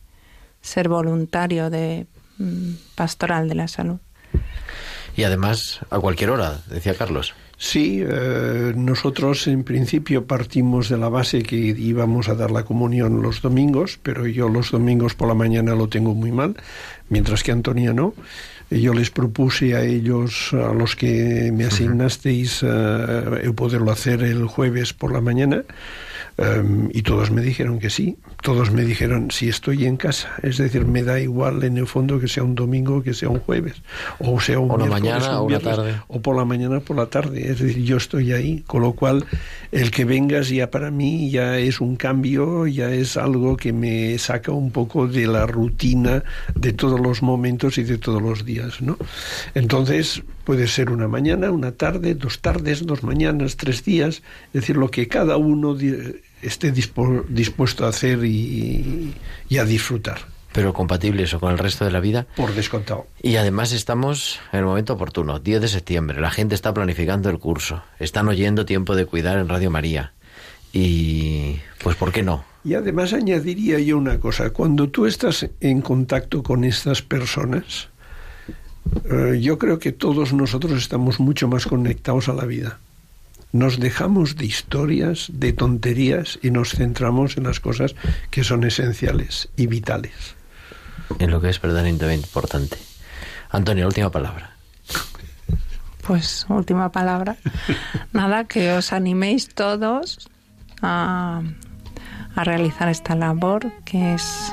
ser 0.62 0.89
voluntario 0.89 1.70
de 1.70 2.08
mm, 2.38 2.74
pastoral 2.96 3.48
de 3.48 3.56
la 3.56 3.68
salud. 3.68 4.00
Y 5.16 5.24
además, 5.24 5.80
a 5.91 6.00
cualquier 6.00 6.32
hora, 6.32 6.62
decía 6.68 6.96
Carlos. 6.96 7.36
Sí, 7.66 8.03
eh, 8.05 8.74
nosotros 8.76 9.47
en 9.47 9.64
principio 9.64 10.26
partimos 10.26 10.89
de 10.89 10.97
la 10.97 11.07
base 11.07 11.43
que 11.43 11.55
íbamos 11.55 12.28
a 12.28 12.36
dar 12.36 12.51
la 12.51 12.66
comunión 12.66 13.22
los 13.22 13.41
domingos, 13.41 13.97
pero 14.03 14.28
yo 14.28 14.49
los 14.49 14.72
domingos 14.72 15.16
por 15.16 15.30
la 15.30 15.34
mañana 15.34 15.74
lo 15.74 15.88
tengo 15.88 16.14
muy 16.14 16.34
mal, 16.34 16.57
mientras 17.07 17.41
que 17.41 17.53
Antonia 17.53 17.93
no. 17.93 18.16
Yo 18.70 18.93
les 18.93 19.11
propuse 19.11 19.76
a 19.76 19.82
ellos, 19.82 20.51
a 20.51 20.74
los 20.74 20.97
que 20.97 21.51
me 21.53 21.64
asignasteis, 21.64 22.64
eh, 22.64 23.53
poderlo 23.55 23.93
hacer 23.93 24.24
el 24.24 24.45
jueves 24.45 24.91
por 24.91 25.14
la 25.14 25.22
mañana. 25.22 25.64
Um, 26.36 26.89
y 26.91 27.03
todos 27.03 27.29
me 27.29 27.43
dijeron 27.43 27.77
que 27.77 27.91
sí, 27.91 28.17
todos 28.41 28.71
me 28.71 28.84
dijeron 28.84 29.29
si 29.29 29.49
estoy 29.49 29.86
en 29.86 29.97
casa, 29.97 30.29
es 30.41 30.57
decir, 30.57 30.84
me 30.86 31.03
da 31.03 31.19
igual 31.19 31.63
en 31.63 31.77
el 31.77 31.86
fondo 31.86 32.19
que 32.19 32.27
sea 32.27 32.41
un 32.43 32.55
domingo, 32.55 33.03
que 33.03 33.13
sea 33.13 33.29
un 33.29 33.39
jueves, 33.39 33.84
o 34.17 34.39
sea 34.41 34.57
un 34.57 34.71
O 34.71 34.77
miércoles, 34.77 34.89
mañana 34.89 35.29
un 35.29 35.36
o 35.38 35.43
una 35.43 35.59
viernes, 35.59 35.75
tarde. 35.75 36.01
o 36.07 36.21
por 36.21 36.36
la 36.36 36.43
mañana 36.43 36.79
por 36.79 36.97
la 36.97 37.05
tarde, 37.05 37.51
es 37.51 37.59
decir, 37.59 37.84
yo 37.84 37.97
estoy 37.97 38.34
ahí, 38.34 38.63
con 38.65 38.81
lo 38.81 38.93
cual 38.93 39.25
el 39.71 39.91
que 39.91 40.05
vengas 40.05 40.49
ya 40.49 40.71
para 40.71 40.89
mí 40.89 41.29
ya 41.29 41.59
es 41.59 41.79
un 41.79 41.97
cambio, 41.97 42.65
ya 42.65 42.91
es 42.91 43.15
algo 43.15 43.55
que 43.55 43.71
me 43.71 44.17
saca 44.17 44.51
un 44.51 44.71
poco 44.71 45.07
de 45.07 45.27
la 45.27 45.45
rutina 45.45 46.23
de 46.55 46.73
todos 46.73 46.99
los 46.99 47.21
momentos 47.21 47.77
y 47.77 47.84
de 47.84 47.99
todos 47.99 48.23
los 48.23 48.43
días, 48.43 48.81
¿no? 48.81 48.97
Entonces 49.53 50.23
puede 50.45 50.67
ser 50.67 50.89
una 50.89 51.07
mañana, 51.07 51.51
una 51.51 51.71
tarde, 51.73 52.15
dos 52.15 52.39
tardes, 52.39 52.86
dos 52.86 53.03
mañanas, 53.03 53.55
tres 53.55 53.84
días, 53.86 54.23
es 54.47 54.61
decir, 54.61 54.77
lo 54.77 54.89
que 54.89 55.07
cada 55.07 55.38
uno 55.38 55.75
esté 56.44 56.72
dispuesto 56.72 57.86
a 57.86 57.89
hacer 57.89 58.24
y, 58.26 59.14
y 59.50 59.58
a 59.58 59.66
disfrutar, 59.66 60.20
Pero 60.54 60.74
compatible 60.74 61.24
eso 61.24 61.39
con 61.39 61.52
el 61.52 61.58
resto 61.58 61.86
de 61.86 61.91
la 61.91 62.00
vida. 62.00 62.28
por 62.36 62.54
descontado. 62.54 63.08
Y 63.22 63.38
además 63.38 63.72
estamos 63.72 64.39
en 64.52 64.60
el 64.60 64.66
momento 64.66 64.94
oportuno, 64.94 65.39
10 65.39 65.62
de 65.62 65.68
septiembre. 65.68 66.22
La 66.22 66.32
gente 66.32 66.56
está 66.56 66.74
planificando 66.74 67.30
el 67.30 67.39
curso. 67.39 67.82
Están 68.00 68.28
oyendo 68.28 68.66
Tiempo 68.66 68.96
de 68.96 69.06
Cuidar 69.06 69.38
en 69.39 69.50
Radio 69.50 69.72
María. 69.72 70.14
Y 70.72 71.58
pues, 71.84 71.96
¿por 71.96 72.12
qué 72.12 72.24
no? 72.24 72.44
Y 72.66 72.76
además 72.76 73.14
añadiría 73.14 73.80
yo 73.80 73.98
una 73.98 74.20
cosa, 74.20 74.52
cuando 74.52 74.89
tú 74.89 75.06
estás 75.06 75.48
en 75.60 75.82
contacto 75.82 76.44
con 76.44 76.64
estas 76.64 77.02
personas, 77.02 77.89
eh, 79.10 79.39
yo 79.41 79.58
creo 79.58 79.80
que 79.80 79.91
todos 79.91 80.34
nosotros 80.34 80.72
estamos 80.74 81.20
mucho 81.20 81.48
más 81.48 81.66
conectados 81.66 82.30
a 82.30 82.34
la 82.34 82.46
vida. 82.46 82.80
Nos 83.54 83.80
dejamos 83.80 84.36
de 84.36 84.47
historias, 84.47 85.28
de 85.32 85.54
tonterías 85.54 86.39
y 86.41 86.49
nos 86.49 86.72
centramos 86.72 87.38
en 87.38 87.43
las 87.43 87.60
cosas 87.60 87.93
que 88.32 88.43
son 88.43 88.64
esenciales 88.64 89.47
y 89.56 89.68
vitales. 89.68 90.36
En 91.20 91.30
lo 91.30 91.39
que 91.39 91.49
es 91.49 91.62
verdaderamente 91.62 92.12
importante. 92.16 92.78
Antonio, 93.51 93.86
última 93.86 94.10
palabra. 94.10 94.56
Pues 96.01 96.47
última 96.49 96.91
palabra. 96.91 97.38
Nada, 98.12 98.45
que 98.45 98.72
os 98.72 98.91
animéis 98.91 99.49
todos 99.49 100.28
a, 100.82 101.43
a 102.36 102.43
realizar 102.43 102.89
esta 102.89 103.14
labor, 103.14 103.72
que 103.86 104.16
es 104.16 104.51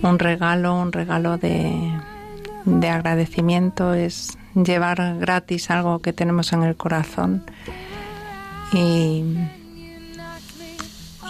un 0.00 0.18
regalo, 0.18 0.80
un 0.80 0.92
regalo 0.92 1.36
de, 1.36 1.92
de 2.64 2.88
agradecimiento, 2.88 3.92
es 3.92 4.38
llevar 4.54 5.18
gratis 5.18 5.70
algo 5.70 5.98
que 5.98 6.14
tenemos 6.14 6.54
en 6.54 6.62
el 6.62 6.74
corazón 6.74 7.44
y, 8.72 9.24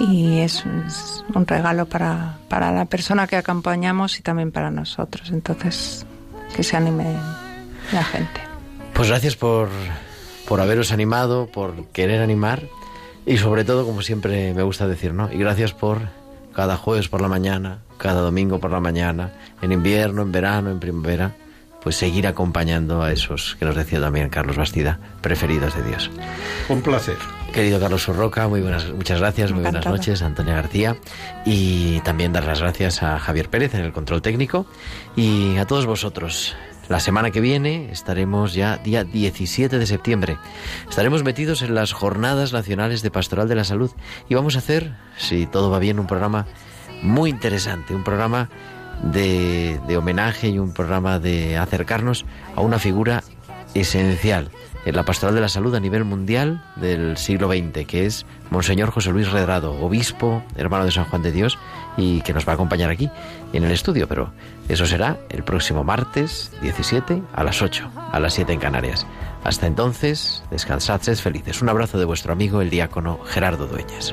y 0.01 0.39
es, 0.41 0.65
un 1.35 1.47
regalo 1.47 1.87
para, 1.87 2.39
para 2.49 2.73
la 2.73 2.85
persona 2.85 3.27
que 3.27 3.37
acompañamos 3.37 4.19
y 4.19 4.23
también 4.23 4.53
para 4.53 4.71
nosotros. 4.71 5.31
Entonces, 5.31 6.07
que 6.55 6.63
se 6.63 6.77
anime 6.77 7.17
la 7.93 8.05
gente. 8.05 8.41
Pues 8.95 9.09
gracias 9.09 9.37
por, 9.37 9.69
por 10.47 10.61
haberos 10.61 10.93
animado, 10.93 11.47
por 11.47 11.87
querer 11.89 12.21
animar 12.21 12.63
y 13.25 13.39
sobre 13.39 13.65
todo, 13.65 13.87
como 13.87 14.03
siempre 14.03 14.53
me 14.55 14.63
gusta 14.63 14.87
decir, 14.87 15.15
¿no? 15.15 15.33
Y 15.33 15.39
gracias 15.39 15.73
por 15.73 15.99
cada 16.55 16.77
jueves 16.77 17.09
por 17.09 17.21
la 17.21 17.29
mañana, 17.29 17.79
cada 17.99 18.21
domingo 18.21 18.59
por 18.59 18.71
la 18.71 18.81
mañana, 18.81 19.33
en 19.63 19.73
invierno, 19.73 20.23
en 20.23 20.33
verano, 20.33 20.71
en 20.71 20.81
primavera, 20.81 21.33
pues 21.83 21.97
seguir 21.97 22.27
acompañando 22.27 23.03
a 23.03 23.13
esos 23.13 23.57
que 23.59 23.65
nos 23.65 23.77
decía 23.77 24.01
también 24.01 24.29
Carlos 24.29 24.57
Bastida, 24.57 24.99
preferidos 25.21 25.75
de 25.77 25.83
Dios. 25.83 26.11
Un 26.69 26.83
placer. 26.83 27.17
Querido 27.53 27.79
Carlos 27.79 28.09
Urroca, 28.09 28.49
muy 28.49 28.63
buenas, 28.63 28.91
muchas 28.93 29.21
gracias, 29.21 29.53
muy 29.53 29.63
buenas 29.63 29.85
noches, 29.85 30.23
Antonia 30.23 30.55
García, 30.55 30.97
y 31.45 32.01
también 32.01 32.33
dar 32.33 32.45
las 32.45 32.61
gracias 32.61 33.03
a 33.03 33.19
Javier 33.19 33.51
Pérez 33.51 33.75
en 33.75 33.83
el 33.83 33.93
control 33.93 34.23
técnico 34.23 34.65
y 35.17 35.59
a 35.59 35.67
todos 35.67 35.85
vosotros. 35.85 36.57
La 36.89 36.99
semana 36.99 37.31
que 37.31 37.41
viene 37.41 37.91
estaremos 37.93 38.55
ya 38.55 38.77
día 38.77 39.05
17 39.05 39.79
de 39.79 39.87
septiembre. 39.87 40.39
Estaremos 40.89 41.23
metidos 41.23 41.63
en 41.63 41.75
las 41.75 41.93
jornadas 41.93 42.53
nacionales 42.53 43.03
de 43.03 43.11
Pastoral 43.11 43.49
de 43.49 43.55
la 43.55 43.65
Salud 43.65 43.91
y 44.29 44.35
vamos 44.35 44.57
a 44.57 44.59
hacer, 44.59 44.95
si 45.17 45.47
todo 45.47 45.71
va 45.71 45.79
bien, 45.79 45.99
un 45.99 46.07
programa 46.07 46.47
muy 47.03 47.31
interesante, 47.31 47.95
un 47.95 48.05
programa 48.05 48.49
de, 49.03 49.97
homenaje 49.97 50.49
y 50.49 50.59
un 50.59 50.73
programa 50.73 51.19
de 51.19 51.59
acercarnos 51.59 52.25
a 52.57 52.61
una 52.61 52.79
figura 52.79 53.23
esencial 53.75 54.51
en 54.85 54.97
la 54.97 55.05
pastoral 55.05 55.35
de 55.35 55.41
la 55.41 55.49
salud 55.49 55.75
a 55.75 55.81
nivel 55.81 56.05
mundial 56.05 56.63
del 56.77 57.17
siglo 57.17 57.49
XX, 57.49 57.87
que 57.87 58.07
es 58.07 58.27
Monseñor 58.51 58.91
José 58.91 59.11
Luis 59.11 59.31
Redrado, 59.31 59.81
obispo, 59.81 60.43
hermano 60.57 60.85
de 60.85 60.91
San 60.91 61.05
Juan 61.05 61.23
de 61.23 61.31
Dios, 61.31 61.59
y 61.97 62.21
que 62.23 62.33
nos 62.33 62.47
va 62.47 62.53
a 62.53 62.55
acompañar 62.55 62.91
aquí 62.91 63.09
en 63.53 63.65
el 63.65 63.71
estudio, 63.71 64.09
pero 64.09 64.33
eso 64.69 64.87
será 64.87 65.19
el 65.29 65.45
próximo 65.45 65.85
martes 65.85 66.51
17 66.63 67.23
a 67.33 67.45
las 67.45 67.63
8, 67.63 67.91
a 68.13 68.19
las 68.19 68.35
7 68.35 68.53
en 68.53 68.61
Canarias. 68.61 69.07
Hasta 69.45 69.67
entonces, 69.67 70.43
descansad, 70.51 71.01
sed 71.01 71.17
felices. 71.17 71.63
Un 71.63 71.69
abrazo 71.69 71.99
de 71.99 72.05
vuestro 72.05 72.33
amigo 72.33 72.61
el 72.61 72.71
diácono 72.71 73.21
Gerardo 73.25 73.67
Dueñas. 73.67 74.13